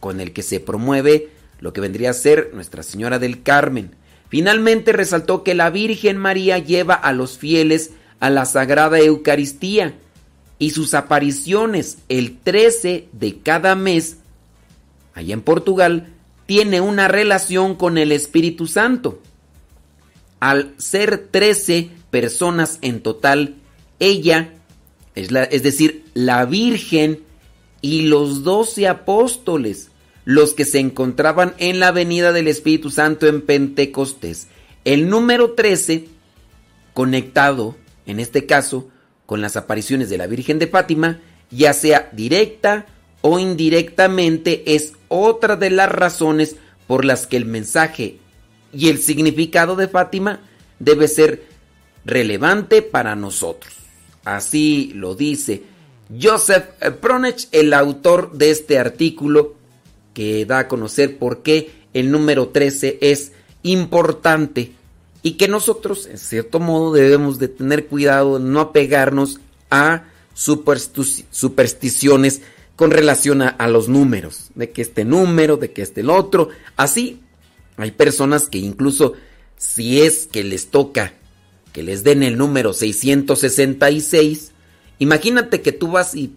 con 0.06 0.22
el 0.22 0.34
que 0.34 0.44
se 0.44 0.60
promueve 0.60 1.32
lo 1.60 1.74
que 1.74 1.82
vendría 1.82 2.12
a 2.12 2.14
ser 2.14 2.52
Nuestra 2.54 2.84
Señora 2.84 3.18
del 3.18 3.42
Carmen. 3.42 3.90
Finalmente 4.30 4.92
resaltó 4.92 5.42
que 5.42 5.56
la 5.56 5.72
Virgen 5.72 6.18
María 6.18 6.60
lleva 6.60 6.94
a 6.94 7.12
los 7.12 7.40
fieles 7.40 7.90
a 8.20 8.30
la 8.30 8.46
Sagrada 8.46 9.00
Eucaristía 9.00 9.96
y 10.60 10.70
sus 10.70 10.94
apariciones 10.94 11.98
el 12.08 12.38
13 12.38 13.08
de 13.14 13.40
cada 13.40 13.74
mes, 13.74 14.18
allá 15.16 15.34
en 15.34 15.42
Portugal, 15.42 16.10
tiene 16.46 16.82
una 16.82 17.08
relación 17.08 17.74
con 17.74 17.98
el 17.98 18.12
Espíritu 18.12 18.68
Santo. 18.68 19.24
Al 20.40 20.76
ser 20.78 21.30
13 21.32 21.90
personas 22.12 22.78
en 22.84 23.02
total, 23.02 23.56
ella, 23.98 24.54
es, 25.16 25.32
la, 25.32 25.46
es 25.46 25.64
decir, 25.64 26.06
la 26.14 26.46
Virgen 26.46 27.26
y 27.82 28.04
los 28.04 28.44
doce 28.44 28.88
apóstoles, 28.88 29.92
los 30.26 30.54
que 30.54 30.66
se 30.66 30.80
encontraban 30.80 31.54
en 31.60 31.80
la 31.80 31.92
venida 31.92 32.34
del 32.34 32.48
Espíritu 32.48 32.90
Santo 32.90 33.28
en 33.28 33.42
Pentecostés. 33.42 34.48
El 34.84 35.10
número 35.10 35.52
13, 35.54 36.08
conectado, 36.94 37.76
en 38.06 38.20
este 38.20 38.46
caso, 38.46 38.90
con 39.26 39.42
las 39.42 39.56
apariciones 39.56 40.10
de 40.10 40.18
la 40.18 40.28
Virgen 40.28 40.60
de 40.60 40.68
Fátima, 40.68 41.22
ya 41.52 41.74
sea 41.74 42.10
directa 42.12 42.88
o 43.22 43.40
indirectamente, 43.40 44.76
es 44.76 44.94
otra 45.08 45.56
de 45.56 45.70
las 45.70 45.90
razones 45.90 46.58
por 46.88 47.06
las 47.06 47.28
que 47.28 47.38
el 47.38 47.46
mensaje 47.46 48.18
y 48.74 48.90
el 48.90 49.00
significado 49.00 49.76
de 49.76 49.88
Fátima 49.88 50.42
debe 50.80 51.08
ser 51.08 51.46
relevante 52.04 52.82
para 52.82 53.16
nosotros. 53.16 53.74
Así 54.24 54.92
lo 54.96 55.16
dice 55.16 55.64
Joseph 56.22 56.66
Pronech, 57.02 57.48
el 57.52 57.74
autor 57.74 58.34
de 58.34 58.52
este 58.52 58.78
artículo 58.78 59.55
que 60.16 60.48
da 60.48 60.58
a 60.60 60.68
conocer 60.68 61.20
por 61.20 61.44
qué 61.44 61.70
el 61.94 62.10
número 62.10 62.48
13 62.48 62.98
es 63.02 63.34
importante 63.62 64.72
y 65.22 65.34
que 65.34 65.48
nosotros, 65.48 66.08
en 66.08 66.18
cierto 66.18 66.60
modo, 66.60 66.94
debemos 66.94 67.38
de 67.38 67.50
tener 67.50 67.86
cuidado 67.86 68.40
de 68.40 68.46
no 68.46 68.60
apegarnos 68.60 69.40
a 69.70 70.06
supersticiones 70.34 72.42
con 72.76 72.90
relación 72.90 73.44
a, 73.44 73.50
a, 73.50 73.68
los 73.68 73.90
números, 73.90 74.50
de 74.56 74.72
que 74.72 74.82
este 74.82 75.06
número, 75.06 75.58
de 75.58 75.72
que 75.72 75.84
este 75.84 76.02
el 76.02 76.10
otro. 76.10 76.50
Así, 76.76 77.22
hay 77.78 77.92
personas 77.92 78.50
que 78.50 78.58
incluso 78.58 79.14
si 79.58 80.02
es 80.02 80.28
que 80.28 80.44
les 80.44 80.68
toca 80.68 81.14
que 81.76 81.84
les 81.84 82.06
den 82.06 82.24
el 82.24 82.38
número 82.38 82.72
666, 82.72 84.54
imagínate 84.98 85.62
que 85.62 85.74
tú 85.74 85.92
vas 85.92 86.16
y 86.16 86.32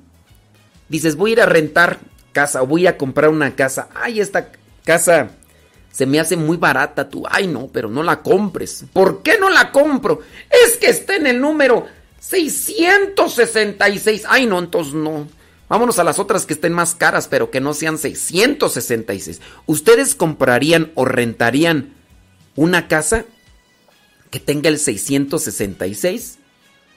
dices, 0.89 1.15
voy 1.15 1.31
a 1.31 1.33
ir 1.35 1.41
a 1.43 1.47
rentar 1.47 2.01
casa 2.33 2.63
voy 2.63 2.87
a 2.87 2.97
comprar 2.97 3.31
una 3.31 3.55
casa. 3.55 3.89
Ay, 3.95 4.21
esta 4.21 4.51
casa 4.85 5.31
se 5.91 6.07
me 6.07 6.21
hace 6.21 6.37
muy 6.37 6.57
barata. 6.57 7.09
Tú, 7.09 7.25
ay, 7.29 7.47
no, 7.47 7.69
pero 7.69 7.89
no 7.89 8.03
la 8.03 8.23
compres. 8.23 8.85
¿Por 8.93 9.23
qué 9.23 9.39
no 9.39 9.51
la 9.51 9.73
compro? 9.73 10.21
Es 10.51 10.77
que 10.77 10.89
está 10.89 11.17
en 11.17 11.27
el 11.27 11.41
número 11.41 11.87
666. 12.21 14.25
Ay, 14.29 14.47
no, 14.47 14.59
entonces 14.59 14.95
no. 14.95 15.27
Vámonos 15.69 15.99
a 15.99 16.05
las 16.05 16.19
otras 16.19 16.47
que 16.47 16.55
estén 16.55 16.73
más 16.73 16.95
caras, 16.95 17.29
pero 17.29 17.51
que 17.51 17.61
no 17.61 17.75
sean 17.75 17.99
666. 17.99 19.41
¿Ustedes 19.67 20.15
comprarían 20.15 20.93
o 20.95 21.05
rentarían 21.05 21.93
una 22.57 22.89
casa 22.89 23.25
que 24.31 24.41
tenga 24.41 24.69
el 24.69 24.79
666? 24.79 26.39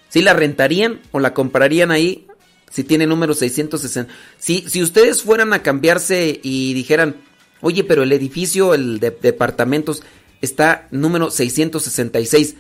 ¿Sí 0.10 0.22
la 0.22 0.34
rentarían 0.34 1.02
o 1.12 1.20
la 1.20 1.34
comprarían 1.34 1.92
ahí 1.92 2.28
si 2.72 2.84
tiene 2.84 3.06
número 3.06 3.34
660? 3.34 4.12
Si, 4.40 4.66
si 4.68 4.82
ustedes 4.82 5.22
fueran 5.22 5.54
a 5.54 5.62
cambiarse 5.62 6.40
y 6.42 6.74
dijeran, 6.74 7.18
oye, 7.62 7.84
pero 7.84 8.04
el 8.04 8.12
edificio, 8.12 8.74
el 8.74 9.00
de 9.00 9.12
departamentos, 9.12 10.02
está 10.42 10.88
número 10.90 11.30
666, 11.30 12.56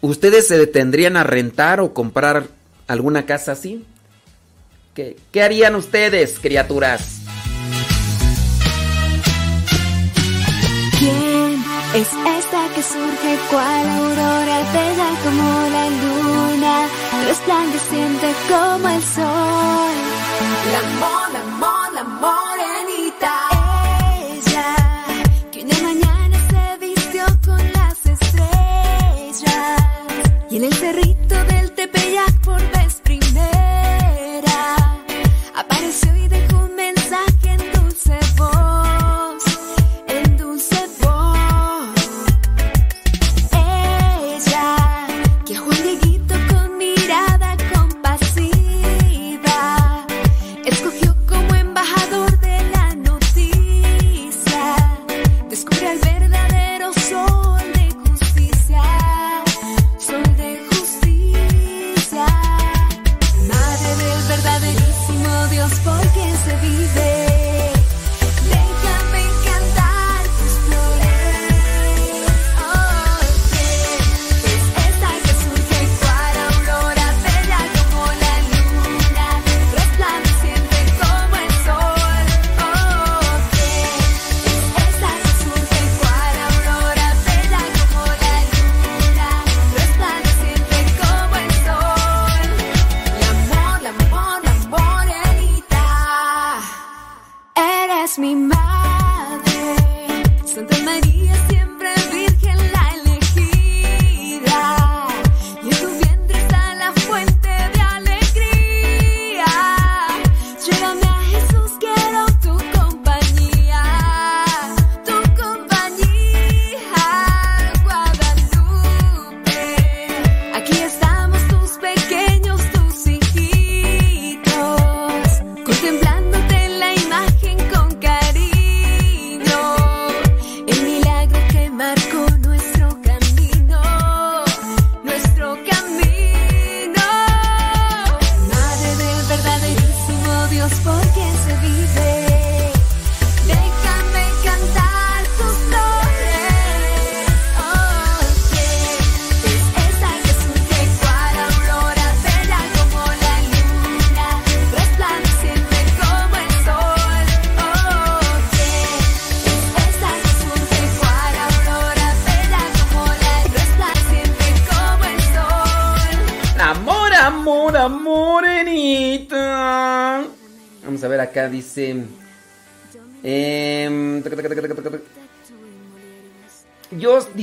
¿ustedes 0.00 0.46
se 0.46 0.56
detendrían 0.56 1.16
a 1.16 1.24
rentar 1.24 1.80
o 1.80 1.92
comprar 1.92 2.48
alguna 2.86 3.26
casa 3.26 3.52
así? 3.52 3.84
¿Qué, 4.94 5.16
qué 5.32 5.42
harían 5.42 5.74
ustedes, 5.74 6.38
criaturas? 6.38 7.18
¿Quién 10.98 11.62
es 11.94 12.08
esta 12.08 12.68
que 12.74 12.82
surge 12.82 13.38
cual 13.50 13.88
aurora 13.88 14.58
bella 14.72 15.10
como 15.24 15.68
la 15.70 15.90
luna, 15.90 16.88
resplandeciente 17.28 18.34
como 18.48 18.88
el 18.88 19.02
sol? 19.04 19.92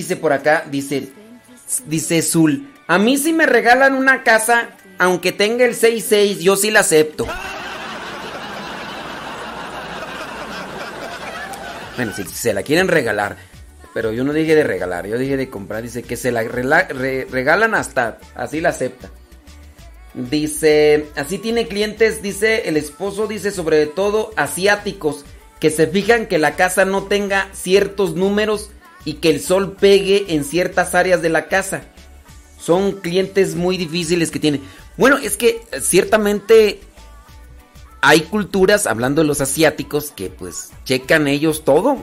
Dice 0.05 0.17
por 0.17 0.33
acá, 0.33 0.65
dice. 0.69 1.09
Dice 1.87 2.21
Zul. 2.21 2.71
A 2.85 2.99
mí 2.99 3.17
si 3.17 3.33
me 3.33 3.47
regalan 3.47 3.95
una 3.95 4.21
casa, 4.21 4.69
aunque 4.99 5.31
tenga 5.31 5.65
el 5.65 5.75
6-6, 5.75 6.37
yo 6.37 6.55
sí 6.55 6.69
la 6.69 6.81
acepto. 6.81 7.25
Bueno, 11.95 12.13
si 12.15 12.23
se 12.25 12.53
la 12.53 12.61
quieren 12.61 12.87
regalar. 12.87 13.35
Pero 13.95 14.11
yo 14.11 14.23
no 14.23 14.33
dije 14.33 14.55
de 14.55 14.63
regalar, 14.63 15.07
yo 15.07 15.17
dije 15.17 15.37
de 15.37 15.49
comprar. 15.49 15.81
Dice 15.81 16.03
que 16.03 16.17
se 16.17 16.31
la 16.31 16.43
regalan 16.43 17.73
hasta, 17.73 18.19
así 18.35 18.61
la 18.61 18.69
acepta. 18.69 19.09
Dice, 20.13 21.07
así 21.15 21.39
tiene 21.39 21.67
clientes, 21.67 22.21
dice 22.21 22.69
el 22.69 22.77
esposo, 22.77 23.25
dice 23.25 23.49
sobre 23.49 23.87
todo 23.87 24.31
asiáticos, 24.35 25.25
que 25.59 25.71
se 25.71 25.87
fijan 25.87 26.27
que 26.27 26.37
la 26.37 26.55
casa 26.55 26.85
no 26.85 27.05
tenga 27.05 27.49
ciertos 27.53 28.15
números 28.15 28.69
y 29.05 29.13
que 29.13 29.29
el 29.29 29.39
sol 29.39 29.77
pegue 29.79 30.25
en 30.29 30.43
ciertas 30.43 30.95
áreas 30.95 31.21
de 31.21 31.29
la 31.29 31.47
casa. 31.47 31.83
Son 32.59 32.93
clientes 32.93 33.55
muy 33.55 33.77
difíciles 33.77 34.31
que 34.31 34.39
tiene. 34.39 34.61
Bueno, 34.97 35.17
es 35.17 35.37
que 35.37 35.61
eh, 35.71 35.81
ciertamente 35.81 36.81
hay 38.01 38.21
culturas, 38.21 38.87
hablando 38.87 39.21
de 39.21 39.27
los 39.27 39.41
asiáticos, 39.41 40.11
que 40.11 40.29
pues 40.29 40.71
checan 40.83 41.27
ellos 41.27 41.63
todo. 41.63 41.97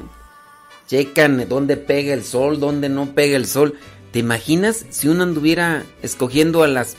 Checan 0.86 1.48
dónde 1.48 1.76
pega 1.76 2.14
el 2.14 2.24
sol, 2.24 2.60
dónde 2.60 2.88
no 2.88 3.14
pega 3.14 3.36
el 3.36 3.46
sol. 3.46 3.78
¿Te 4.12 4.18
imaginas 4.18 4.84
si 4.90 5.08
uno 5.08 5.22
anduviera 5.22 5.84
escogiendo 6.02 6.62
a 6.62 6.68
las 6.68 6.96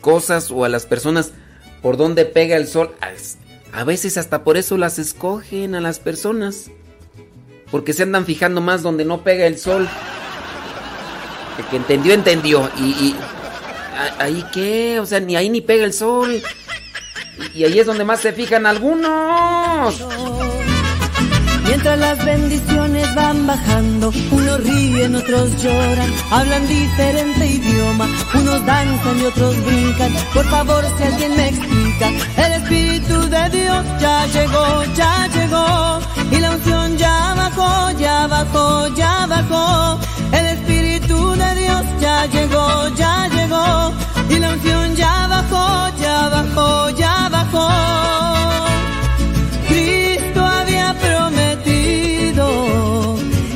cosas 0.00 0.50
o 0.50 0.64
a 0.64 0.68
las 0.68 0.86
personas 0.86 1.32
por 1.82 1.96
dónde 1.96 2.24
pega 2.24 2.56
el 2.56 2.66
sol? 2.66 2.94
A 3.72 3.84
veces 3.84 4.16
hasta 4.16 4.44
por 4.44 4.56
eso 4.56 4.78
las 4.78 4.98
escogen 4.98 5.74
a 5.74 5.80
las 5.80 6.00
personas. 6.00 6.70
Porque 7.70 7.92
se 7.92 8.02
andan 8.02 8.24
fijando 8.24 8.60
más 8.60 8.82
donde 8.82 9.04
no 9.04 9.22
pega 9.22 9.46
el 9.46 9.58
sol. 9.58 9.88
El 11.58 11.64
que 11.66 11.76
entendió, 11.76 12.14
entendió. 12.14 12.70
Y, 12.78 13.14
ahí 14.18 14.44
qué, 14.52 15.00
o 15.00 15.06
sea, 15.06 15.20
ni 15.20 15.36
ahí 15.36 15.50
ni 15.50 15.60
pega 15.60 15.84
el 15.84 15.92
sol. 15.92 16.42
Y, 17.54 17.58
y 17.58 17.64
ahí 17.64 17.78
es 17.78 17.86
donde 17.86 18.04
más 18.04 18.20
se 18.20 18.32
fijan 18.32 18.66
algunos. 18.66 20.04
Mientras 21.68 21.98
las 21.98 22.24
bendiciones 22.24 23.14
van 23.14 23.46
bajando, 23.46 24.10
unos 24.30 24.64
ríen, 24.64 25.14
otros 25.14 25.62
lloran, 25.62 26.10
hablan 26.30 26.66
diferente 26.66 27.46
idioma, 27.46 28.08
unos 28.34 28.64
danzan 28.64 29.18
y 29.20 29.24
otros 29.26 29.64
brincan. 29.66 30.12
Por 30.32 30.46
favor, 30.46 30.82
si 30.96 31.02
alguien 31.04 31.36
me 31.36 31.48
explica, 31.48 31.87
el 32.00 32.52
Espíritu 32.52 33.28
de 33.28 33.50
Dios 33.50 33.84
ya 34.00 34.26
llegó, 34.26 34.84
ya 34.94 35.26
llegó, 35.28 35.98
y 36.30 36.40
la 36.40 36.52
unción 36.52 36.96
ya 36.96 37.34
bajó, 37.34 37.90
ya 37.98 38.26
bajó, 38.26 38.88
ya 38.94 39.26
bajó. 39.26 39.98
El 40.32 40.46
Espíritu 40.46 41.30
de 41.32 41.54
Dios 41.60 41.82
ya 42.00 42.26
llegó, 42.26 42.88
ya 42.94 43.28
llegó, 43.28 43.92
y 44.30 44.38
la 44.38 44.52
unción 44.52 44.94
ya 44.94 45.26
bajó, 45.26 45.96
ya 46.00 46.28
bajó, 46.28 46.90
ya 46.90 47.28
bajó. 47.30 47.68
Cristo 49.68 50.44
había 50.44 50.94
prometido 50.94 52.46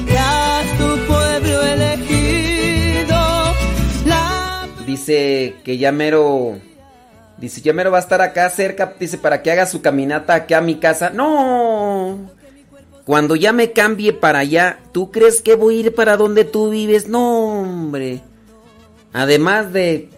que 0.06 0.18
a 0.18 0.62
su 0.78 0.98
pueblo 1.06 1.62
elegido 1.62 3.54
la 4.04 4.66
Dice 4.84 5.54
que 5.64 5.78
ya 5.78 5.92
mero. 5.92 6.71
Dice, 7.42 7.60
ya 7.60 7.72
mero 7.72 7.90
va 7.90 7.98
a 7.98 8.00
estar 8.00 8.22
acá 8.22 8.48
cerca. 8.50 8.94
Dice, 9.00 9.18
para 9.18 9.42
que 9.42 9.50
haga 9.50 9.66
su 9.66 9.82
caminata 9.82 10.32
aquí 10.34 10.54
a 10.54 10.60
mi 10.60 10.76
casa. 10.76 11.10
No. 11.10 12.30
Cuando 13.04 13.34
ya 13.34 13.52
me 13.52 13.72
cambie 13.72 14.12
para 14.12 14.38
allá, 14.38 14.78
¿tú 14.92 15.10
crees 15.10 15.42
que 15.42 15.56
voy 15.56 15.76
a 15.76 15.80
ir 15.80 15.94
para 15.96 16.16
donde 16.16 16.44
tú 16.44 16.70
vives? 16.70 17.08
No, 17.08 17.62
hombre. 17.62 18.20
Además 19.12 19.72
de. 19.72 20.08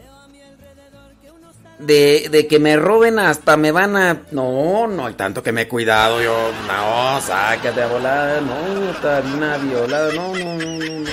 De, 1.87 2.28
de 2.30 2.47
que 2.47 2.59
me 2.59 2.76
roben 2.76 3.18
hasta 3.18 3.57
me 3.57 3.70
van 3.70 3.97
a... 3.97 4.22
No, 4.30 4.87
no 4.87 5.07
hay 5.07 5.14
tanto 5.14 5.43
que 5.43 5.53
me 5.53 5.62
he 5.62 5.68
cuidado 5.68 6.22
yo. 6.22 6.35
No, 6.66 7.20
sácate 7.20 7.82
a 7.82 7.87
volar. 7.87 8.43
No, 8.43 8.91
está 8.91 9.22
una 9.35 9.57
violada. 9.59 10.12
No, 10.14 10.35
no, 10.35 10.57
no, 10.57 10.78
no. 10.78 11.05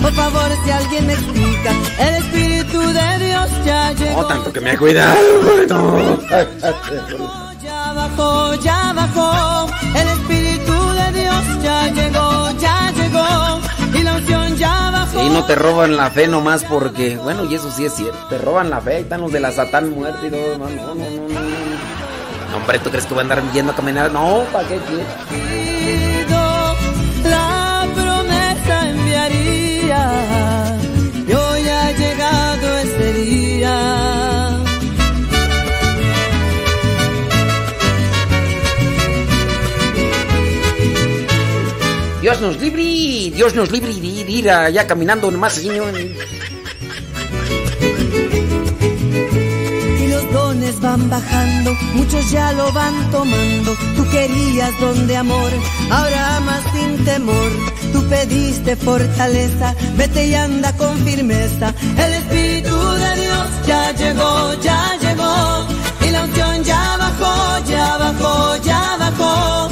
Por 0.00 0.12
favor, 0.12 0.50
si 0.64 0.70
alguien 0.70 1.06
me 1.06 1.12
explica, 1.12 1.72
el 1.98 2.14
Espíritu 2.16 2.80
de 2.80 3.26
Dios 3.26 3.50
ya 3.64 3.92
llegó. 3.92 4.22
No, 4.22 4.28
tanto 4.28 4.52
que 4.52 4.60
me 4.60 4.72
he 4.72 4.78
cuidado. 4.78 5.16
No. 5.68 6.18
Ya 7.62 7.92
bajó, 7.92 8.54
ya 8.56 8.92
bajó. 8.92 9.68
El 9.94 10.08
Y 15.24 15.28
no 15.30 15.44
te 15.44 15.54
roban 15.54 15.96
la 15.96 16.10
fe 16.10 16.26
nomás 16.26 16.64
porque, 16.64 17.16
bueno, 17.16 17.44
y 17.44 17.54
eso 17.54 17.70
sí 17.70 17.84
es 17.84 17.94
cierto, 17.94 18.18
te 18.28 18.38
roban 18.38 18.70
la 18.70 18.80
fe, 18.80 18.96
ahí 18.96 19.02
están 19.02 19.20
los 19.20 19.32
de 19.32 19.40
la 19.40 19.52
Satán 19.52 19.90
muerte 19.90 20.26
y 20.26 20.30
todo, 20.30 20.58
no, 20.58 20.68
no, 20.68 20.94
no, 20.94 20.94
no. 20.94 21.12
No, 22.50 22.56
hombre, 22.58 22.78
¿tú 22.80 22.90
crees 22.90 23.06
que 23.06 23.14
voy 23.14 23.20
a 23.20 23.22
andar 23.22 23.42
yendo 23.52 23.72
a 23.72 23.76
caminar? 23.76 24.12
No, 24.12 24.44
¿para 24.52 24.68
qué 24.68 24.78
quieres? 24.78 25.06
La 27.24 27.86
promesa 27.94 28.90
enviaría. 28.90 30.31
Dios 42.22 42.40
nos 42.40 42.56
libre, 42.60 43.32
Dios 43.34 43.52
nos 43.56 43.72
libre 43.72 43.92
de 43.92 44.06
ir, 44.06 44.48
allá 44.48 44.86
caminando 44.86 45.28
nomás, 45.28 45.54
señor. 45.54 45.92
Y 50.00 50.06
los 50.06 50.32
dones 50.32 50.80
van 50.80 51.10
bajando, 51.10 51.74
muchos 51.94 52.30
ya 52.30 52.52
lo 52.52 52.72
van 52.72 53.10
tomando. 53.10 53.74
Tú 53.96 54.08
querías 54.12 54.70
don 54.78 55.08
de 55.08 55.16
amor, 55.16 55.50
ahora 55.90 56.36
amas 56.36 56.62
sin 56.72 57.04
temor. 57.04 57.50
Tú 57.92 58.00
pediste 58.08 58.76
fortaleza, 58.76 59.74
vete 59.96 60.28
y 60.28 60.34
anda 60.36 60.72
con 60.76 60.96
firmeza. 60.98 61.74
El 61.98 62.14
Espíritu 62.14 62.76
de 62.76 63.20
Dios 63.20 63.48
ya 63.66 63.90
llegó, 63.96 64.54
ya 64.62 64.96
llegó. 65.00 65.66
Y 66.06 66.10
la 66.12 66.22
unción 66.22 66.62
ya 66.62 66.96
bajó, 66.98 67.64
ya 67.66 67.96
bajó, 67.96 68.56
ya 68.62 68.96
bajó. 68.96 69.71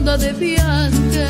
anda 0.00 0.16
de 0.16 0.32
viaje. 0.32 1.28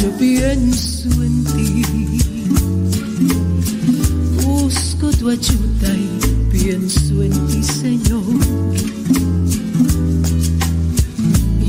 Yo 0.00 0.10
pienso 0.18 1.08
en 1.28 1.44
ti, 1.44 1.82
busco 4.44 5.10
tu 5.18 5.30
ayuda 5.30 5.90
y 5.96 6.08
pienso 6.52 7.22
en 7.22 7.32
ti, 7.48 7.62
Señor. 7.62 8.24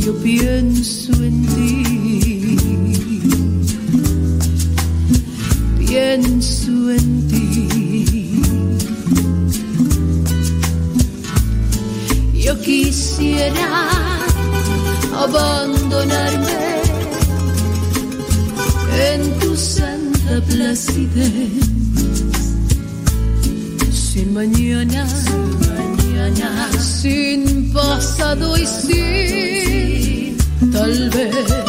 Yo 0.05 0.13
pienso 0.17 0.98
abandonarme 15.29 16.57
en 19.11 19.21
tu 19.39 19.55
santa 19.55 20.41
placidez. 20.49 21.51
Sin 23.91 24.33
mañana, 24.33 25.07
sin 26.71 26.79
sin 27.01 27.73
pasado 27.73 28.57
y 28.57 28.65
sin 28.65 30.37
tal 30.71 31.09
vez. 31.09 31.68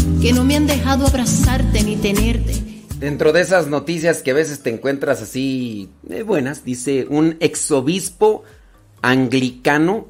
que 0.21 0.33
no 0.33 0.43
me 0.43 0.55
han 0.55 0.67
dejado 0.67 1.07
abrazarte 1.07 1.83
ni 1.83 1.95
tenerte. 1.95 2.53
Dentro 2.99 3.33
de 3.33 3.41
esas 3.41 3.67
noticias 3.67 4.21
que 4.21 4.29
a 4.29 4.35
veces 4.35 4.61
te 4.61 4.69
encuentras 4.69 5.19
así 5.21 5.89
eh, 6.09 6.21
buenas, 6.21 6.63
dice 6.63 7.07
un 7.09 7.37
exobispo 7.39 8.43
anglicano, 9.01 10.07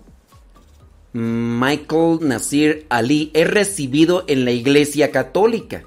Michael 1.14 2.20
Nasir 2.22 2.86
Ali, 2.90 3.32
es 3.34 3.50
recibido 3.50 4.26
en 4.28 4.44
la 4.44 4.52
iglesia 4.52 5.12
católica. 5.12 5.84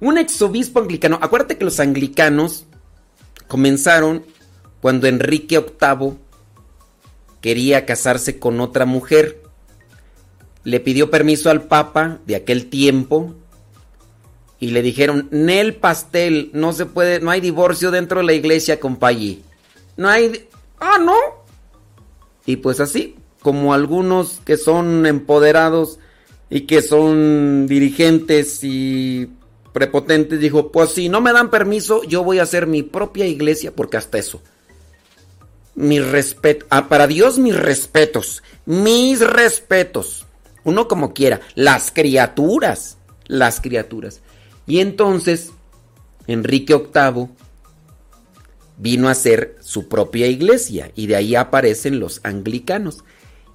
Un 0.00 0.18
exobispo 0.18 0.80
anglicano, 0.80 1.18
acuérdate 1.22 1.56
que 1.56 1.64
los 1.64 1.80
anglicanos 1.80 2.66
comenzaron 3.48 4.22
cuando 4.82 5.06
Enrique 5.06 5.58
VIII 5.58 6.18
quería 7.40 7.86
casarse 7.86 8.38
con 8.38 8.60
otra 8.60 8.84
mujer. 8.84 9.43
Le 10.64 10.80
pidió 10.80 11.10
permiso 11.10 11.50
al 11.50 11.62
Papa 11.62 12.18
de 12.26 12.36
aquel 12.36 12.66
tiempo 12.66 13.34
y 14.58 14.70
le 14.70 14.82
dijeron, 14.82 15.28
Nel 15.30 15.74
pastel, 15.74 16.50
no 16.54 16.72
se 16.72 16.86
puede, 16.86 17.20
no 17.20 17.30
hay 17.30 17.40
divorcio 17.40 17.90
dentro 17.90 18.20
de 18.20 18.26
la 18.26 18.32
iglesia, 18.32 18.80
compañí. 18.80 19.42
No 19.96 20.08
hay... 20.08 20.48
Ah, 20.80 20.98
no. 20.98 21.16
Y 22.46 22.56
pues 22.56 22.80
así, 22.80 23.16
como 23.42 23.74
algunos 23.74 24.40
que 24.44 24.56
son 24.56 25.04
empoderados 25.06 25.98
y 26.48 26.62
que 26.62 26.82
son 26.82 27.66
dirigentes 27.66 28.60
y 28.62 29.28
prepotentes, 29.72 30.40
dijo, 30.40 30.72
pues 30.72 30.90
si 30.90 31.08
no 31.08 31.20
me 31.20 31.32
dan 31.32 31.50
permiso, 31.50 32.02
yo 32.04 32.24
voy 32.24 32.38
a 32.38 32.44
hacer 32.44 32.66
mi 32.66 32.82
propia 32.82 33.26
iglesia, 33.26 33.72
porque 33.74 33.96
hasta 33.96 34.18
eso. 34.18 34.40
Mi 35.74 36.00
respeto, 36.00 36.64
ah, 36.70 36.88
para 36.88 37.06
Dios 37.06 37.38
mis 37.38 37.56
respetos, 37.56 38.42
mis 38.64 39.20
respetos. 39.20 40.24
Uno 40.64 40.88
como 40.88 41.12
quiera, 41.14 41.40
las 41.54 41.90
criaturas, 41.90 42.96
las 43.26 43.60
criaturas. 43.60 44.20
Y 44.66 44.80
entonces, 44.80 45.52
Enrique 46.26 46.74
VIII 46.74 47.28
vino 48.78 49.08
a 49.08 49.12
hacer 49.12 49.56
su 49.60 49.88
propia 49.88 50.26
iglesia 50.26 50.90
y 50.94 51.06
de 51.06 51.16
ahí 51.16 51.34
aparecen 51.34 52.00
los 52.00 52.20
anglicanos. 52.24 53.04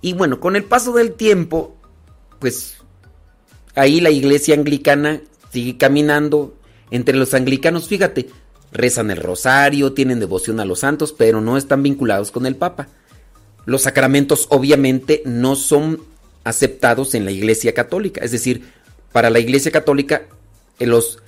Y 0.02 0.14
bueno, 0.14 0.40
con 0.40 0.56
el 0.56 0.64
paso 0.64 0.94
del 0.94 1.14
tiempo, 1.14 1.76
pues 2.40 2.78
ahí 3.76 4.00
la 4.00 4.12
iglesia 4.12 4.56
anglicana 4.56 5.22
sigue 5.52 5.78
caminando. 5.78 6.56
Entre 6.92 7.16
los 7.16 7.34
anglicanos, 7.34 7.88
fíjate, 7.88 8.30
rezan 8.72 9.12
el 9.12 9.18
rosario, 9.18 9.94
tienen 9.94 10.20
devoción 10.20 10.60
a 10.60 10.66
los 10.66 10.80
santos, 10.80 11.14
pero 11.14 11.42
no 11.42 11.58
están 11.58 11.84
vinculados 11.84 12.32
con 12.32 12.46
el 12.46 12.56
Papa. 12.56 12.88
Los 13.66 13.84
sacramentos 13.84 14.48
obviamente 14.50 15.22
no 15.26 15.56
son 15.56 16.02
aceptados 16.50 17.16
en 17.16 17.26
la 17.26 17.32
iglesia 17.32 17.74
católica. 17.74 18.22
Es 18.24 18.32
decir, 18.32 18.72
para 19.12 19.30
la 19.30 19.40
iglesia 19.40 19.72
católica, 19.72 20.24
eh, 20.80 20.86
los, 20.86 21.20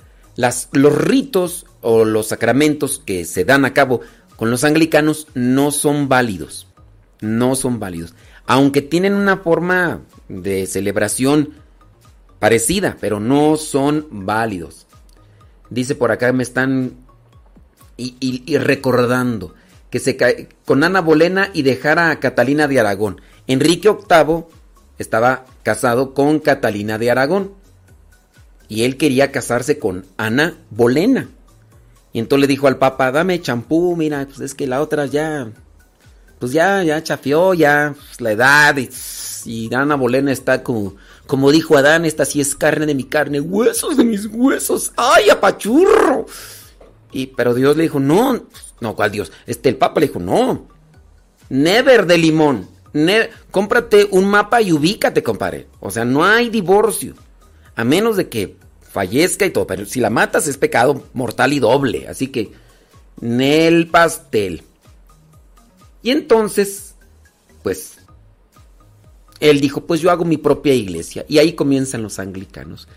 los 0.72 0.94
ritos 0.98 1.66
o 1.80 2.04
los 2.04 2.28
sacramentos 2.28 3.00
que 3.04 3.24
se 3.24 3.44
dan 3.44 3.64
a 3.64 3.72
cabo 3.74 4.00
con 4.36 4.50
los 4.50 4.64
anglicanos 4.64 5.26
no 5.34 5.70
son 5.70 6.08
válidos. 6.08 6.66
No 7.20 7.54
son 7.54 7.78
válidos 7.80 8.14
aunque 8.46 8.82
tienen 8.82 9.14
una 9.14 9.36
forma 9.38 10.02
de 10.28 10.66
celebración 10.66 11.50
parecida, 12.38 12.96
pero 13.00 13.20
no 13.20 13.56
son 13.56 14.06
válidos. 14.10 14.86
Dice 15.70 15.94
por 15.94 16.10
acá, 16.10 16.32
me 16.32 16.42
están 16.42 16.92
y- 17.96 18.16
y 18.20 18.58
recordando 18.58 19.54
que 19.90 20.00
se 20.00 20.16
cae 20.16 20.48
con 20.64 20.82
Ana 20.82 21.00
Bolena 21.00 21.50
y 21.54 21.62
dejara 21.62 22.10
a 22.10 22.18
Catalina 22.20 22.66
de 22.66 22.80
Aragón. 22.80 23.20
Enrique 23.46 23.88
VIII 23.88 24.44
estaba 24.98 25.44
casado 25.62 26.14
con 26.14 26.38
Catalina 26.38 26.98
de 26.98 27.10
Aragón 27.10 27.52
y 28.68 28.84
él 28.84 28.96
quería 28.96 29.32
casarse 29.32 29.78
con 29.78 30.06
Ana 30.16 30.54
Bolena. 30.70 31.28
Y 32.12 32.18
entonces 32.18 32.42
le 32.42 32.46
dijo 32.46 32.68
al 32.68 32.78
Papa, 32.78 33.10
dame 33.10 33.40
champú, 33.40 33.96
mira, 33.96 34.26
pues 34.26 34.40
es 34.40 34.54
que 34.54 34.66
la 34.66 34.80
otra 34.80 35.06
ya, 35.06 35.50
pues 36.38 36.52
ya, 36.52 36.82
ya 36.82 37.02
chafió, 37.02 37.54
ya, 37.54 37.94
pues, 37.94 38.20
la 38.20 38.32
edad, 38.32 38.76
y, 39.44 39.74
Ana 39.74 39.96
Bolena 39.96 40.32
está 40.32 40.62
como, 40.62 40.96
como 41.26 41.50
dijo 41.50 41.76
Adán, 41.76 42.04
esta 42.04 42.24
sí 42.24 42.40
es 42.40 42.54
carne 42.54 42.86
de 42.86 42.94
mi 42.94 43.04
carne, 43.04 43.40
huesos 43.40 43.96
de 43.96 44.04
mis 44.04 44.26
huesos, 44.26 44.92
ay, 44.96 45.30
apachurro. 45.30 46.26
Y, 47.12 47.26
pero 47.26 47.54
Dios 47.54 47.76
le 47.76 47.84
dijo, 47.84 48.00
no, 48.00 48.46
no, 48.80 48.96
¿cuál 48.96 49.10
Dios? 49.10 49.32
Este, 49.46 49.68
el 49.68 49.76
Papa 49.76 50.00
le 50.00 50.06
dijo, 50.06 50.18
no, 50.18 50.68
never 51.48 52.06
de 52.06 52.18
limón, 52.18 52.68
cómprate 53.50 54.08
un 54.10 54.26
mapa 54.26 54.60
y 54.62 54.72
ubícate, 54.72 55.22
compadre. 55.22 55.66
O 55.80 55.90
sea, 55.90 56.04
no 56.04 56.24
hay 56.24 56.50
divorcio, 56.50 57.14
a 57.74 57.84
menos 57.84 58.16
de 58.16 58.28
que 58.28 58.56
fallezca 58.80 59.46
y 59.46 59.50
todo, 59.50 59.66
pero 59.66 59.86
si 59.86 60.00
la 60.00 60.10
matas 60.10 60.46
es 60.46 60.58
pecado 60.58 61.04
mortal 61.14 61.52
y 61.52 61.58
doble, 61.58 62.08
así 62.08 62.28
que 62.28 62.52
en 63.20 63.40
el 63.40 63.88
pastel. 63.88 64.62
Y 66.02 66.10
entonces, 66.10 66.94
pues, 67.62 67.98
él 69.40 69.60
dijo, 69.60 69.86
pues 69.86 70.00
yo 70.00 70.10
hago 70.10 70.24
mi 70.24 70.36
propia 70.36 70.74
iglesia. 70.74 71.24
Y 71.28 71.38
ahí 71.38 71.54
comienzan 71.54 72.02
los 72.02 72.18
anglicanos. 72.18 72.88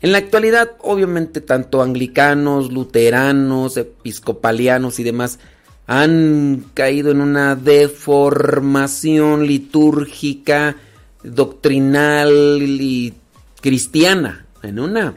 En 0.00 0.12
la 0.12 0.18
actualidad, 0.18 0.72
obviamente, 0.80 1.40
tanto 1.40 1.82
anglicanos, 1.82 2.72
luteranos, 2.72 3.76
episcopalianos 3.76 4.98
y 5.00 5.04
demás 5.04 5.40
han 5.88 6.66
caído 6.74 7.10
en 7.10 7.22
una 7.22 7.56
deformación 7.56 9.46
litúrgica, 9.46 10.76
doctrinal 11.22 12.60
y 12.62 13.14
cristiana. 13.62 14.46
En 14.62 14.78
una. 14.78 15.16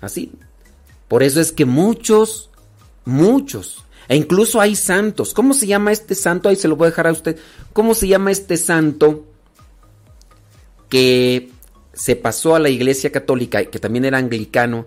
Así. 0.00 0.30
Por 1.08 1.24
eso 1.24 1.40
es 1.40 1.50
que 1.50 1.64
muchos, 1.64 2.50
muchos, 3.04 3.84
e 4.06 4.14
incluso 4.14 4.60
hay 4.60 4.76
santos. 4.76 5.34
¿Cómo 5.34 5.52
se 5.54 5.66
llama 5.66 5.90
este 5.90 6.14
santo? 6.14 6.48
Ahí 6.48 6.56
se 6.56 6.68
lo 6.68 6.76
voy 6.76 6.86
a 6.86 6.90
dejar 6.90 7.08
a 7.08 7.12
usted. 7.12 7.36
¿Cómo 7.72 7.94
se 7.96 8.06
llama 8.06 8.30
este 8.30 8.56
santo 8.58 9.26
que 10.88 11.50
se 11.92 12.14
pasó 12.14 12.54
a 12.54 12.60
la 12.60 12.68
iglesia 12.68 13.10
católica, 13.10 13.64
que 13.64 13.80
también 13.80 14.04
era 14.04 14.18
anglicano? 14.18 14.86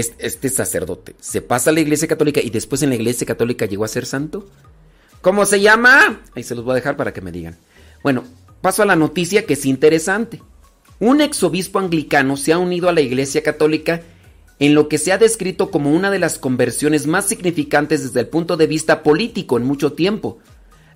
Este 0.00 0.48
sacerdote 0.48 1.14
se 1.20 1.42
pasa 1.42 1.70
a 1.70 1.72
la 1.72 1.80
iglesia 1.80 2.08
católica 2.08 2.40
y 2.40 2.50
después 2.50 2.82
en 2.82 2.88
la 2.88 2.94
iglesia 2.96 3.26
católica 3.26 3.66
llegó 3.66 3.84
a 3.84 3.88
ser 3.88 4.06
santo. 4.06 4.48
¿Cómo 5.20 5.44
se 5.44 5.60
llama? 5.60 6.22
Ahí 6.34 6.42
se 6.42 6.54
los 6.54 6.64
voy 6.64 6.72
a 6.72 6.76
dejar 6.76 6.96
para 6.96 7.12
que 7.12 7.20
me 7.20 7.32
digan. 7.32 7.56
Bueno, 8.02 8.24
paso 8.62 8.82
a 8.82 8.86
la 8.86 8.96
noticia 8.96 9.44
que 9.44 9.54
es 9.54 9.66
interesante. 9.66 10.42
Un 10.98 11.20
exobispo 11.20 11.78
anglicano 11.78 12.36
se 12.36 12.52
ha 12.52 12.58
unido 12.58 12.88
a 12.88 12.92
la 12.92 13.00
iglesia 13.00 13.42
católica 13.42 14.02
en 14.58 14.74
lo 14.74 14.88
que 14.88 14.98
se 14.98 15.12
ha 15.12 15.18
descrito 15.18 15.70
como 15.70 15.90
una 15.90 16.10
de 16.10 16.18
las 16.18 16.38
conversiones 16.38 17.06
más 17.06 17.26
significantes 17.26 18.02
desde 18.02 18.20
el 18.20 18.28
punto 18.28 18.56
de 18.56 18.66
vista 18.66 19.02
político 19.02 19.56
en 19.56 19.64
mucho 19.64 19.94
tiempo. 19.94 20.38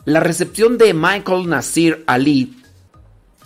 La 0.04 0.20
recepción 0.20 0.76
de 0.76 0.92
Michael 0.92 1.48
Nasir 1.48 2.04
Ali, 2.06 2.54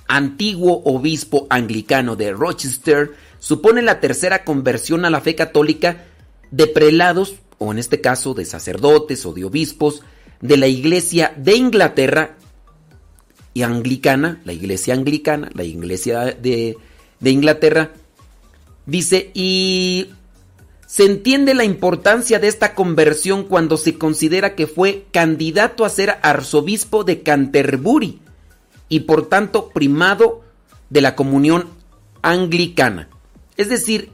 antiguo 0.08 0.82
obispo 0.84 1.46
anglicano 1.50 2.16
de 2.16 2.32
Rochester, 2.32 3.12
supone 3.38 3.82
la 3.82 4.00
tercera 4.00 4.44
conversión 4.44 5.04
a 5.04 5.10
la 5.10 5.20
fe 5.20 5.34
católica 5.34 6.04
de 6.50 6.66
prelados, 6.66 7.36
o 7.58 7.72
en 7.72 7.78
este 7.78 8.00
caso 8.00 8.34
de 8.34 8.44
sacerdotes 8.44 9.26
o 9.26 9.32
de 9.32 9.44
obispos, 9.44 10.02
de 10.40 10.56
la 10.56 10.68
iglesia 10.68 11.32
de 11.36 11.56
Inglaterra 11.56 12.36
y 13.54 13.62
anglicana, 13.62 14.40
la 14.44 14.52
iglesia 14.52 14.94
anglicana, 14.94 15.50
la 15.54 15.64
iglesia 15.64 16.36
de, 16.40 16.76
de 17.20 17.30
Inglaterra, 17.30 17.90
Dice, 18.88 19.30
y 19.34 20.06
se 20.86 21.04
entiende 21.04 21.52
la 21.52 21.64
importancia 21.64 22.38
de 22.38 22.48
esta 22.48 22.74
conversión 22.74 23.44
cuando 23.44 23.76
se 23.76 23.98
considera 23.98 24.54
que 24.54 24.66
fue 24.66 25.04
candidato 25.12 25.84
a 25.84 25.90
ser 25.90 26.16
arzobispo 26.22 27.04
de 27.04 27.22
Canterbury 27.22 28.18
y 28.88 29.00
por 29.00 29.28
tanto 29.28 29.68
primado 29.68 30.42
de 30.88 31.02
la 31.02 31.16
comunión 31.16 31.68
anglicana. 32.22 33.10
Es 33.58 33.68
decir, 33.68 34.10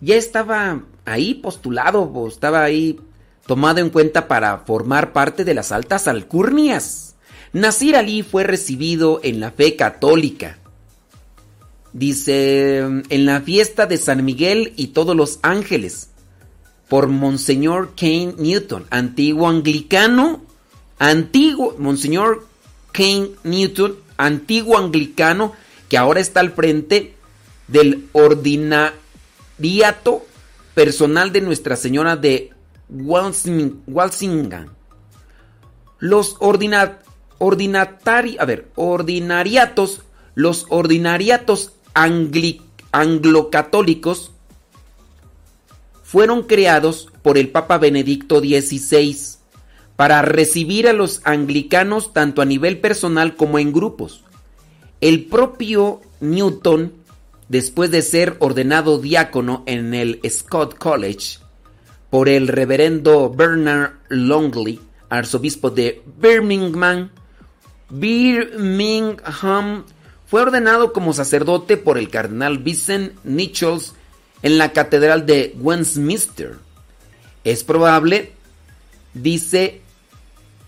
ya 0.00 0.16
estaba 0.16 0.82
ahí 1.04 1.34
postulado 1.34 2.10
estaba 2.26 2.64
ahí 2.64 2.98
tomado 3.46 3.78
en 3.78 3.90
cuenta 3.90 4.26
para 4.26 4.58
formar 4.58 5.12
parte 5.12 5.44
de 5.44 5.54
las 5.54 5.70
altas 5.70 6.08
alcurnias. 6.08 7.14
Nasir 7.52 7.94
Ali 7.94 8.24
fue 8.24 8.42
recibido 8.42 9.20
en 9.22 9.38
la 9.38 9.52
fe 9.52 9.76
católica 9.76 10.58
Dice, 11.94 12.78
en 12.78 13.24
la 13.24 13.40
fiesta 13.40 13.86
de 13.86 13.98
San 13.98 14.24
Miguel 14.24 14.72
y 14.74 14.88
todos 14.88 15.14
los 15.14 15.38
ángeles, 15.42 16.08
por 16.88 17.06
Monseñor 17.06 17.94
Kane 17.96 18.34
Newton, 18.36 18.84
antiguo 18.90 19.48
anglicano, 19.48 20.42
antiguo, 20.98 21.76
Monseñor 21.78 22.48
Kane 22.90 23.30
Newton, 23.44 23.94
antiguo 24.16 24.76
anglicano, 24.76 25.52
que 25.88 25.96
ahora 25.96 26.18
está 26.18 26.40
al 26.40 26.50
frente 26.50 27.13
del 27.68 28.08
ordinariato 28.12 28.94
personal 30.74 31.32
de 31.32 31.40
Nuestra 31.40 31.76
Señora 31.76 32.16
de 32.16 32.50
Walsingham. 32.88 34.68
Los 35.98 36.36
ordinatari, 37.38 38.36
a 38.38 38.44
ver, 38.44 38.68
ordinariatos, 38.74 40.02
los 40.34 40.66
ordinariatos 40.68 41.72
anglocatólicos 42.92 44.32
fueron 46.02 46.42
creados 46.42 47.08
por 47.22 47.38
el 47.38 47.48
Papa 47.48 47.78
Benedicto 47.78 48.40
XVI 48.40 49.16
para 49.96 50.22
recibir 50.22 50.88
a 50.88 50.92
los 50.92 51.20
anglicanos 51.24 52.12
tanto 52.12 52.42
a 52.42 52.44
nivel 52.44 52.80
personal 52.80 53.36
como 53.36 53.58
en 53.58 53.72
grupos. 53.72 54.24
El 55.00 55.24
propio 55.24 56.00
Newton, 56.20 56.92
después 57.48 57.90
de 57.90 58.02
ser 58.02 58.36
ordenado 58.40 58.98
diácono 58.98 59.62
en 59.66 59.94
el 59.94 60.20
Scott 60.28 60.78
College 60.78 61.38
por 62.10 62.28
el 62.28 62.48
reverendo 62.48 63.30
Bernard 63.30 63.94
Longley, 64.08 64.80
arzobispo 65.08 65.70
de 65.70 66.02
Birmingham, 66.18 67.10
Birmingham 67.90 69.84
fue 70.26 70.42
ordenado 70.42 70.92
como 70.92 71.12
sacerdote 71.12 71.76
por 71.76 71.98
el 71.98 72.08
cardenal 72.08 72.58
Vincent 72.58 73.12
Nichols 73.24 73.94
en 74.42 74.58
la 74.58 74.72
catedral 74.72 75.26
de 75.26 75.54
Westminster. 75.58 76.56
Es 77.44 77.62
probable, 77.64 78.32
dice, 79.12 79.82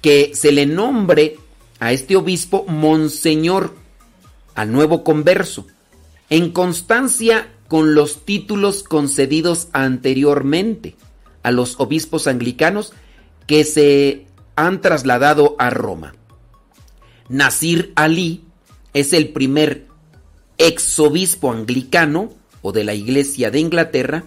que 0.02 0.32
se 0.34 0.52
le 0.52 0.66
nombre 0.66 1.38
a 1.80 1.92
este 1.92 2.16
obispo 2.16 2.64
Monseñor, 2.68 3.74
al 4.54 4.72
nuevo 4.72 5.02
converso, 5.04 5.66
en 6.30 6.50
constancia 6.50 7.48
con 7.68 7.94
los 7.94 8.24
títulos 8.24 8.82
concedidos 8.82 9.68
anteriormente 9.72 10.96
a 11.42 11.50
los 11.50 11.78
obispos 11.78 12.26
anglicanos 12.26 12.92
que 13.46 13.64
se 13.64 14.26
han 14.56 14.80
trasladado 14.80 15.56
a 15.58 15.70
Roma. 15.70 16.14
Nasir 17.28 17.92
Ali 17.94 18.44
es 18.92 19.12
el 19.12 19.28
primer 19.28 19.86
exobispo 20.58 21.52
anglicano 21.52 22.32
o 22.62 22.72
de 22.72 22.84
la 22.84 22.94
Iglesia 22.94 23.50
de 23.50 23.60
Inglaterra, 23.60 24.24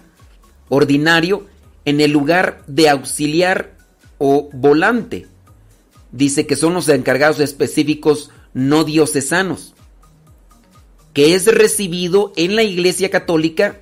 ordinario 0.68 1.46
en 1.84 2.00
el 2.00 2.12
lugar 2.12 2.62
de 2.66 2.88
auxiliar 2.88 3.76
o 4.18 4.48
volante. 4.52 5.26
Dice 6.12 6.46
que 6.46 6.56
son 6.56 6.74
los 6.74 6.88
encargados 6.88 7.40
específicos 7.40 8.30
no 8.52 8.84
diocesanos, 8.84 9.74
que 11.12 11.34
es 11.34 11.46
recibido 11.46 12.32
en 12.36 12.56
la 12.56 12.62
Iglesia 12.62 13.10
Católica 13.10 13.80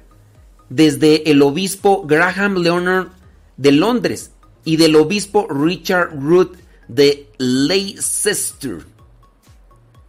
desde 0.68 1.30
el 1.30 1.42
obispo 1.42 2.06
Graham 2.06 2.58
Leonard 2.58 3.08
de 3.56 3.72
Londres 3.72 4.32
y 4.64 4.76
del 4.76 4.96
obispo 4.96 5.46
Richard 5.48 6.10
Root 6.20 6.56
de 6.88 7.28
Leicester 7.38 8.78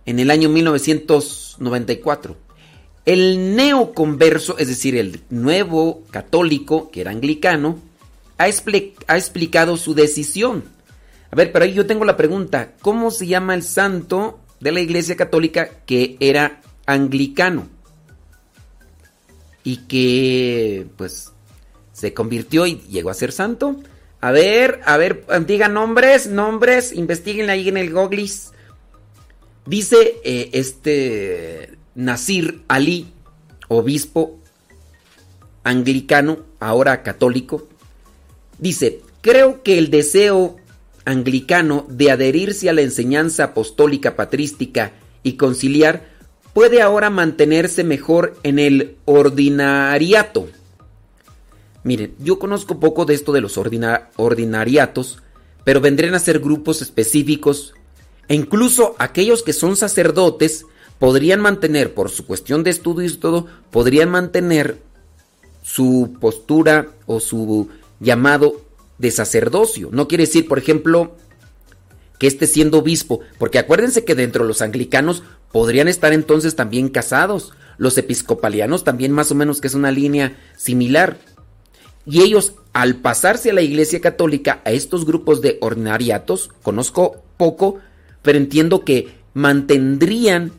en 0.06 0.20
el 0.20 0.32
año 0.32 0.50
1994. 0.50 2.36
El 3.06 3.56
neoconverso, 3.56 4.58
es 4.58 4.68
decir, 4.68 4.96
el 4.96 5.22
nuevo 5.30 6.04
católico, 6.12 6.90
que 6.92 7.02
era 7.02 7.12
anglicano, 7.12 7.80
ha, 8.38 8.48
explicado 8.48 9.78
su 9.78 9.94
decisión. 9.94 10.64
A 11.32 11.36
ver, 11.36 11.52
pero 11.52 11.66
ahí 11.66 11.74
yo 11.74 11.86
tengo 11.86 12.06
la 12.06 12.18
pregunta, 12.18 12.74
¿cómo 12.82 13.12
se 13.12 13.28
llama 13.28 13.54
el 13.54 13.64
santo 13.64 14.40
de 14.60 14.72
la 14.72 14.80
Iglesia 14.80 15.16
Católica 15.16 15.70
que 15.86 16.18
era 16.20 16.62
anglicano? 16.90 17.68
Y 19.64 19.78
que, 19.88 20.88
pues, 20.98 21.32
se 21.94 22.14
convirtió 22.14 22.66
y 22.66 22.80
llegó 22.90 23.10
a 23.10 23.14
ser 23.14 23.32
santo. 23.32 23.78
A 24.22 24.32
ver, 24.32 24.82
a 24.86 24.98
ver, 24.98 25.26
digan 25.46 25.74
nombres, 25.74 26.28
nombres, 26.28 26.92
investiguen 26.94 27.50
ahí 27.50 27.70
en 27.70 27.78
el 27.78 27.92
Goglis. 27.92 28.52
Dice 29.66 30.16
eh, 30.24 30.50
este 30.54 31.78
Nasir 31.94 32.64
Ali, 32.68 33.14
obispo 33.68 34.40
anglicano, 35.64 36.40
ahora 36.60 37.04
católico, 37.04 37.68
dice, 38.58 39.02
creo 39.22 39.62
que 39.62 39.78
el 39.78 39.92
deseo 39.92 40.56
anglicano 41.06 41.86
de 41.90 42.12
adherirse 42.12 42.70
a 42.70 42.74
la 42.74 42.82
enseñanza 42.82 43.44
apostólica 43.46 44.16
patrística 44.16 44.92
y 45.22 45.34
conciliar 45.34 46.09
puede 46.54 46.82
ahora 46.82 47.10
mantenerse 47.10 47.84
mejor 47.84 48.38
en 48.44 48.60
el 48.60 48.98
ordinariato. 49.06 50.48
Miren, 51.84 52.14
yo 52.20 52.40
conozco 52.40 52.80
poco 52.80 53.06
de 53.06 53.14
esto 53.14 53.32
de 53.32 53.42
los 53.42 53.58
ordinariatos, 53.58 55.20
pero 55.64 55.82
vendrían 55.82 56.16
a 56.16 56.20
ser 56.20 56.40
grupos 56.40 56.82
específicos 56.82 57.74
e 58.28 58.36
incluso 58.36 58.96
aquellos 59.00 59.44
que 59.44 59.54
son 59.54 59.76
sacerdotes 59.76 60.66
podrían 61.00 61.40
mantener, 61.40 61.94
por 61.94 62.10
su 62.10 62.26
cuestión 62.26 62.64
de 62.64 62.72
estudios 62.72 63.14
y 63.14 63.18
todo, 63.18 63.48
podrían 63.72 64.10
mantener 64.10 64.78
su 65.64 66.18
postura 66.20 66.90
o 67.06 67.20
su 67.20 67.70
llamado 68.00 68.62
de 68.98 69.12
sacerdocio. 69.12 69.90
No 69.92 70.08
quiere 70.08 70.26
decir, 70.26 70.48
por 70.48 70.60
ejemplo, 70.60 71.16
que 72.20 72.28
esté 72.28 72.48
siendo 72.48 72.80
obispo, 72.80 73.22
porque 73.38 73.60
acuérdense 73.60 74.04
que 74.04 74.14
dentro 74.14 74.44
de 74.44 74.50
los 74.50 74.62
anglicanos 74.62 75.24
podrían 75.52 75.88
estar 75.88 76.14
entonces 76.14 76.56
también 76.56 76.90
casados. 76.90 77.54
Los 77.78 77.98
episcopalianos 77.98 78.84
también 78.84 79.12
más 79.12 79.32
o 79.32 79.36
menos 79.36 79.62
que 79.62 79.68
es 79.68 79.74
una 79.74 79.92
línea 79.92 80.38
similar. 80.58 81.18
Y 82.06 82.22
ellos, 82.22 82.56
al 82.74 82.96
pasarse 82.96 83.52
a 83.52 83.54
la 83.54 83.62
Iglesia 83.62 84.02
Católica, 84.02 84.62
a 84.66 84.72
estos 84.72 85.06
grupos 85.06 85.42
de 85.42 85.58
ordinariatos, 85.62 86.50
conozco 86.64 87.24
poco, 87.38 87.80
pero 88.22 88.38
entiendo 88.38 88.84
que 88.84 89.20
mantendrían 89.34 90.52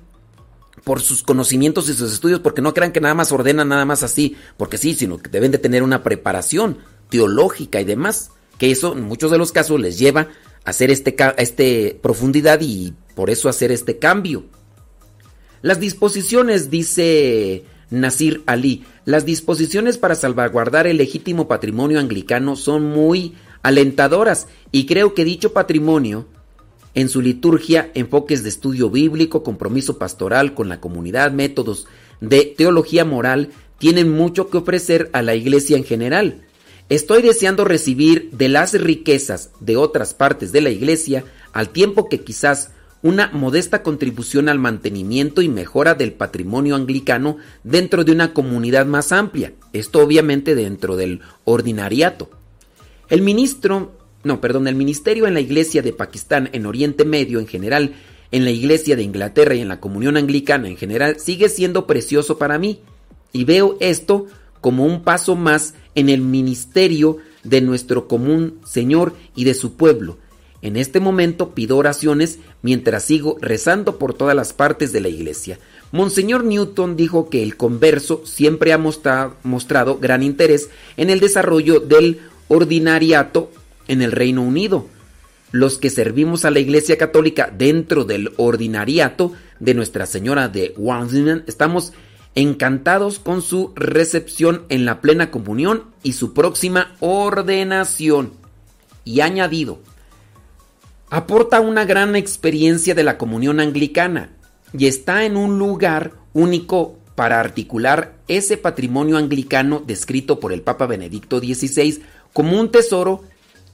por 0.84 1.00
sus 1.00 1.22
conocimientos 1.22 1.88
y 1.88 1.94
sus 1.94 2.12
estudios, 2.12 2.40
porque 2.40 2.62
no 2.62 2.72
crean 2.72 2.92
que 2.92 3.00
nada 3.00 3.14
más 3.14 3.32
ordenan 3.32 3.68
nada 3.68 3.84
más 3.84 4.02
así, 4.02 4.36
porque 4.56 4.78
sí, 4.78 4.94
sino 4.94 5.18
que 5.18 5.28
deben 5.28 5.50
de 5.50 5.58
tener 5.58 5.82
una 5.82 6.02
preparación 6.02 6.78
teológica 7.10 7.80
y 7.80 7.84
demás, 7.84 8.30
que 8.58 8.70
eso 8.70 8.92
en 8.94 9.02
muchos 9.02 9.30
de 9.30 9.38
los 9.38 9.52
casos 9.52 9.80
les 9.80 9.98
lleva 9.98 10.28
a 10.64 10.70
hacer 10.70 10.90
este, 10.90 11.14
este 11.36 11.98
profundidad 12.00 12.60
y 12.62 12.94
por 13.14 13.30
eso 13.30 13.48
hacer 13.48 13.72
este 13.72 13.98
cambio. 13.98 14.44
Las 15.62 15.80
disposiciones, 15.80 16.70
dice 16.70 17.64
Nasir 17.90 18.42
Ali, 18.46 18.84
las 19.04 19.24
disposiciones 19.24 19.98
para 19.98 20.14
salvaguardar 20.14 20.86
el 20.86 20.96
legítimo 20.96 21.48
patrimonio 21.48 21.98
anglicano 21.98 22.56
son 22.56 22.84
muy 22.84 23.34
alentadoras 23.62 24.48
y 24.72 24.86
creo 24.86 25.14
que 25.14 25.24
dicho 25.24 25.52
patrimonio 25.52 26.26
en 26.94 27.08
su 27.08 27.20
liturgia, 27.20 27.90
enfoques 27.94 28.42
de 28.42 28.48
estudio 28.48 28.90
bíblico, 28.90 29.42
compromiso 29.42 29.98
pastoral 29.98 30.54
con 30.54 30.68
la 30.68 30.80
comunidad, 30.80 31.30
métodos 31.30 31.86
de 32.20 32.54
teología 32.56 33.04
moral, 33.04 33.50
tienen 33.78 34.10
mucho 34.10 34.50
que 34.50 34.58
ofrecer 34.58 35.08
a 35.12 35.22
la 35.22 35.34
iglesia 35.34 35.76
en 35.76 35.84
general. 35.84 36.42
Estoy 36.88 37.22
deseando 37.22 37.64
recibir 37.64 38.30
de 38.32 38.48
las 38.48 38.72
riquezas 38.74 39.50
de 39.60 39.76
otras 39.76 40.14
partes 40.14 40.52
de 40.52 40.60
la 40.60 40.70
iglesia, 40.70 41.24
al 41.52 41.68
tiempo 41.68 42.08
que 42.08 42.20
quizás 42.22 42.70
una 43.02 43.30
modesta 43.32 43.82
contribución 43.82 44.48
al 44.48 44.58
mantenimiento 44.58 45.42
y 45.42 45.48
mejora 45.48 45.94
del 45.94 46.12
patrimonio 46.12 46.76
anglicano 46.76 47.38
dentro 47.64 48.04
de 48.04 48.12
una 48.12 48.34
comunidad 48.34 48.86
más 48.86 49.12
amplia, 49.12 49.52
esto 49.72 50.00
obviamente 50.00 50.54
dentro 50.54 50.96
del 50.96 51.20
ordinariato. 51.44 52.30
El 53.08 53.22
ministro 53.22 53.92
no, 54.22 54.40
perdón, 54.40 54.68
el 54.68 54.74
ministerio 54.74 55.26
en 55.26 55.34
la 55.34 55.40
iglesia 55.40 55.82
de 55.82 55.92
Pakistán, 55.92 56.50
en 56.52 56.66
Oriente 56.66 57.04
Medio 57.04 57.40
en 57.40 57.46
general, 57.46 57.94
en 58.32 58.44
la 58.44 58.50
iglesia 58.50 58.94
de 58.96 59.02
Inglaterra 59.02 59.54
y 59.54 59.60
en 59.60 59.68
la 59.68 59.80
comunión 59.80 60.16
anglicana 60.16 60.68
en 60.68 60.76
general, 60.76 61.18
sigue 61.18 61.48
siendo 61.48 61.86
precioso 61.86 62.38
para 62.38 62.58
mí. 62.58 62.80
Y 63.32 63.44
veo 63.44 63.76
esto 63.80 64.26
como 64.60 64.84
un 64.84 65.02
paso 65.02 65.36
más 65.36 65.74
en 65.94 66.10
el 66.10 66.20
ministerio 66.20 67.16
de 67.44 67.62
nuestro 67.62 68.08
común 68.08 68.60
Señor 68.64 69.14
y 69.34 69.44
de 69.44 69.54
su 69.54 69.74
pueblo. 69.74 70.18
En 70.62 70.76
este 70.76 71.00
momento 71.00 71.50
pido 71.50 71.76
oraciones 71.76 72.38
mientras 72.62 73.04
sigo 73.04 73.38
rezando 73.40 73.98
por 73.98 74.14
todas 74.14 74.36
las 74.36 74.52
partes 74.52 74.92
de 74.92 75.00
la 75.00 75.08
iglesia. 75.08 75.58
Monseñor 75.92 76.44
Newton 76.44 76.96
dijo 76.96 77.30
que 77.30 77.42
el 77.42 77.56
converso 77.56 78.22
siempre 78.24 78.72
ha 78.72 78.78
mostrado 78.78 79.98
gran 79.98 80.22
interés 80.22 80.68
en 80.96 81.10
el 81.10 81.18
desarrollo 81.20 81.80
del 81.80 82.20
ordinariato 82.48 83.50
en 83.88 84.02
el 84.02 84.12
Reino 84.12 84.42
Unido. 84.42 84.86
Los 85.50 85.78
que 85.78 85.90
servimos 85.90 86.44
a 86.44 86.50
la 86.50 86.60
Iglesia 86.60 86.96
Católica 86.96 87.52
dentro 87.56 88.04
del 88.04 88.32
ordinariato 88.36 89.32
de 89.58 89.74
Nuestra 89.74 90.06
Señora 90.06 90.48
de 90.48 90.74
Walsingham 90.76 91.42
estamos 91.48 91.92
encantados 92.36 93.18
con 93.18 93.42
su 93.42 93.72
recepción 93.74 94.62
en 94.68 94.84
la 94.84 95.00
plena 95.00 95.30
comunión 95.30 95.84
y 96.02 96.12
su 96.12 96.34
próxima 96.34 96.94
ordenación. 97.00 98.32
Y 99.04 99.20
añadido, 99.20 99.80
aporta 101.10 101.60
una 101.60 101.84
gran 101.84 102.14
experiencia 102.14 102.94
de 102.94 103.02
la 103.02 103.18
comunión 103.18 103.60
anglicana 103.60 104.30
y 104.72 104.86
está 104.86 105.24
en 105.24 105.36
un 105.36 105.58
lugar 105.58 106.12
único 106.32 106.96
para 107.16 107.40
articular 107.40 108.14
ese 108.28 108.56
patrimonio 108.56 109.18
anglicano 109.18 109.82
descrito 109.84 110.38
por 110.38 110.52
el 110.52 110.62
Papa 110.62 110.86
Benedicto 110.86 111.40
XVI 111.40 112.00
como 112.32 112.58
un 112.58 112.70
tesoro 112.70 113.24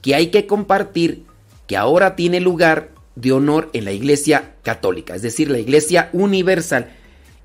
que 0.01 0.15
hay 0.15 0.27
que 0.31 0.47
compartir, 0.47 1.23
que 1.67 1.77
ahora 1.77 2.15
tiene 2.15 2.41
lugar 2.41 2.89
de 3.15 3.31
honor 3.31 3.69
en 3.73 3.85
la 3.85 3.91
Iglesia 3.91 4.55
Católica, 4.63 5.15
es 5.15 5.21
decir, 5.21 5.49
la 5.49 5.59
Iglesia 5.59 6.09
Universal. 6.13 6.89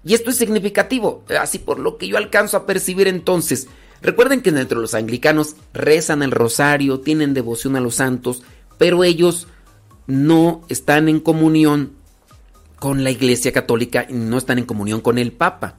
Y 0.05 0.15
esto 0.15 0.31
es 0.31 0.37
significativo, 0.37 1.23
así 1.39 1.59
por 1.59 1.79
lo 1.79 1.99
que 1.99 2.09
yo 2.09 2.17
alcanzo 2.17 2.57
a 2.57 2.67
percibir 2.67 3.09
entonces. 3.09 3.69
Recuerden 4.01 4.41
que 4.43 4.53
dentro 4.53 4.79
de 4.79 4.83
los 4.83 4.95
anglicanos 4.95 5.55
rezan 5.73 6.23
el 6.23 6.33
rosario, 6.33 7.01
tienen 7.01 7.35
devoción 7.35 7.77
a 7.77 7.81
los 7.81 7.97
santos, 7.97 8.43
pero 8.79 9.05
ellos 9.05 9.47
no 10.07 10.63
están 10.69 11.09
en 11.09 11.21
comunión 11.21 11.93
con 12.79 13.05
la 13.05 13.11
Iglesia 13.11 13.53
Católica 13.53 14.07
y 14.09 14.15
no 14.15 14.39
están 14.39 14.59
en 14.59 14.65
comunión 14.65 15.01
con 15.01 15.19
el 15.19 15.33
Papa. 15.33 15.77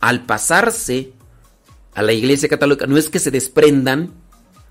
Al 0.00 0.26
pasarse 0.26 1.12
a 1.94 2.02
la 2.02 2.12
Iglesia 2.12 2.48
Católica, 2.48 2.86
no 2.86 2.98
es 2.98 3.08
que 3.08 3.18
se 3.18 3.30
desprendan, 3.30 4.12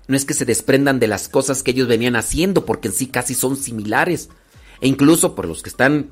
no 0.06 0.16
es 0.16 0.24
que 0.24 0.34
se 0.34 0.44
desprendan 0.44 1.00
de 1.00 1.08
las 1.08 1.28
cosas 1.28 1.62
que 1.62 1.72
ellos 1.72 1.88
venían 1.88 2.16
haciendo, 2.16 2.64
porque 2.64 2.88
en 2.88 2.94
sí 2.94 3.08
casi 3.08 3.34
son 3.34 3.56
similares. 3.56 4.28
E 4.80 4.86
incluso 4.86 5.34
por 5.34 5.46
los 5.46 5.62
que 5.62 5.70
están 5.70 6.10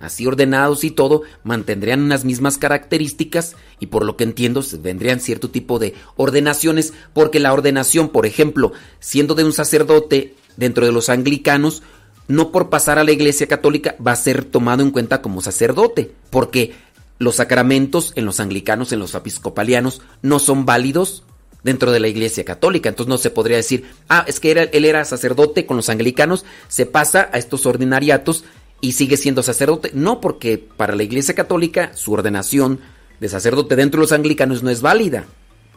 así 0.00 0.26
ordenados 0.26 0.84
y 0.84 0.90
todo, 0.90 1.22
mantendrían 1.44 2.02
unas 2.02 2.24
mismas 2.24 2.58
características 2.58 3.56
y 3.80 3.86
por 3.86 4.04
lo 4.04 4.16
que 4.16 4.24
entiendo 4.24 4.64
vendrían 4.80 5.20
cierto 5.20 5.50
tipo 5.50 5.78
de 5.78 5.94
ordenaciones, 6.16 6.92
porque 7.12 7.40
la 7.40 7.52
ordenación, 7.52 8.08
por 8.08 8.26
ejemplo, 8.26 8.72
siendo 9.00 9.34
de 9.34 9.44
un 9.44 9.52
sacerdote 9.52 10.34
dentro 10.56 10.86
de 10.86 10.92
los 10.92 11.08
anglicanos, 11.08 11.82
no 12.28 12.52
por 12.52 12.68
pasar 12.70 12.98
a 12.98 13.04
la 13.04 13.12
iglesia 13.12 13.46
católica 13.46 13.96
va 14.04 14.12
a 14.12 14.16
ser 14.16 14.44
tomado 14.44 14.82
en 14.82 14.90
cuenta 14.90 15.22
como 15.22 15.40
sacerdote, 15.40 16.12
porque 16.30 16.74
los 17.18 17.36
sacramentos 17.36 18.12
en 18.14 18.24
los 18.24 18.38
anglicanos, 18.38 18.92
en 18.92 19.00
los 19.00 19.14
episcopalianos, 19.14 20.02
no 20.22 20.38
son 20.38 20.64
válidos 20.66 21.24
dentro 21.64 21.90
de 21.90 22.00
la 22.00 22.08
Iglesia 22.08 22.44
Católica. 22.44 22.88
Entonces 22.88 23.08
no 23.08 23.18
se 23.18 23.30
podría 23.30 23.56
decir, 23.56 23.84
ah, 24.08 24.24
es 24.28 24.40
que 24.40 24.52
él 24.52 24.84
era 24.84 25.04
sacerdote 25.04 25.66
con 25.66 25.76
los 25.76 25.88
anglicanos, 25.88 26.44
se 26.68 26.86
pasa 26.86 27.28
a 27.32 27.38
estos 27.38 27.66
ordinariatos 27.66 28.44
y 28.80 28.92
sigue 28.92 29.16
siendo 29.16 29.42
sacerdote. 29.42 29.90
No, 29.94 30.20
porque 30.20 30.58
para 30.58 30.94
la 30.94 31.02
Iglesia 31.02 31.34
Católica 31.34 31.90
su 31.94 32.12
ordenación 32.12 32.80
de 33.20 33.28
sacerdote 33.28 33.74
dentro 33.74 33.98
de 33.98 34.04
los 34.04 34.12
anglicanos 34.12 34.62
no 34.62 34.70
es 34.70 34.80
válida, 34.80 35.24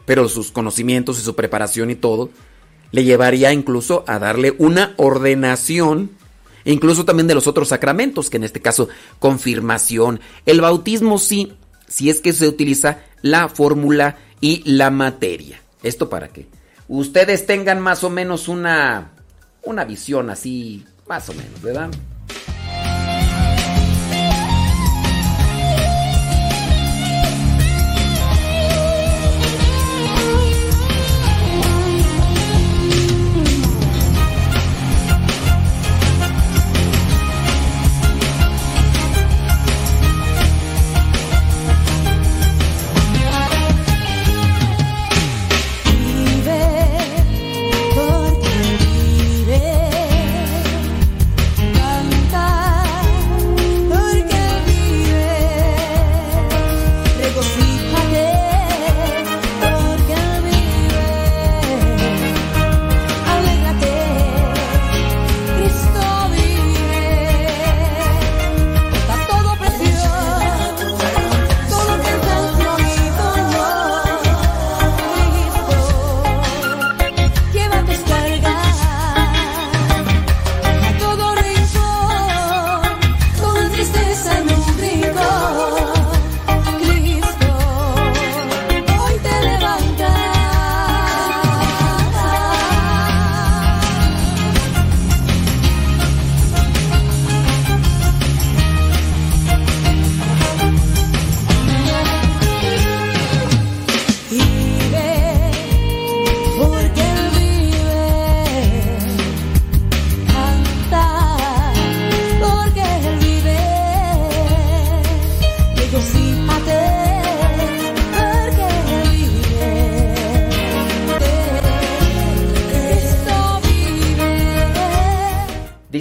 pero 0.06 0.28
sus 0.28 0.52
conocimientos 0.52 1.18
y 1.18 1.22
su 1.22 1.34
preparación 1.34 1.90
y 1.90 1.96
todo 1.96 2.30
le 2.92 3.04
llevaría 3.04 3.52
incluso 3.52 4.04
a 4.06 4.18
darle 4.18 4.54
una 4.58 4.92
ordenación, 4.98 6.10
incluso 6.64 7.04
también 7.04 7.26
de 7.26 7.34
los 7.34 7.46
otros 7.46 7.68
sacramentos, 7.68 8.30
que 8.30 8.36
en 8.36 8.44
este 8.44 8.60
caso 8.60 8.88
confirmación, 9.18 10.20
el 10.46 10.60
bautismo 10.60 11.18
sí, 11.18 11.54
si 11.88 12.10
es 12.10 12.20
que 12.20 12.32
se 12.32 12.48
utiliza 12.48 13.00
la 13.22 13.48
fórmula 13.48 14.16
y 14.40 14.62
la 14.70 14.90
materia. 14.90 15.62
Esto 15.82 16.08
para 16.08 16.28
que 16.28 16.46
ustedes 16.88 17.46
tengan 17.46 17.80
más 17.80 18.04
o 18.04 18.10
menos 18.10 18.48
una, 18.48 19.12
una 19.62 19.84
visión 19.84 20.30
así, 20.30 20.84
más 21.06 21.28
o 21.28 21.34
menos, 21.34 21.60
¿verdad? 21.62 21.90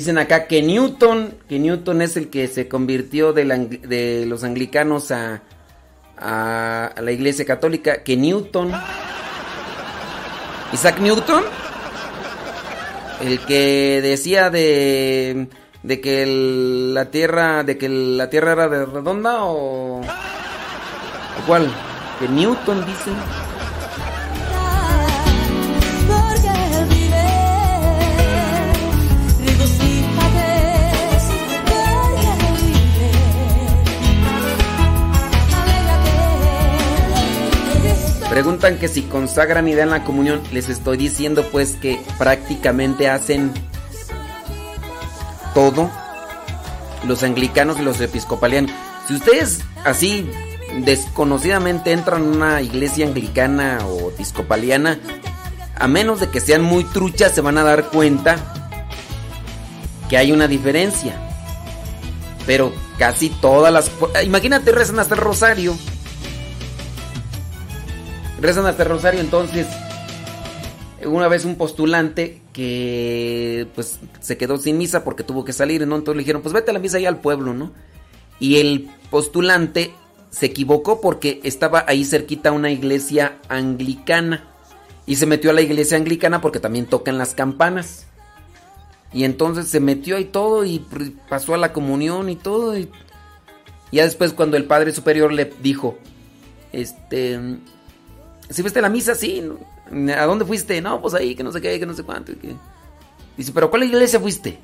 Dicen 0.01 0.17
acá 0.17 0.47
que 0.47 0.63
Newton, 0.63 1.35
que 1.47 1.59
Newton 1.59 2.01
es 2.01 2.17
el 2.17 2.31
que 2.31 2.47
se 2.47 2.67
convirtió 2.67 3.33
de, 3.33 3.45
la 3.45 3.59
de 3.59 4.25
los 4.25 4.43
anglicanos 4.43 5.11
a, 5.11 5.43
a, 6.17 6.91
la 6.99 7.11
iglesia 7.11 7.45
católica. 7.45 8.01
Que 8.01 8.17
Newton. 8.17 8.71
Isaac 10.73 10.99
Newton. 11.01 11.43
El 13.21 13.41
que 13.41 13.99
decía 14.01 14.49
de, 14.49 15.47
que 16.01 16.25
la 16.95 17.11
tierra, 17.11 17.63
de 17.63 17.77
que 17.77 17.87
la 17.87 18.27
tierra 18.27 18.53
era 18.53 18.69
de 18.69 18.87
redonda 18.87 19.43
o, 19.43 20.01
o 20.01 21.45
cuál? 21.45 21.71
Que 22.19 22.27
Newton 22.27 22.83
dice. 22.87 23.11
Preguntan 38.41 38.79
que 38.79 38.87
si 38.87 39.03
consagran 39.03 39.67
y 39.67 39.75
dan 39.75 39.91
la 39.91 40.03
comunión. 40.03 40.41
Les 40.51 40.67
estoy 40.67 40.97
diciendo 40.97 41.47
pues 41.51 41.75
que 41.75 42.01
prácticamente 42.17 43.07
hacen 43.07 43.53
todo 45.53 45.91
los 47.05 47.21
anglicanos 47.21 47.77
y 47.79 47.83
los 47.83 48.01
episcopalianos. 48.01 48.71
Si 49.07 49.13
ustedes 49.13 49.59
así 49.85 50.27
desconocidamente 50.83 51.91
entran 51.91 52.23
a 52.23 52.25
una 52.25 52.61
iglesia 52.63 53.05
anglicana 53.05 53.77
o 53.85 54.09
episcopaliana, 54.09 54.97
a 55.75 55.87
menos 55.87 56.19
de 56.19 56.31
que 56.31 56.39
sean 56.39 56.63
muy 56.63 56.83
truchas, 56.83 57.35
se 57.35 57.41
van 57.41 57.59
a 57.59 57.63
dar 57.63 57.89
cuenta 57.89 58.37
que 60.09 60.17
hay 60.17 60.31
una 60.31 60.47
diferencia. 60.47 61.13
Pero 62.47 62.73
casi 62.97 63.29
todas 63.29 63.71
las... 63.71 63.91
Imagínate, 64.23 64.71
rezan 64.71 64.97
hasta 64.97 65.13
el 65.13 65.21
rosario. 65.21 65.77
Rezan 68.41 68.65
hasta 68.65 68.83
el 68.83 68.89
rosario, 68.89 69.21
entonces... 69.21 69.67
Una 71.03 71.27
vez 71.27 71.45
un 71.45 71.55
postulante 71.55 72.41
que 72.53 73.67
pues 73.73 73.99
se 74.19 74.37
quedó 74.37 74.57
sin 74.57 74.77
misa 74.77 75.03
porque 75.03 75.23
tuvo 75.23 75.43
que 75.43 75.51
salir, 75.51 75.87
¿no? 75.87 75.95
Entonces 75.95 76.17
le 76.17 76.21
dijeron, 76.21 76.43
pues 76.43 76.53
vete 76.53 76.69
a 76.69 76.73
la 76.75 76.79
misa 76.79 76.97
allá 76.97 77.09
al 77.09 77.21
pueblo, 77.21 77.55
¿no? 77.55 77.71
Y 78.39 78.57
el 78.57 78.87
postulante 79.09 79.95
se 80.31 80.47
equivocó 80.47 81.01
porque 81.01 81.39
estaba 81.43 81.85
ahí 81.87 82.05
cerquita 82.05 82.51
una 82.51 82.71
iglesia 82.71 83.39
anglicana. 83.49 84.47
Y 85.05 85.15
se 85.15 85.25
metió 85.25 85.49
a 85.49 85.53
la 85.53 85.61
iglesia 85.61 85.97
anglicana 85.97 86.39
porque 86.39 86.59
también 86.59 86.85
tocan 86.85 87.17
las 87.17 87.33
campanas. 87.33 88.05
Y 89.13 89.25
entonces 89.25 89.67
se 89.67 89.79
metió 89.79 90.17
ahí 90.17 90.25
todo 90.25 90.63
y 90.65 90.85
pasó 91.29 91.53
a 91.53 91.57
la 91.57 91.73
comunión 91.73 92.29
y 92.29 92.35
todo. 92.35 92.77
Y 92.77 92.89
ya 93.91 94.03
después 94.03 94.33
cuando 94.33 94.55
el 94.55 94.65
padre 94.65 94.93
superior 94.93 95.33
le 95.33 95.51
dijo, 95.61 95.97
este, 96.71 97.39
¿si 98.51 98.61
fuiste 98.61 98.79
a 98.79 98.81
la 98.81 98.89
misa? 98.89 99.15
Sí. 99.15 99.43
¿A 100.17 100.25
dónde 100.25 100.45
fuiste? 100.45 100.81
No, 100.81 101.01
pues 101.01 101.13
ahí, 101.13 101.35
que 101.35 101.43
no 101.43 101.51
sé 101.51 101.61
qué, 101.61 101.79
que 101.79 101.85
no 101.85 101.93
sé 101.93 102.03
cuánto. 102.03 102.33
que- 102.39 102.55
Dice, 103.37 103.51
¿pero 103.53 103.69
cuál 103.69 103.83
iglesia 103.83 104.19
fuiste? 104.19 104.59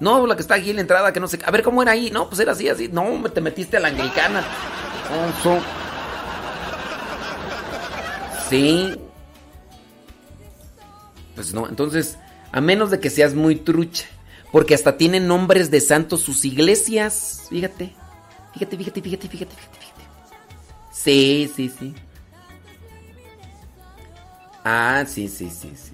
No, 0.00 0.26
la 0.26 0.34
que 0.36 0.42
está 0.42 0.54
aquí 0.56 0.70
en 0.70 0.76
la 0.76 0.82
entrada, 0.82 1.12
que 1.12 1.20
no 1.20 1.28
sé. 1.28 1.38
A 1.44 1.50
ver, 1.50 1.62
¿cómo 1.62 1.82
era 1.82 1.92
ahí? 1.92 2.10
No, 2.10 2.28
pues 2.28 2.40
era 2.40 2.52
así, 2.52 2.68
así. 2.68 2.88
No, 2.88 3.22
te 3.32 3.40
metiste 3.40 3.76
a 3.76 3.80
la 3.80 3.88
anglicana. 3.88 4.44
Oso. 5.38 5.58
Sí. 8.50 8.94
Pues 11.34 11.52
no, 11.54 11.68
entonces, 11.68 12.18
a 12.52 12.60
menos 12.60 12.90
de 12.90 13.00
que 13.00 13.10
seas 13.10 13.34
muy 13.34 13.56
trucha. 13.56 14.04
Porque 14.52 14.74
hasta 14.74 14.96
tienen 14.96 15.26
nombres 15.26 15.70
de 15.70 15.80
santos 15.80 16.20
sus 16.20 16.44
iglesias. 16.44 17.46
Fíjate. 17.50 17.92
Fíjate, 18.52 18.76
fíjate, 18.76 19.02
fíjate, 19.02 19.28
fíjate, 19.28 19.54
fíjate. 19.56 19.78
fíjate. 19.80 20.02
Sí, 20.92 21.50
sí, 21.56 21.72
sí. 21.76 21.94
Ah, 24.64 25.04
sí, 25.06 25.28
sí, 25.28 25.50
sí, 25.50 25.72
sí. 25.74 25.92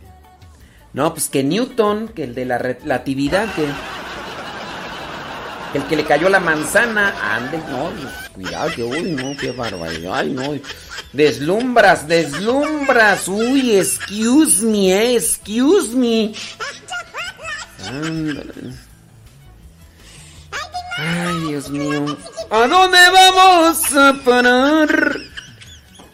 No, 0.93 1.13
pues 1.13 1.29
que 1.29 1.43
Newton, 1.43 2.09
que 2.09 2.25
el 2.25 2.35
de 2.35 2.45
la 2.45 2.59
relatividad, 2.59 3.53
que, 3.55 3.67
el 5.79 5.85
que 5.85 5.97
le 5.97 6.05
cayó 6.05 6.29
la 6.29 6.41
manzana, 6.41 7.15
ande, 7.35 7.59
no, 7.59 7.91
pues, 7.91 8.29
cuidado, 8.35 8.71
que 8.75 8.83
uy, 8.83 9.03
no, 9.13 9.37
qué 9.37 9.53
barbaridad, 9.53 10.15
ay, 10.15 10.31
no. 10.31 10.55
Deslumbras, 11.13 12.07
deslumbras, 12.07 13.27
uy, 13.29 13.77
excuse 13.77 14.65
me, 14.65 14.93
eh, 14.93 15.17
excuse 15.17 15.95
me. 15.95 16.33
Ándale. 17.87 18.53
Ay, 20.97 21.41
Dios 21.49 21.71
mío. 21.71 22.19
¿A 22.51 22.67
dónde 22.67 22.99
vamos 23.11 23.93
a 23.95 24.13
parar? 24.25 25.30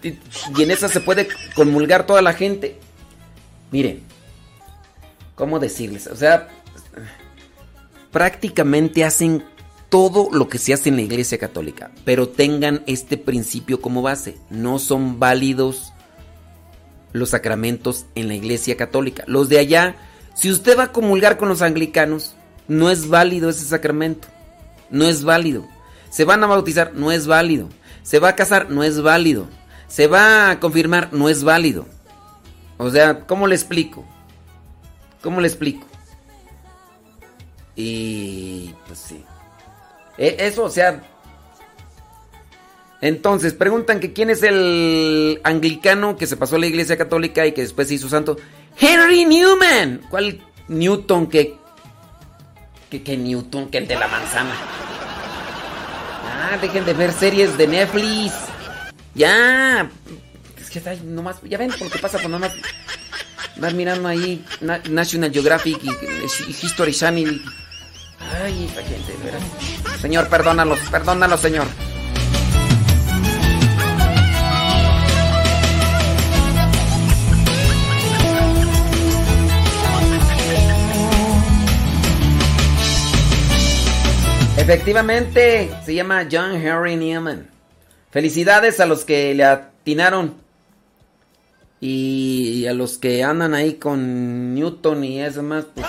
Y, 0.06 0.62
en 0.62 0.70
esa 0.70 0.88
se 0.88 1.00
puede 1.00 1.28
conmulgar 1.54 2.06
toda 2.06 2.22
la 2.22 2.32
gente. 2.32 2.78
Miren, 3.70 4.02
¿cómo 5.34 5.58
decirles? 5.58 6.06
O 6.06 6.16
sea, 6.16 6.48
prácticamente 8.12 9.04
hacen 9.04 9.44
todo 9.88 10.28
lo 10.32 10.48
que 10.48 10.58
se 10.58 10.72
hace 10.72 10.88
en 10.88 10.96
la 10.96 11.02
Iglesia 11.02 11.38
Católica, 11.38 11.90
pero 12.04 12.28
tengan 12.28 12.82
este 12.86 13.16
principio 13.16 13.80
como 13.80 14.02
base. 14.02 14.36
No 14.50 14.78
son 14.78 15.18
válidos 15.18 15.92
los 17.12 17.30
sacramentos 17.30 18.06
en 18.14 18.28
la 18.28 18.34
Iglesia 18.34 18.76
Católica. 18.76 19.24
Los 19.26 19.48
de 19.48 19.58
allá, 19.58 19.96
si 20.34 20.50
usted 20.50 20.78
va 20.78 20.84
a 20.84 20.92
comulgar 20.92 21.36
con 21.36 21.48
los 21.48 21.62
anglicanos, 21.62 22.34
no 22.68 22.90
es 22.90 23.08
válido 23.08 23.48
ese 23.48 23.64
sacramento. 23.64 24.28
No 24.90 25.06
es 25.06 25.24
válido. 25.24 25.66
Se 26.10 26.24
van 26.24 26.42
a 26.44 26.46
bautizar, 26.46 26.94
no 26.94 27.12
es 27.12 27.26
válido. 27.26 27.68
Se 28.02 28.18
va 28.18 28.30
a 28.30 28.36
casar, 28.36 28.70
no 28.70 28.84
es 28.84 29.00
válido. 29.00 29.48
Se 29.88 30.06
va 30.06 30.50
a 30.50 30.60
confirmar, 30.60 31.08
no 31.12 31.28
es 31.28 31.44
válido. 31.44 31.86
O 32.78 32.90
sea, 32.90 33.20
¿cómo 33.26 33.46
le 33.46 33.54
explico? 33.54 34.04
¿Cómo 35.22 35.40
le 35.40 35.48
explico? 35.48 35.86
Y 37.74 38.74
pues 38.86 38.98
sí. 38.98 39.24
E- 40.18 40.36
Eso, 40.40 40.64
o 40.64 40.70
sea. 40.70 41.02
Entonces, 43.02 43.52
preguntan 43.52 44.00
que 44.00 44.12
quién 44.12 44.30
es 44.30 44.42
el 44.42 45.40
anglicano 45.44 46.16
que 46.16 46.26
se 46.26 46.36
pasó 46.36 46.56
a 46.56 46.58
la 46.58 46.66
iglesia 46.66 46.96
católica 46.96 47.46
y 47.46 47.52
que 47.52 47.60
después 47.62 47.88
se 47.88 47.94
hizo 47.94 48.08
santo. 48.08 48.36
Henry 48.78 49.24
Newman. 49.26 50.02
¿Cuál 50.10 50.40
Newton 50.68 51.26
que 51.28 51.56
que, 52.90 53.02
que 53.02 53.16
Newton, 53.16 53.68
que 53.68 53.78
el 53.78 53.88
de 53.88 53.96
la 53.96 54.06
manzana? 54.08 54.54
Ah, 56.24 56.56
dejen 56.60 56.84
de 56.84 56.92
ver 56.94 57.12
series 57.12 57.56
de 57.58 57.66
Netflix. 57.66 58.32
Ya. 59.16 59.88
Es 60.60 60.70
que 60.70 60.82
ay, 60.88 61.00
nomás, 61.04 61.36
ya 61.42 61.56
ven 61.58 61.70
por 61.70 61.90
qué 61.90 61.98
pasa 61.98 62.18
cuando 62.18 62.38
nomás 62.38 62.52
vas 63.56 63.72
mirando 63.72 64.06
ahí 64.08 64.44
Na- 64.60 64.82
National 64.90 65.32
Geographic 65.32 65.78
y, 65.82 65.90
History 66.62 66.92
Channel. 66.92 67.42
Ay, 68.44 68.68
esa 68.70 68.82
gente, 68.82 69.14
veras. 69.24 69.42
Señor, 70.00 70.28
perdónalos, 70.28 70.78
perdónalos, 70.90 71.40
señor. 71.40 71.66
Efectivamente, 84.58 85.70
se 85.84 85.94
llama 85.94 86.26
John 86.30 86.54
Henry 86.54 86.96
Newman. 86.96 87.46
Felicidades 88.10 88.80
a 88.80 88.86
los 88.86 89.04
que 89.04 89.34
le 89.34 89.44
atinaron. 89.44 90.34
Y 91.80 92.66
a 92.66 92.72
los 92.72 92.96
que 92.98 93.22
andan 93.22 93.54
ahí 93.54 93.74
con 93.74 94.54
Newton 94.54 95.04
y 95.04 95.20
eso 95.20 95.42
más, 95.42 95.66
pues. 95.66 95.86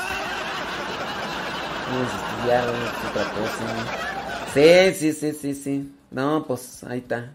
Pues 1.87 2.09
estudiar 2.13 2.67
es 2.67 3.09
otra 3.09 3.23
cosa. 3.31 4.07
Sí, 4.53 4.93
sí, 4.93 5.13
sí, 5.13 5.33
sí, 5.33 5.55
sí. 5.55 5.93
No, 6.11 6.45
pues 6.45 6.83
ahí 6.83 6.99
está. 6.99 7.31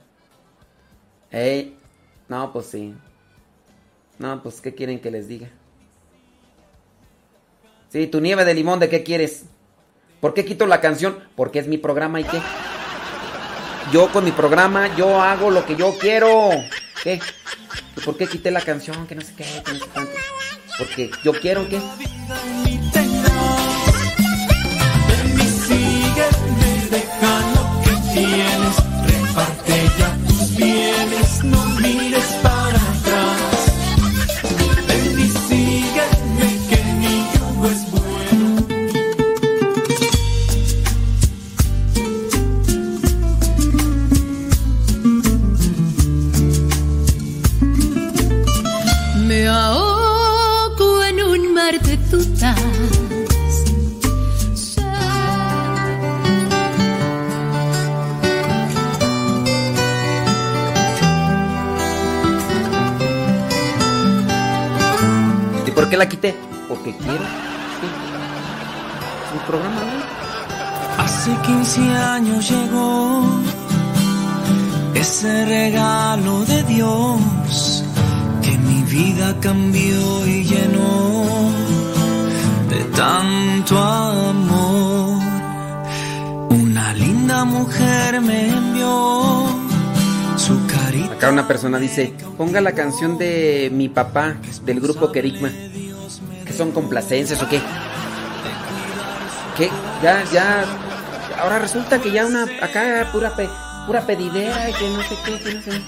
Ey, 1.30 1.76
no, 2.28 2.52
pues 2.52 2.66
sí. 2.66 2.94
No, 4.18 4.42
pues 4.42 4.60
¿qué 4.60 4.74
quieren 4.74 5.00
que 5.00 5.10
les 5.10 5.28
diga? 5.28 5.48
Sí, 7.88 8.06
tu 8.06 8.20
nieve 8.20 8.44
de 8.44 8.54
limón, 8.54 8.80
¿de 8.80 8.88
qué 8.88 9.02
quieres? 9.02 9.44
¿Por 10.20 10.34
qué 10.34 10.44
quito 10.44 10.66
la 10.66 10.80
canción? 10.80 11.18
Porque 11.34 11.59
es 11.59 11.66
mi 11.66 11.78
programa 11.78 12.20
y 12.20 12.24
qué. 12.24 12.38
Yo 13.90 14.10
con 14.12 14.24
mi 14.24 14.32
programa, 14.32 14.94
yo 14.96 15.20
hago 15.20 15.50
lo 15.50 15.66
que 15.66 15.76
yo 15.76 15.96
quiero. 15.98 16.50
¿Qué? 17.02 17.20
¿Y 17.96 18.00
¿Por 18.00 18.16
qué 18.16 18.26
quité 18.26 18.50
la 18.50 18.60
canción? 18.60 19.06
Que 19.06 19.14
no 19.14 19.22
sé 19.22 19.34
qué, 19.36 19.44
que 19.64 19.72
no 19.72 19.78
sé 19.78 19.86
cuánto. 19.92 20.12
Porque 20.78 21.10
yo 21.24 21.32
quiero, 21.32 21.68
que 21.68 21.80
reparte 29.06 29.90
ya 29.98 30.16
tus 30.28 30.56
bienes, 30.56 31.44
no 31.44 31.64
mires 31.80 32.24
para 32.42 32.81
qué 65.93 65.98
la 65.98 66.09
quité? 66.09 66.35
Porque 66.69 66.97
quiero. 66.97 67.24
Un 69.35 69.40
programa. 69.47 69.82
Hace 70.97 71.31
15 71.44 71.81
años 72.16 72.48
llegó 72.48 73.27
ese 74.94 75.44
regalo 75.44 76.47
de 76.47 76.62
Dios 76.62 77.85
que 78.40 78.56
mi 78.56 78.82
vida 78.85 79.36
cambió 79.40 80.27
y 80.27 80.44
llenó 80.44 81.27
de 82.70 82.81
tanto 83.01 83.78
amor. 83.78 85.20
Una 86.48 86.94
linda 86.94 87.44
mujer 87.44 88.19
me 88.23 88.48
envió. 88.48 89.61
Acá 91.23 91.31
una 91.31 91.47
persona 91.47 91.78
dice, 91.78 92.12
ponga 92.36 92.61
la 92.61 92.73
canción 92.73 93.16
de 93.16 93.70
mi 93.73 93.89
papá 93.89 94.39
del 94.65 94.81
grupo 94.81 95.12
Kerigma. 95.12 95.53
¿Que 96.44 96.53
son 96.53 96.73
complacencias 96.73 97.40
o 97.40 97.49
qué? 97.49 97.61
¿Qué? 99.57 99.70
Ya, 100.03 100.24
ya. 100.32 100.65
Ahora 101.39 101.61
resulta 101.61 102.01
que 102.01 102.11
ya 102.11 102.27
una. 102.27 102.43
Acá 102.61 103.09
pura, 103.12 103.36
pura 103.86 104.05
pedidera 104.05 104.69
y 104.69 104.73
que 104.73 104.89
no 104.89 105.01
sé 105.05 105.16
qué, 105.24 105.39
que 105.39 105.55
no 105.55 105.62
sé. 105.62 105.81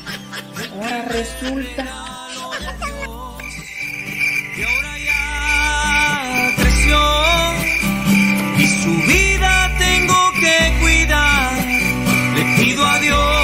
Ahora 0.72 1.04
resulta. 1.06 1.84
creció 6.56 7.00
y 8.56 8.66
su 8.68 8.90
vida 9.08 9.76
tengo 9.80 10.14
que 10.38 10.78
cuidar. 10.80 11.52
Le 12.36 12.56
pido 12.56 12.86
a 12.86 13.00
Dios 13.00 13.43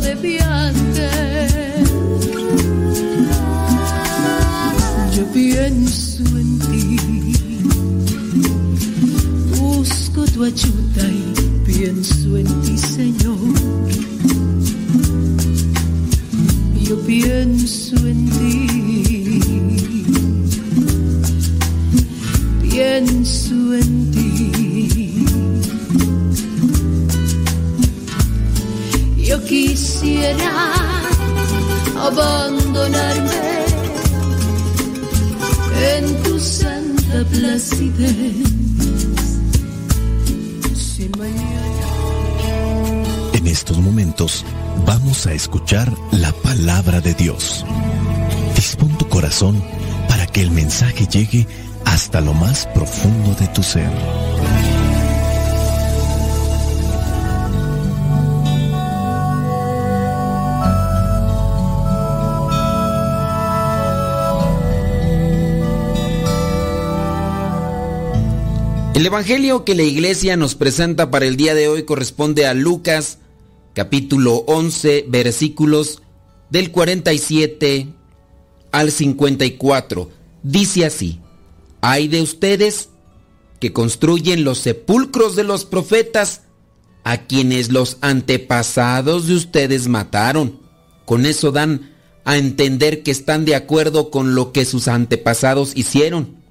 De 0.00 0.14
viaje. 0.14 1.10
Yo 5.14 5.24
pienso 5.32 6.22
en 6.38 6.58
ti. 6.58 6.96
Busco 9.58 10.24
tu 10.26 10.44
ayuda 10.44 11.04
y 11.10 11.34
pienso 11.66 12.36
en 12.36 12.46
ti, 12.62 12.78
Señor. 12.78 13.38
Yo 16.82 16.98
pienso 17.00 17.96
en 17.96 18.30
ti. 18.30 19.40
Pienso 22.62 23.41
Yo 29.32 29.42
quisiera 29.44 30.52
abandonarme 31.98 33.30
en 35.96 36.22
tu 36.22 36.38
santa 36.38 37.24
placidez. 37.30 38.36
En 43.32 43.46
estos 43.46 43.78
momentos 43.78 44.44
vamos 44.84 45.26
a 45.26 45.32
escuchar 45.32 45.90
la 46.10 46.32
palabra 46.32 47.00
de 47.00 47.14
Dios. 47.14 47.64
Dispón 48.54 48.98
tu 48.98 49.08
corazón 49.08 49.64
para 50.10 50.26
que 50.26 50.42
el 50.42 50.50
mensaje 50.50 51.06
llegue 51.06 51.46
hasta 51.86 52.20
lo 52.20 52.34
más 52.34 52.66
profundo 52.74 53.34
de 53.40 53.46
tu 53.48 53.62
ser. 53.62 53.90
El 68.94 69.06
evangelio 69.06 69.64
que 69.64 69.74
la 69.74 69.84
iglesia 69.84 70.36
nos 70.36 70.54
presenta 70.54 71.10
para 71.10 71.24
el 71.24 71.36
día 71.36 71.54
de 71.54 71.66
hoy 71.66 71.84
corresponde 71.84 72.46
a 72.46 72.52
Lucas, 72.52 73.18
capítulo 73.72 74.44
11, 74.46 75.06
versículos 75.08 76.02
del 76.50 76.70
47 76.70 77.88
al 78.70 78.92
54. 78.92 80.10
Dice 80.42 80.84
así: 80.84 81.20
Hay 81.80 82.08
de 82.08 82.20
ustedes 82.20 82.90
que 83.60 83.72
construyen 83.72 84.44
los 84.44 84.58
sepulcros 84.58 85.36
de 85.36 85.44
los 85.44 85.64
profetas, 85.64 86.42
a 87.02 87.26
quienes 87.26 87.72
los 87.72 87.96
antepasados 88.02 89.26
de 89.26 89.36
ustedes 89.36 89.88
mataron. 89.88 90.60
Con 91.06 91.24
eso 91.24 91.50
dan 91.50 91.94
a 92.26 92.36
entender 92.36 93.02
que 93.02 93.10
están 93.10 93.46
de 93.46 93.56
acuerdo 93.56 94.10
con 94.10 94.34
lo 94.34 94.52
que 94.52 94.66
sus 94.66 94.86
antepasados 94.86 95.72
hicieron. 95.76 96.41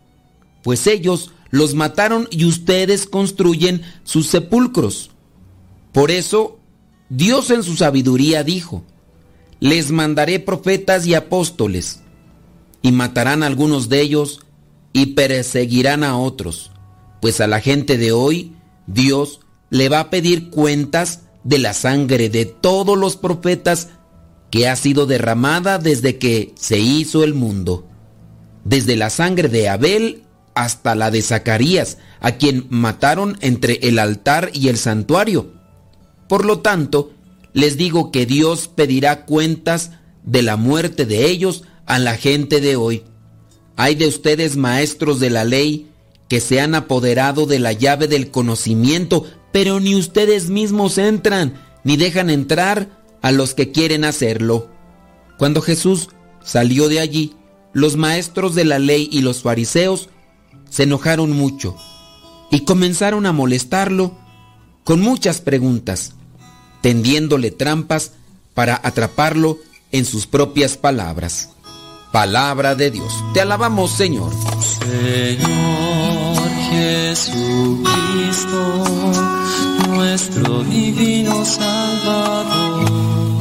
Pues 0.63 0.87
ellos 0.87 1.31
los 1.49 1.75
mataron 1.75 2.27
y 2.31 2.45
ustedes 2.45 3.05
construyen 3.05 3.81
sus 4.03 4.27
sepulcros. 4.27 5.11
Por 5.91 6.11
eso, 6.11 6.59
Dios 7.09 7.51
en 7.51 7.63
su 7.63 7.75
sabiduría 7.75 8.43
dijo, 8.43 8.83
les 9.59 9.91
mandaré 9.91 10.39
profetas 10.39 11.05
y 11.05 11.13
apóstoles, 11.13 12.01
y 12.81 12.91
matarán 12.91 13.43
a 13.43 13.47
algunos 13.47 13.89
de 13.89 14.01
ellos 14.01 14.39
y 14.93 15.07
perseguirán 15.07 16.03
a 16.03 16.17
otros, 16.17 16.71
pues 17.21 17.41
a 17.41 17.47
la 17.47 17.59
gente 17.59 17.97
de 17.97 18.11
hoy 18.11 18.55
Dios 18.87 19.41
le 19.69 19.89
va 19.89 19.99
a 19.99 20.09
pedir 20.09 20.49
cuentas 20.49 21.21
de 21.43 21.59
la 21.59 21.73
sangre 21.73 22.29
de 22.29 22.45
todos 22.45 22.97
los 22.97 23.17
profetas 23.17 23.89
que 24.49 24.67
ha 24.67 24.75
sido 24.75 25.05
derramada 25.05 25.77
desde 25.77 26.17
que 26.17 26.53
se 26.55 26.79
hizo 26.79 27.23
el 27.23 27.33
mundo, 27.33 27.87
desde 28.63 28.95
la 28.95 29.09
sangre 29.09 29.47
de 29.47 29.69
Abel 29.69 30.23
hasta 30.55 30.95
la 30.95 31.11
de 31.11 31.21
Zacarías, 31.21 31.97
a 32.19 32.33
quien 32.33 32.67
mataron 32.69 33.37
entre 33.41 33.79
el 33.83 33.99
altar 33.99 34.51
y 34.53 34.67
el 34.67 34.77
santuario. 34.77 35.53
Por 36.27 36.45
lo 36.45 36.59
tanto, 36.59 37.11
les 37.53 37.77
digo 37.77 38.11
que 38.11 38.25
Dios 38.25 38.67
pedirá 38.67 39.25
cuentas 39.25 39.91
de 40.23 40.41
la 40.41 40.55
muerte 40.55 41.05
de 41.05 41.29
ellos 41.29 41.63
a 41.85 41.99
la 41.99 42.15
gente 42.15 42.61
de 42.61 42.75
hoy. 42.75 43.03
Hay 43.75 43.95
de 43.95 44.07
ustedes 44.07 44.55
maestros 44.55 45.19
de 45.19 45.29
la 45.29 45.43
ley 45.43 45.89
que 46.29 46.39
se 46.39 46.61
han 46.61 46.75
apoderado 46.75 47.45
de 47.45 47.59
la 47.59 47.73
llave 47.73 48.07
del 48.07 48.31
conocimiento, 48.31 49.25
pero 49.51 49.79
ni 49.79 49.95
ustedes 49.95 50.49
mismos 50.49 50.97
entran, 50.97 51.55
ni 51.83 51.97
dejan 51.97 52.29
entrar 52.29 52.87
a 53.21 53.31
los 53.31 53.53
que 53.53 53.71
quieren 53.71 54.05
hacerlo. 54.05 54.69
Cuando 55.37 55.61
Jesús 55.61 56.09
salió 56.43 56.87
de 56.87 56.99
allí, 56.99 57.35
los 57.73 57.97
maestros 57.97 58.55
de 58.55 58.65
la 58.65 58.79
ley 58.79 59.09
y 59.11 59.21
los 59.21 59.41
fariseos 59.41 60.09
se 60.71 60.83
enojaron 60.83 61.31
mucho 61.31 61.75
y 62.49 62.61
comenzaron 62.61 63.27
a 63.27 63.33
molestarlo 63.33 64.13
con 64.83 65.01
muchas 65.01 65.41
preguntas, 65.41 66.13
tendiéndole 66.81 67.51
trampas 67.51 68.13
para 68.55 68.79
atraparlo 68.83 69.59
en 69.91 70.05
sus 70.05 70.25
propias 70.25 70.77
palabras. 70.77 71.49
Palabra 72.11 72.73
de 72.75 72.89
Dios. 72.91 73.13
Te 73.33 73.41
alabamos, 73.41 73.91
Señor. 73.91 74.31
Señor 74.79 76.49
Jesucristo, 76.71 77.83
nuestro 79.89 80.63
divino 80.63 81.45
Salvador. 81.45 83.40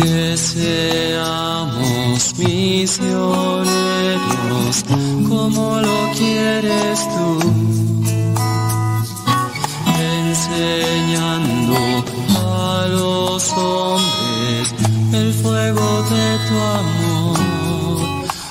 Que 0.00 0.34
seamos 0.36 2.34
misioneros 2.38 3.66
como 5.28 5.78
lo 5.80 6.10
quieres 6.16 7.00
tú, 7.14 7.38
enseñando 10.00 11.76
a 12.30 12.86
los 12.88 13.52
hombres 13.52 14.74
el 15.12 15.34
fuego 15.34 16.02
de 16.04 16.38
tu 16.48 16.54
amor. 16.78 17.38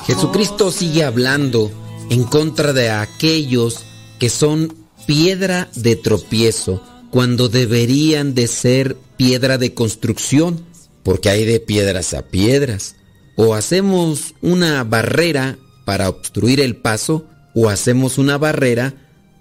Jesucristo 0.06 0.72
sigue 0.72 1.04
hablando 1.04 1.72
en 2.12 2.26
contra 2.26 2.74
de 2.74 2.92
aquellos 2.92 3.86
que 4.20 4.30
son 4.30 4.76
piedra 5.08 5.68
de 5.74 5.96
tropiezo 5.96 6.84
cuando 7.10 7.50
deberían 7.50 8.36
de 8.36 8.46
ser 8.48 8.96
piedra 9.18 9.58
de 9.58 9.74
construcción, 9.74 10.64
porque 11.10 11.30
hay 11.30 11.44
de 11.44 11.60
piedras 11.60 12.14
a 12.14 12.22
piedras. 12.22 12.96
O 13.36 13.56
hacemos 13.56 14.36
una 14.44 14.84
barrera 14.84 15.58
para 15.84 16.08
obstruir 16.08 16.60
el 16.60 16.76
paso 16.76 17.26
o 17.56 17.68
hacemos 17.68 18.20
una 18.20 18.38
barrera 18.38 18.94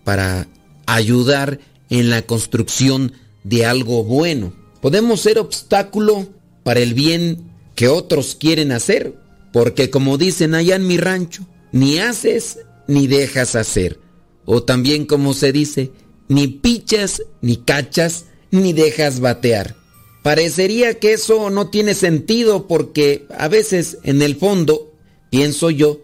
para 0.03 0.49
ayudar 0.87 1.61
en 1.91 2.09
la 2.09 2.23
construcción 2.23 3.13
de 3.45 3.67
algo 3.67 4.03
bueno. 4.03 4.55
Podemos 4.81 5.21
ser 5.21 5.39
obstáculo 5.39 6.27
para 6.63 6.81
el 6.81 6.95
bien 6.95 7.51
que 7.75 7.89
otros 7.89 8.35
quieren 8.35 8.73
hacer, 8.73 9.15
porque 9.53 9.91
como 9.91 10.17
dicen 10.17 10.55
allá 10.55 10.75
en 10.77 10.87
mi 10.87 10.97
rancho, 10.97 11.47
ni 11.71 11.99
haces 11.99 12.61
ni 12.87 13.09
dejas 13.09 13.57
hacer. 13.57 14.01
O 14.47 14.63
también 14.63 15.05
como 15.05 15.35
se 15.35 15.53
dice, 15.53 15.93
ni 16.29 16.47
pichas, 16.47 17.25
ni 17.43 17.59
cachas, 17.59 18.25
ni 18.51 18.73
dejas 18.73 19.21
batear. 19.21 19.77
Parecería 20.23 20.99
que 20.99 21.13
eso 21.13 21.51
no 21.51 21.69
tiene 21.69 21.95
sentido 21.95 22.67
porque 22.67 23.27
a 23.37 23.49
veces 23.49 23.99
en 24.03 24.21
el 24.23 24.37
fondo, 24.37 24.93
pienso 25.31 25.71
yo, 25.71 26.01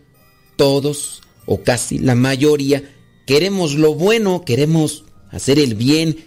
todos 0.57 1.23
o 1.47 1.63
casi 1.63 1.99
la 1.99 2.15
mayoría 2.15 2.95
queremos 3.27 3.75
lo 3.75 3.95
bueno, 3.95 4.45
queremos 4.45 5.05
hacer 5.31 5.59
el 5.59 5.75
bien 5.75 6.27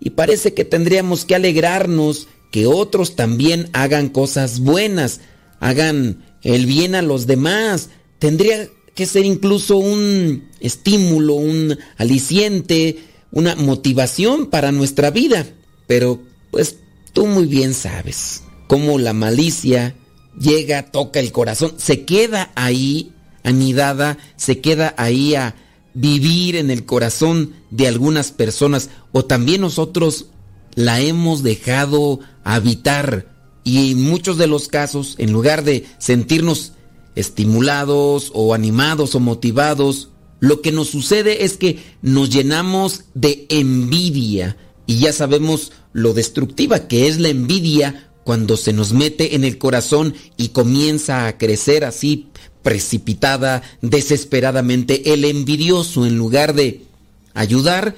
y 0.00 0.10
parece 0.10 0.54
que 0.54 0.64
tendríamos 0.64 1.24
que 1.24 1.34
alegrarnos 1.34 2.28
que 2.50 2.66
otros 2.66 3.16
también 3.16 3.68
hagan 3.72 4.08
cosas 4.08 4.60
buenas, 4.60 5.20
hagan 5.60 6.24
el 6.42 6.66
bien 6.66 6.94
a 6.94 7.02
los 7.02 7.26
demás. 7.26 7.90
Tendría 8.18 8.68
que 8.94 9.06
ser 9.06 9.26
incluso 9.26 9.76
un 9.76 10.48
estímulo, 10.60 11.34
un 11.34 11.76
aliciente, 11.96 12.98
una 13.30 13.56
motivación 13.56 14.46
para 14.46 14.72
nuestra 14.72 15.10
vida. 15.10 15.46
Pero 15.86 16.20
pues 16.50 16.76
tú 17.16 17.26
muy 17.26 17.46
bien 17.46 17.72
sabes 17.72 18.42
cómo 18.66 18.98
la 18.98 19.14
malicia 19.14 19.96
llega, 20.38 20.90
toca 20.90 21.18
el 21.18 21.32
corazón, 21.32 21.72
se 21.78 22.04
queda 22.04 22.52
ahí 22.56 23.10
anidada, 23.42 24.18
se 24.36 24.60
queda 24.60 24.94
ahí 24.98 25.34
a 25.34 25.54
vivir 25.94 26.56
en 26.56 26.70
el 26.70 26.84
corazón 26.84 27.54
de 27.70 27.88
algunas 27.88 28.32
personas 28.32 28.90
o 29.12 29.24
también 29.24 29.62
nosotros 29.62 30.26
la 30.74 31.00
hemos 31.00 31.42
dejado 31.42 32.20
habitar. 32.44 33.34
Y 33.64 33.92
en 33.92 34.02
muchos 34.02 34.36
de 34.36 34.46
los 34.46 34.68
casos, 34.68 35.14
en 35.16 35.32
lugar 35.32 35.64
de 35.64 35.86
sentirnos 35.96 36.74
estimulados 37.14 38.30
o 38.34 38.52
animados 38.52 39.14
o 39.14 39.20
motivados, 39.20 40.10
lo 40.40 40.60
que 40.60 40.70
nos 40.70 40.90
sucede 40.90 41.46
es 41.46 41.56
que 41.56 41.82
nos 42.02 42.28
llenamos 42.28 43.04
de 43.14 43.46
envidia 43.48 44.58
y 44.86 44.98
ya 44.98 45.12
sabemos 45.12 45.72
lo 45.92 46.14
destructiva 46.14 46.88
que 46.88 47.08
es 47.08 47.18
la 47.18 47.28
envidia 47.28 48.10
cuando 48.24 48.56
se 48.56 48.72
nos 48.72 48.92
mete 48.92 49.36
en 49.36 49.44
el 49.44 49.58
corazón 49.58 50.14
y 50.36 50.48
comienza 50.48 51.26
a 51.26 51.38
crecer 51.38 51.84
así 51.84 52.28
precipitada, 52.62 53.62
desesperadamente. 53.82 55.12
El 55.12 55.24
envidioso 55.24 56.04
en 56.04 56.18
lugar 56.18 56.52
de 56.54 56.82
ayudar, 57.34 57.94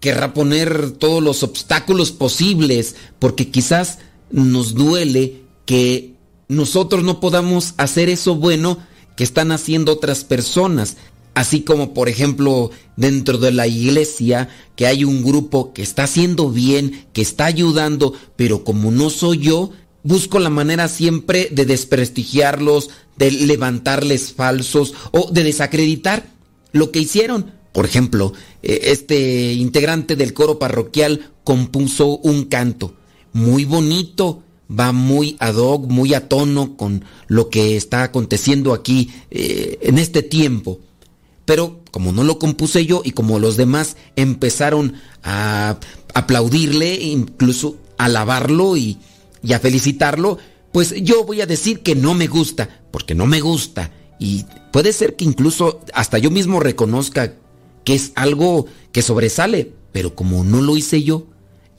querrá 0.00 0.34
poner 0.34 0.90
todos 0.90 1.22
los 1.22 1.42
obstáculos 1.42 2.12
posibles 2.12 2.96
porque 3.18 3.50
quizás 3.50 3.98
nos 4.30 4.74
duele 4.74 5.40
que 5.64 6.12
nosotros 6.48 7.02
no 7.02 7.20
podamos 7.20 7.72
hacer 7.78 8.10
eso 8.10 8.34
bueno 8.34 8.78
que 9.16 9.24
están 9.24 9.50
haciendo 9.52 9.92
otras 9.92 10.24
personas. 10.24 10.98
Así 11.36 11.60
como, 11.60 11.92
por 11.92 12.08
ejemplo, 12.08 12.70
dentro 12.96 13.36
de 13.36 13.52
la 13.52 13.66
iglesia, 13.66 14.48
que 14.74 14.86
hay 14.86 15.04
un 15.04 15.22
grupo 15.22 15.74
que 15.74 15.82
está 15.82 16.04
haciendo 16.04 16.48
bien, 16.48 17.04
que 17.12 17.20
está 17.20 17.44
ayudando, 17.44 18.14
pero 18.36 18.64
como 18.64 18.90
no 18.90 19.10
soy 19.10 19.40
yo, 19.40 19.70
busco 20.02 20.38
la 20.38 20.48
manera 20.48 20.88
siempre 20.88 21.50
de 21.52 21.66
desprestigiarlos, 21.66 22.88
de 23.18 23.32
levantarles 23.32 24.32
falsos 24.32 24.94
o 25.12 25.30
de 25.30 25.44
desacreditar 25.44 26.26
lo 26.72 26.90
que 26.90 27.00
hicieron. 27.00 27.52
Por 27.72 27.84
ejemplo, 27.84 28.32
eh, 28.62 28.80
este 28.84 29.52
integrante 29.52 30.16
del 30.16 30.32
coro 30.32 30.58
parroquial 30.58 31.32
compuso 31.44 32.16
un 32.16 32.46
canto 32.46 32.94
muy 33.34 33.66
bonito, 33.66 34.42
va 34.70 34.92
muy 34.92 35.36
ad 35.38 35.56
hoc, 35.56 35.86
muy 35.86 36.14
a 36.14 36.30
tono 36.30 36.78
con 36.78 37.04
lo 37.26 37.50
que 37.50 37.76
está 37.76 38.04
aconteciendo 38.04 38.72
aquí 38.72 39.10
eh, 39.30 39.80
en 39.82 39.98
este 39.98 40.22
tiempo. 40.22 40.80
Pero 41.46 41.80
como 41.90 42.12
no 42.12 42.24
lo 42.24 42.38
compuse 42.38 42.84
yo 42.84 43.00
y 43.02 43.12
como 43.12 43.38
los 43.38 43.56
demás 43.56 43.96
empezaron 44.16 44.94
a 45.22 45.78
aplaudirle, 46.12 46.96
incluso 46.96 47.78
alabarlo 47.96 48.76
y, 48.76 48.98
y 49.42 49.54
a 49.54 49.60
felicitarlo, 49.60 50.38
pues 50.72 50.92
yo 51.02 51.24
voy 51.24 51.40
a 51.40 51.46
decir 51.46 51.80
que 51.80 51.94
no 51.94 52.12
me 52.12 52.26
gusta, 52.26 52.82
porque 52.90 53.14
no 53.14 53.24
me 53.24 53.40
gusta. 53.40 53.92
Y 54.18 54.44
puede 54.72 54.92
ser 54.92 55.16
que 55.16 55.24
incluso 55.24 55.80
hasta 55.94 56.18
yo 56.18 56.30
mismo 56.30 56.60
reconozca 56.60 57.34
que 57.84 57.94
es 57.94 58.12
algo 58.14 58.66
que 58.92 59.00
sobresale, 59.00 59.72
pero 59.92 60.14
como 60.14 60.44
no 60.44 60.60
lo 60.60 60.76
hice 60.76 61.02
yo, 61.02 61.28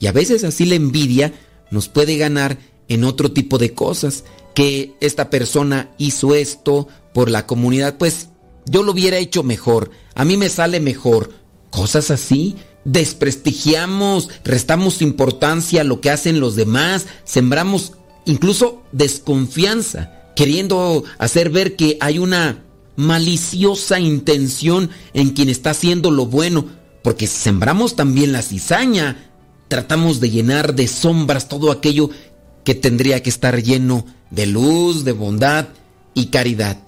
y 0.00 0.06
a 0.06 0.12
veces 0.12 0.42
así 0.44 0.64
la 0.64 0.76
envidia 0.76 1.32
nos 1.70 1.88
puede 1.88 2.16
ganar 2.16 2.58
en 2.88 3.04
otro 3.04 3.30
tipo 3.30 3.58
de 3.58 3.74
cosas, 3.74 4.24
que 4.54 4.94
esta 5.00 5.30
persona 5.30 5.90
hizo 5.98 6.34
esto 6.34 6.88
por 7.12 7.30
la 7.30 7.46
comunidad, 7.46 7.98
pues 7.98 8.30
yo 8.68 8.82
lo 8.82 8.92
hubiera 8.92 9.18
hecho 9.18 9.42
mejor, 9.42 9.90
a 10.14 10.24
mí 10.24 10.36
me 10.36 10.48
sale 10.48 10.80
mejor, 10.80 11.32
cosas 11.70 12.10
así. 12.10 12.56
Desprestigiamos, 12.84 14.30
restamos 14.44 15.02
importancia 15.02 15.82
a 15.82 15.84
lo 15.84 16.00
que 16.00 16.10
hacen 16.10 16.40
los 16.40 16.56
demás, 16.56 17.06
sembramos 17.24 17.92
incluso 18.24 18.82
desconfianza, 18.92 20.32
queriendo 20.34 21.04
hacer 21.18 21.50
ver 21.50 21.76
que 21.76 21.98
hay 22.00 22.18
una 22.18 22.64
maliciosa 22.96 24.00
intención 24.00 24.90
en 25.12 25.30
quien 25.30 25.48
está 25.48 25.70
haciendo 25.70 26.10
lo 26.10 26.26
bueno, 26.26 26.66
porque 27.02 27.26
sembramos 27.26 27.94
también 27.94 28.32
la 28.32 28.42
cizaña, 28.42 29.30
tratamos 29.68 30.18
de 30.20 30.30
llenar 30.30 30.74
de 30.74 30.88
sombras 30.88 31.48
todo 31.48 31.70
aquello 31.70 32.10
que 32.64 32.74
tendría 32.74 33.22
que 33.22 33.30
estar 33.30 33.62
lleno 33.62 34.04
de 34.30 34.46
luz, 34.46 35.04
de 35.04 35.12
bondad 35.12 35.68
y 36.14 36.26
caridad. 36.26 36.78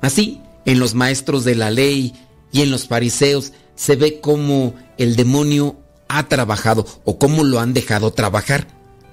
Así, 0.00 0.40
en 0.64 0.78
los 0.78 0.94
maestros 0.94 1.44
de 1.44 1.54
la 1.54 1.70
ley 1.70 2.14
y 2.52 2.62
en 2.62 2.70
los 2.70 2.86
fariseos 2.86 3.52
se 3.74 3.96
ve 3.96 4.20
cómo 4.20 4.74
el 4.98 5.16
demonio 5.16 5.76
ha 6.08 6.28
trabajado 6.28 6.86
o 7.04 7.18
cómo 7.18 7.44
lo 7.44 7.60
han 7.60 7.72
dejado 7.72 8.12
trabajar, 8.12 8.66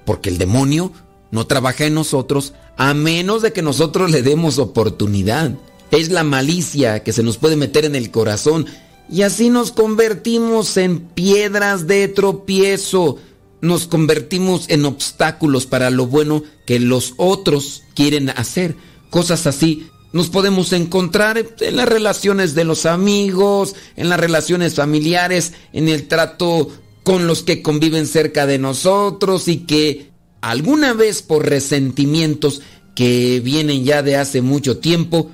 porque 0.04 0.28
el 0.28 0.38
demonio 0.38 0.92
no 1.30 1.46
trabaja 1.46 1.86
en 1.86 1.94
nosotros 1.94 2.54
a 2.76 2.94
menos 2.94 3.42
de 3.42 3.52
que 3.52 3.62
nosotros 3.62 4.10
le 4.10 4.22
demos 4.22 4.58
oportunidad. 4.58 5.52
Es 5.90 6.10
la 6.10 6.24
malicia 6.24 7.02
que 7.02 7.12
se 7.12 7.22
nos 7.22 7.38
puede 7.38 7.56
meter 7.56 7.84
en 7.84 7.94
el 7.94 8.10
corazón 8.10 8.66
y 9.10 9.22
así 9.22 9.48
nos 9.48 9.72
convertimos 9.72 10.76
en 10.76 11.00
piedras 11.00 11.86
de 11.86 12.08
tropiezo, 12.08 13.16
nos 13.60 13.86
convertimos 13.86 14.66
en 14.68 14.84
obstáculos 14.84 15.66
para 15.66 15.90
lo 15.90 16.06
bueno 16.06 16.42
que 16.66 16.78
los 16.78 17.14
otros 17.16 17.84
quieren 17.94 18.30
hacer. 18.30 18.76
Cosas 19.10 19.46
así 19.46 19.88
nos 20.12 20.28
podemos 20.30 20.72
encontrar 20.72 21.44
en 21.60 21.76
las 21.76 21.88
relaciones 21.88 22.54
de 22.54 22.64
los 22.64 22.86
amigos, 22.86 23.74
en 23.96 24.08
las 24.08 24.18
relaciones 24.18 24.74
familiares, 24.74 25.52
en 25.72 25.88
el 25.88 26.08
trato 26.08 26.70
con 27.02 27.26
los 27.26 27.42
que 27.42 27.62
conviven 27.62 28.06
cerca 28.06 28.46
de 28.46 28.58
nosotros 28.58 29.48
y 29.48 29.58
que 29.58 30.10
alguna 30.40 30.92
vez 30.92 31.22
por 31.22 31.48
resentimientos 31.48 32.62
que 32.94 33.40
vienen 33.40 33.84
ya 33.84 34.02
de 34.02 34.16
hace 34.16 34.42
mucho 34.42 34.78
tiempo, 34.78 35.30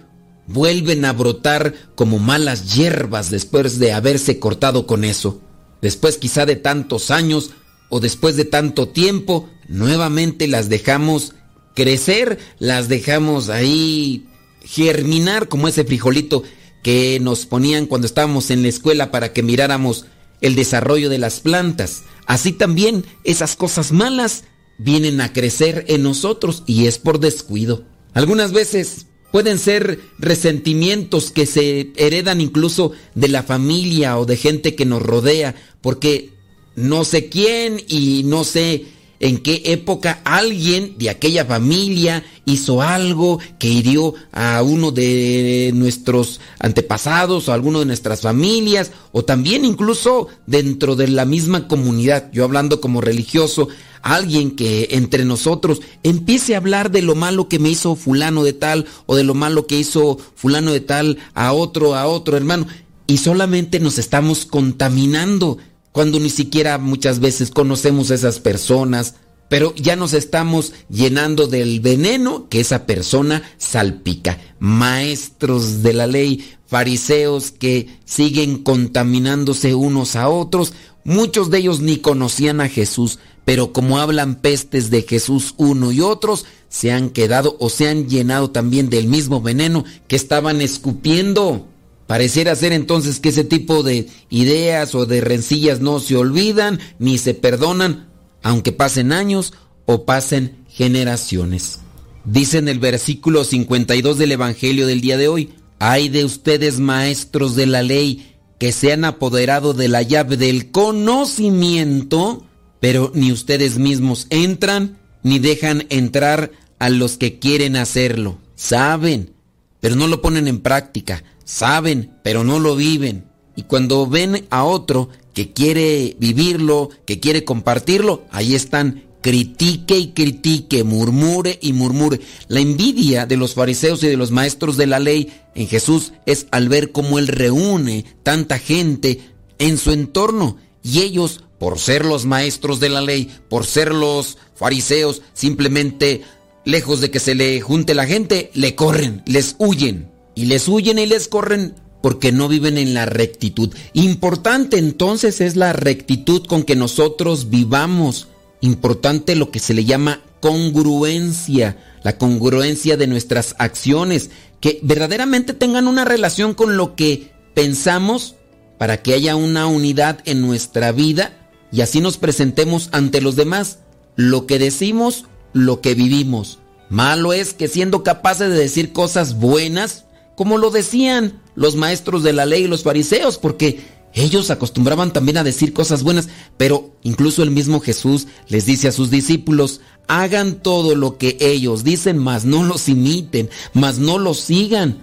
vuelven 0.46 1.04
a 1.04 1.12
brotar 1.12 1.74
como 1.94 2.18
malas 2.18 2.74
hierbas 2.74 3.30
después 3.30 3.78
de 3.78 3.92
haberse 3.92 4.38
cortado 4.38 4.86
con 4.86 5.04
eso. 5.04 5.40
Después 5.80 6.18
quizá 6.18 6.46
de 6.46 6.56
tantos 6.56 7.10
años 7.10 7.50
o 7.88 8.00
después 8.00 8.36
de 8.36 8.44
tanto 8.44 8.88
tiempo, 8.88 9.48
nuevamente 9.68 10.46
las 10.46 10.68
dejamos 10.68 11.34
crecer, 11.74 12.38
las 12.58 12.88
dejamos 12.88 13.48
ahí 13.48 14.26
germinar 14.64 15.48
como 15.48 15.68
ese 15.68 15.84
frijolito 15.84 16.42
que 16.82 17.18
nos 17.20 17.46
ponían 17.46 17.86
cuando 17.86 18.06
estábamos 18.06 18.50
en 18.50 18.62
la 18.62 18.68
escuela 18.68 19.10
para 19.10 19.32
que 19.32 19.42
miráramos 19.42 20.06
el 20.40 20.54
desarrollo 20.54 21.08
de 21.08 21.18
las 21.18 21.40
plantas. 21.40 22.02
Así 22.26 22.52
también 22.52 23.04
esas 23.24 23.56
cosas 23.56 23.92
malas 23.92 24.44
vienen 24.78 25.20
a 25.20 25.32
crecer 25.32 25.84
en 25.88 26.02
nosotros 26.02 26.62
y 26.66 26.86
es 26.86 26.98
por 26.98 27.20
descuido. 27.20 27.84
Algunas 28.12 28.52
veces 28.52 29.06
pueden 29.32 29.58
ser 29.58 30.00
resentimientos 30.18 31.30
que 31.30 31.46
se 31.46 31.92
heredan 31.96 32.40
incluso 32.40 32.92
de 33.14 33.28
la 33.28 33.42
familia 33.42 34.18
o 34.18 34.26
de 34.26 34.36
gente 34.36 34.74
que 34.74 34.84
nos 34.84 35.02
rodea, 35.02 35.54
porque 35.80 36.30
no 36.76 37.04
sé 37.04 37.28
quién 37.28 37.82
y 37.88 38.22
no 38.24 38.44
sé 38.44 38.84
en 39.20 39.38
qué 39.38 39.62
época 39.66 40.20
alguien 40.24 40.96
de 40.98 41.10
aquella 41.10 41.44
familia 41.44 42.24
hizo 42.44 42.82
algo 42.82 43.38
que 43.58 43.68
hirió 43.68 44.14
a 44.32 44.62
uno 44.62 44.90
de 44.90 45.72
nuestros 45.74 46.40
antepasados 46.58 47.48
o 47.48 47.52
a 47.52 47.54
alguno 47.54 47.80
de 47.80 47.86
nuestras 47.86 48.20
familias 48.20 48.92
o 49.12 49.24
también 49.24 49.64
incluso 49.64 50.28
dentro 50.46 50.96
de 50.96 51.08
la 51.08 51.24
misma 51.24 51.68
comunidad, 51.68 52.30
yo 52.32 52.44
hablando 52.44 52.80
como 52.80 53.00
religioso, 53.00 53.68
alguien 54.02 54.50
que 54.50 54.88
entre 54.90 55.24
nosotros 55.24 55.80
empiece 56.02 56.54
a 56.54 56.58
hablar 56.58 56.90
de 56.90 57.00
lo 57.00 57.14
malo 57.14 57.48
que 57.48 57.58
me 57.58 57.70
hizo 57.70 57.96
fulano 57.96 58.44
de 58.44 58.52
tal 58.52 58.86
o 59.06 59.16
de 59.16 59.24
lo 59.24 59.34
malo 59.34 59.66
que 59.66 59.78
hizo 59.78 60.18
fulano 60.34 60.72
de 60.72 60.80
tal 60.80 61.18
a 61.32 61.52
otro, 61.52 61.94
a 61.94 62.06
otro 62.06 62.36
hermano. 62.36 62.66
Y 63.06 63.18
solamente 63.18 63.80
nos 63.80 63.98
estamos 63.98 64.44
contaminando 64.44 65.58
cuando 65.94 66.18
ni 66.18 66.28
siquiera 66.28 66.76
muchas 66.78 67.20
veces 67.20 67.52
conocemos 67.52 68.10
a 68.10 68.16
esas 68.16 68.40
personas, 68.40 69.14
pero 69.48 69.72
ya 69.76 69.94
nos 69.94 70.12
estamos 70.12 70.72
llenando 70.90 71.46
del 71.46 71.78
veneno 71.78 72.48
que 72.48 72.58
esa 72.58 72.84
persona 72.84 73.44
salpica. 73.58 74.40
Maestros 74.58 75.84
de 75.84 75.92
la 75.92 76.08
ley, 76.08 76.44
fariseos 76.66 77.52
que 77.52 78.00
siguen 78.04 78.64
contaminándose 78.64 79.76
unos 79.76 80.16
a 80.16 80.28
otros, 80.28 80.72
muchos 81.04 81.48
de 81.50 81.58
ellos 81.58 81.78
ni 81.78 81.98
conocían 81.98 82.60
a 82.60 82.68
Jesús, 82.68 83.20
pero 83.44 83.72
como 83.72 84.00
hablan 84.00 84.34
pestes 84.34 84.90
de 84.90 85.02
Jesús 85.02 85.54
uno 85.58 85.92
y 85.92 86.00
otros, 86.00 86.44
se 86.68 86.90
han 86.90 87.10
quedado 87.10 87.56
o 87.60 87.70
se 87.70 87.88
han 87.88 88.08
llenado 88.08 88.50
también 88.50 88.90
del 88.90 89.06
mismo 89.06 89.40
veneno 89.40 89.84
que 90.08 90.16
estaban 90.16 90.60
escupiendo. 90.60 91.68
Pareciera 92.06 92.54
ser 92.54 92.72
entonces 92.72 93.18
que 93.18 93.30
ese 93.30 93.44
tipo 93.44 93.82
de 93.82 94.08
ideas 94.28 94.94
o 94.94 95.06
de 95.06 95.20
rencillas 95.20 95.80
no 95.80 96.00
se 96.00 96.16
olvidan 96.16 96.78
ni 96.98 97.16
se 97.16 97.32
perdonan, 97.32 98.10
aunque 98.42 98.72
pasen 98.72 99.12
años 99.12 99.54
o 99.86 100.04
pasen 100.04 100.64
generaciones. 100.68 101.80
Dice 102.24 102.58
en 102.58 102.68
el 102.68 102.78
versículo 102.78 103.44
52 103.44 104.18
del 104.18 104.32
Evangelio 104.32 104.86
del 104.86 105.00
día 105.00 105.16
de 105.16 105.28
hoy, 105.28 105.54
hay 105.78 106.08
de 106.08 106.24
ustedes 106.24 106.78
maestros 106.78 107.56
de 107.56 107.66
la 107.66 107.82
ley 107.82 108.34
que 108.58 108.72
se 108.72 108.92
han 108.92 109.04
apoderado 109.04 109.74
de 109.74 109.88
la 109.88 110.02
llave 110.02 110.36
del 110.36 110.70
conocimiento, 110.70 112.44
pero 112.80 113.12
ni 113.14 113.32
ustedes 113.32 113.78
mismos 113.78 114.26
entran 114.30 114.98
ni 115.22 115.38
dejan 115.38 115.86
entrar 115.88 116.52
a 116.78 116.90
los 116.90 117.16
que 117.16 117.38
quieren 117.38 117.76
hacerlo. 117.76 118.38
Saben, 118.56 119.32
pero 119.80 119.96
no 119.96 120.06
lo 120.06 120.20
ponen 120.20 120.48
en 120.48 120.60
práctica 120.60 121.24
saben, 121.44 122.18
pero 122.22 122.44
no 122.44 122.58
lo 122.58 122.76
viven. 122.76 123.24
Y 123.56 123.62
cuando 123.62 124.06
ven 124.06 124.46
a 124.50 124.64
otro 124.64 125.08
que 125.32 125.52
quiere 125.52 126.16
vivirlo, 126.18 126.90
que 127.06 127.20
quiere 127.20 127.44
compartirlo, 127.44 128.24
ahí 128.30 128.54
están, 128.54 129.04
critique 129.20 129.96
y 129.96 130.08
critique, 130.08 130.84
murmure 130.84 131.58
y 131.62 131.72
murmure. 131.72 132.20
La 132.48 132.60
envidia 132.60 133.26
de 133.26 133.36
los 133.36 133.54
fariseos 133.54 134.02
y 134.02 134.08
de 134.08 134.16
los 134.16 134.30
maestros 134.30 134.76
de 134.76 134.86
la 134.86 134.98
ley 134.98 135.32
en 135.54 135.68
Jesús 135.68 136.12
es 136.26 136.46
al 136.50 136.68
ver 136.68 136.92
cómo 136.92 137.18
Él 137.18 137.28
reúne 137.28 138.04
tanta 138.22 138.58
gente 138.58 139.20
en 139.58 139.78
su 139.78 139.92
entorno 139.92 140.58
y 140.82 141.00
ellos, 141.00 141.42
por 141.58 141.78
ser 141.78 142.04
los 142.04 142.26
maestros 142.26 142.80
de 142.80 142.90
la 142.90 143.00
ley, 143.00 143.34
por 143.48 143.64
ser 143.64 143.94
los 143.94 144.36
fariseos, 144.54 145.22
simplemente 145.32 146.22
lejos 146.66 147.00
de 147.00 147.10
que 147.10 147.20
se 147.20 147.34
le 147.34 147.60
junte 147.60 147.94
la 147.94 148.06
gente, 148.06 148.50
le 148.52 148.74
corren, 148.74 149.22
les 149.24 149.56
huyen 149.58 150.13
y 150.34 150.46
les 150.46 150.68
huyen 150.68 150.98
y 150.98 151.06
les 151.06 151.28
corren 151.28 151.74
porque 152.02 152.32
no 152.32 152.48
viven 152.48 152.76
en 152.76 152.92
la 152.92 153.06
rectitud. 153.06 153.74
Importante 153.94 154.78
entonces 154.78 155.40
es 155.40 155.56
la 155.56 155.72
rectitud 155.72 156.44
con 156.46 156.62
que 156.62 156.76
nosotros 156.76 157.48
vivamos. 157.48 158.28
Importante 158.60 159.36
lo 159.36 159.50
que 159.50 159.58
se 159.58 159.72
le 159.72 159.84
llama 159.84 160.20
congruencia, 160.40 161.78
la 162.02 162.18
congruencia 162.18 162.98
de 162.98 163.06
nuestras 163.06 163.54
acciones, 163.58 164.30
que 164.60 164.80
verdaderamente 164.82 165.54
tengan 165.54 165.88
una 165.88 166.04
relación 166.04 166.52
con 166.52 166.76
lo 166.76 166.94
que 166.94 167.32
pensamos 167.54 168.34
para 168.78 169.00
que 169.00 169.14
haya 169.14 169.36
una 169.36 169.66
unidad 169.66 170.20
en 170.26 170.42
nuestra 170.42 170.92
vida 170.92 171.32
y 171.72 171.80
así 171.80 172.00
nos 172.00 172.18
presentemos 172.18 172.90
ante 172.92 173.20
los 173.20 173.36
demás. 173.36 173.78
Lo 174.16 174.46
que 174.46 174.58
decimos, 174.58 175.24
lo 175.54 175.80
que 175.80 175.94
vivimos. 175.94 176.58
Malo 176.90 177.32
es 177.32 177.54
que 177.54 177.66
siendo 177.66 178.02
capaces 178.02 178.50
de 178.50 178.56
decir 178.56 178.92
cosas 178.92 179.38
buenas, 179.38 180.04
como 180.36 180.58
lo 180.58 180.70
decían 180.70 181.40
los 181.54 181.76
maestros 181.76 182.22
de 182.22 182.32
la 182.32 182.46
ley 182.46 182.64
y 182.64 182.68
los 182.68 182.82
fariseos, 182.82 183.38
porque 183.38 183.80
ellos 184.14 184.50
acostumbraban 184.50 185.12
también 185.12 185.38
a 185.38 185.44
decir 185.44 185.72
cosas 185.72 186.04
buenas, 186.04 186.28
pero 186.56 186.92
incluso 187.02 187.42
el 187.42 187.50
mismo 187.50 187.80
Jesús 187.80 188.28
les 188.48 188.64
dice 188.64 188.88
a 188.88 188.92
sus 188.92 189.10
discípulos, 189.10 189.80
hagan 190.06 190.54
todo 190.54 190.94
lo 190.94 191.18
que 191.18 191.36
ellos 191.40 191.82
dicen, 191.82 192.18
mas 192.18 192.44
no 192.44 192.62
los 192.62 192.88
imiten, 192.88 193.50
mas 193.72 193.98
no 193.98 194.18
los 194.18 194.38
sigan. 194.38 195.02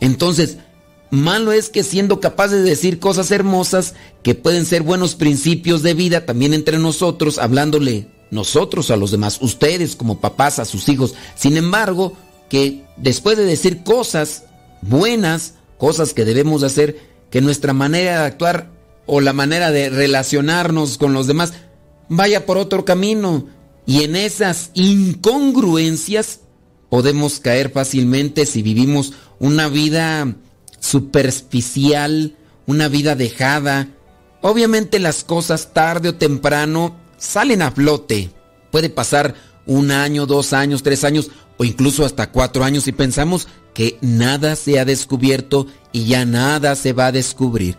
Entonces, 0.00 0.58
malo 1.10 1.52
es 1.52 1.70
que 1.70 1.84
siendo 1.84 2.18
capaces 2.18 2.64
de 2.64 2.70
decir 2.70 2.98
cosas 2.98 3.30
hermosas, 3.30 3.94
que 4.24 4.34
pueden 4.34 4.66
ser 4.66 4.82
buenos 4.82 5.14
principios 5.14 5.82
de 5.82 5.94
vida 5.94 6.26
también 6.26 6.52
entre 6.52 6.78
nosotros, 6.78 7.38
hablándole 7.38 8.08
nosotros 8.32 8.90
a 8.90 8.96
los 8.96 9.12
demás, 9.12 9.38
ustedes 9.40 9.94
como 9.94 10.20
papás 10.20 10.58
a 10.58 10.64
sus 10.64 10.88
hijos, 10.88 11.14
sin 11.36 11.56
embargo, 11.56 12.14
que 12.48 12.84
después 12.96 13.36
de 13.36 13.44
decir 13.44 13.84
cosas 13.84 14.44
buenas, 14.82 15.54
cosas 15.78 16.14
que 16.14 16.24
debemos 16.24 16.62
hacer, 16.62 16.98
que 17.30 17.40
nuestra 17.40 17.72
manera 17.72 18.20
de 18.20 18.26
actuar 18.26 18.70
o 19.06 19.20
la 19.20 19.32
manera 19.32 19.70
de 19.70 19.90
relacionarnos 19.90 20.98
con 20.98 21.12
los 21.12 21.26
demás 21.26 21.52
vaya 22.08 22.46
por 22.46 22.58
otro 22.58 22.84
camino. 22.84 23.46
Y 23.86 24.02
en 24.02 24.16
esas 24.16 24.70
incongruencias 24.74 26.40
podemos 26.90 27.40
caer 27.40 27.70
fácilmente 27.70 28.44
si 28.44 28.62
vivimos 28.62 29.14
una 29.38 29.68
vida 29.68 30.34
superficial, 30.80 32.36
una 32.66 32.88
vida 32.88 33.14
dejada. 33.14 33.88
Obviamente 34.42 34.98
las 34.98 35.24
cosas 35.24 35.72
tarde 35.72 36.10
o 36.10 36.14
temprano 36.14 36.96
salen 37.16 37.62
a 37.62 37.70
flote. 37.70 38.30
Puede 38.70 38.90
pasar 38.90 39.34
un 39.66 39.90
año, 39.90 40.26
dos 40.26 40.52
años, 40.52 40.82
tres 40.82 41.04
años 41.04 41.30
o 41.56 41.64
incluso 41.64 42.04
hasta 42.04 42.30
cuatro 42.30 42.64
años 42.64 42.86
y 42.88 42.92
pensamos 42.92 43.48
que 43.78 43.96
nada 44.00 44.56
se 44.56 44.80
ha 44.80 44.84
descubierto 44.84 45.68
y 45.92 46.06
ya 46.06 46.24
nada 46.24 46.74
se 46.74 46.92
va 46.92 47.06
a 47.06 47.12
descubrir. 47.12 47.76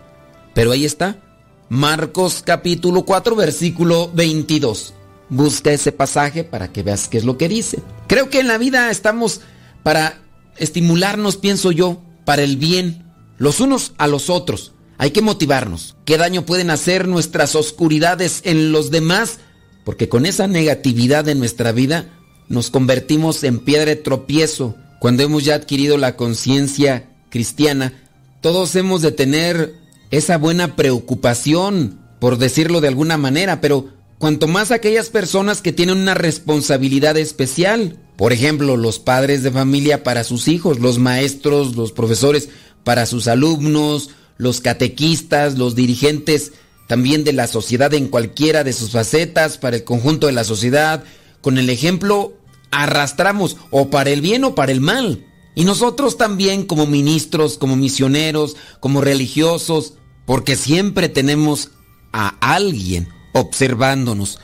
Pero 0.53 0.71
ahí 0.71 0.85
está, 0.85 1.19
Marcos 1.67 2.41
capítulo 2.41 3.03
4 3.03 3.35
versículo 3.35 4.09
22. 4.13 4.93
Busca 5.27 5.73
ese 5.73 5.91
pasaje 5.91 6.45
para 6.45 6.71
que 6.71 6.83
veas 6.83 7.09
qué 7.09 7.17
es 7.17 7.25
lo 7.25 7.37
que 7.37 7.49
dice. 7.49 7.79
Creo 8.07 8.29
que 8.29 8.39
en 8.39 8.47
la 8.47 8.57
vida 8.57 8.89
estamos 8.89 9.41
para 9.83 10.21
estimularnos, 10.55 11.35
pienso 11.35 11.73
yo, 11.73 12.01
para 12.23 12.43
el 12.43 12.55
bien, 12.55 13.11
los 13.37 13.59
unos 13.59 13.91
a 13.97 14.07
los 14.07 14.29
otros. 14.29 14.71
Hay 14.97 15.11
que 15.11 15.21
motivarnos. 15.21 15.97
¿Qué 16.05 16.17
daño 16.17 16.45
pueden 16.45 16.69
hacer 16.69 17.09
nuestras 17.09 17.55
oscuridades 17.55 18.39
en 18.45 18.71
los 18.71 18.89
demás? 18.89 19.39
Porque 19.83 20.07
con 20.07 20.25
esa 20.25 20.47
negatividad 20.47 21.25
de 21.25 21.35
nuestra 21.35 21.73
vida 21.73 22.05
nos 22.47 22.69
convertimos 22.69 23.43
en 23.43 23.59
piedra 23.59 23.87
de 23.87 23.97
tropiezo. 23.97 24.77
Cuando 24.99 25.23
hemos 25.23 25.45
ya 25.45 25.55
adquirido 25.55 25.97
la 25.97 26.15
conciencia 26.15 27.09
cristiana, 27.29 27.93
todos 28.41 28.75
hemos 28.75 29.01
de 29.01 29.11
tener 29.11 29.75
esa 30.11 30.37
buena 30.37 30.75
preocupación, 30.75 31.99
por 32.19 32.37
decirlo 32.37 32.81
de 32.81 32.89
alguna 32.89 33.17
manera, 33.17 33.61
pero 33.61 33.89
cuanto 34.17 34.47
más 34.47 34.71
aquellas 34.71 35.09
personas 35.09 35.61
que 35.61 35.71
tienen 35.71 35.97
una 35.97 36.13
responsabilidad 36.13 37.17
especial. 37.17 37.97
Por 38.17 38.33
ejemplo, 38.33 38.75
los 38.75 38.99
padres 38.99 39.43
de 39.43 39.51
familia 39.51 40.03
para 40.03 40.25
sus 40.25 40.47
hijos, 40.49 40.79
los 40.79 40.99
maestros, 40.99 41.75
los 41.77 41.93
profesores 41.93 42.49
para 42.83 43.05
sus 43.05 43.27
alumnos, 43.27 44.09
los 44.37 44.59
catequistas, 44.59 45.57
los 45.57 45.75
dirigentes 45.75 46.51
también 46.87 47.23
de 47.23 47.33
la 47.33 47.45
sociedad 47.45 47.93
en 47.93 48.07
cualquiera 48.07 48.63
de 48.63 48.73
sus 48.73 48.89
facetas, 48.91 49.59
para 49.59 49.77
el 49.77 49.83
conjunto 49.83 50.25
de 50.25 50.33
la 50.33 50.43
sociedad. 50.43 51.03
Con 51.39 51.57
el 51.59 51.69
ejemplo 51.69 52.33
arrastramos 52.71 53.57
o 53.71 53.89
para 53.89 54.09
el 54.09 54.21
bien 54.21 54.43
o 54.43 54.55
para 54.55 54.71
el 54.71 54.81
mal. 54.81 55.25
Y 55.55 55.65
nosotros 55.65 56.17
también 56.17 56.65
como 56.65 56.85
ministros, 56.85 57.57
como 57.57 57.75
misioneros, 57.75 58.55
como 58.79 59.01
religiosos, 59.01 59.95
porque 60.25 60.55
siempre 60.55 61.09
tenemos 61.09 61.71
a 62.13 62.35
alguien 62.39 63.09
observándonos. 63.33 64.39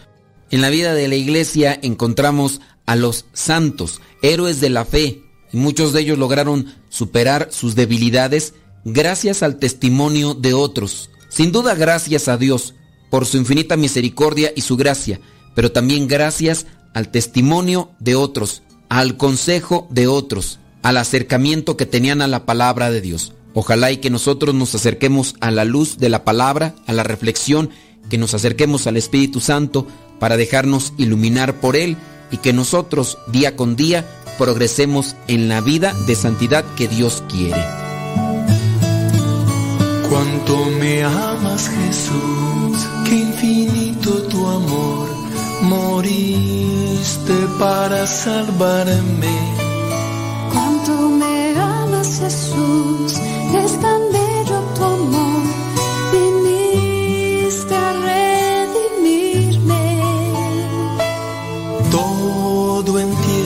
En 0.52 0.62
la 0.62 0.70
vida 0.70 0.94
de 0.94 1.08
la 1.08 1.16
iglesia 1.16 1.78
encontramos 1.82 2.62
a 2.86 2.96
los 2.96 3.26
santos, 3.34 4.02
héroes 4.22 4.62
de 4.62 4.70
la 4.70 4.86
fe, 4.86 5.24
y 5.52 5.58
muchos 5.58 5.94
de 5.94 6.02
ellos 6.02 6.18
lograron 6.18 6.74
superar 6.90 7.50
sus 7.52 7.76
debilidades 7.76 8.54
gracias 8.84 9.42
al 9.42 9.58
testimonio 9.58 10.34
de 10.34 10.54
otros. 10.54 11.10
Sin 11.30 11.52
duda 11.52 11.76
gracias 11.76 12.28
a 12.28 12.38
Dios 12.38 12.76
por 13.10 13.26
su 13.26 13.38
infinita 13.38 13.78
misericordia 13.78 14.52
y 14.56 14.62
su 14.62 14.78
gracia, 14.78 15.20
pero 15.56 15.72
también 15.72 16.08
gracias 16.08 16.68
al 16.96 17.10
testimonio 17.10 17.92
de 18.00 18.16
otros, 18.16 18.64
al 18.90 19.18
consejo 19.18 19.88
de 19.92 20.08
otros, 20.08 20.60
al 20.82 20.98
acercamiento 20.98 21.78
que 21.78 21.86
tenían 21.86 22.24
a 22.24 22.28
la 22.28 22.46
palabra 22.46 22.90
de 22.90 23.02
Dios. 23.02 23.34
Ojalá 23.54 23.92
y 23.92 23.98
que 23.98 24.10
nosotros 24.10 24.56
nos 24.56 24.74
acerquemos 24.74 25.36
a 25.42 25.52
la 25.52 25.66
luz 25.66 25.98
de 25.98 26.10
la 26.10 26.24
palabra, 26.24 26.74
a 26.88 26.94
la 26.94 27.04
reflexión, 27.04 27.70
que 28.10 28.18
nos 28.18 28.34
acerquemos 28.34 28.88
al 28.88 28.98
Espíritu 28.98 29.40
Santo 29.42 29.88
para 30.20 30.38
dejarnos 30.38 30.94
iluminar 30.98 31.60
por 31.60 31.76
Él 31.76 31.98
y 32.32 32.38
que 32.38 32.54
nosotros 32.54 33.18
día 33.28 33.56
con 33.56 33.76
día 33.76 34.06
progresemos 34.38 35.16
en 35.28 35.50
la 35.50 35.62
vida 35.62 35.94
de 36.08 36.16
santidad 36.16 36.64
que 36.76 36.88
Dios 36.88 37.24
quiere. 37.30 37.62
Cuánto 40.10 40.66
me 40.80 41.04
amas 41.04 41.70
Jesús, 41.70 42.88
moriste 45.66 47.34
para 47.60 48.06
salvarme. 48.08 49.36
Cuánto 50.52 51.10
me 51.10 51.56
amas, 51.60 52.20
Jesús, 52.20 53.20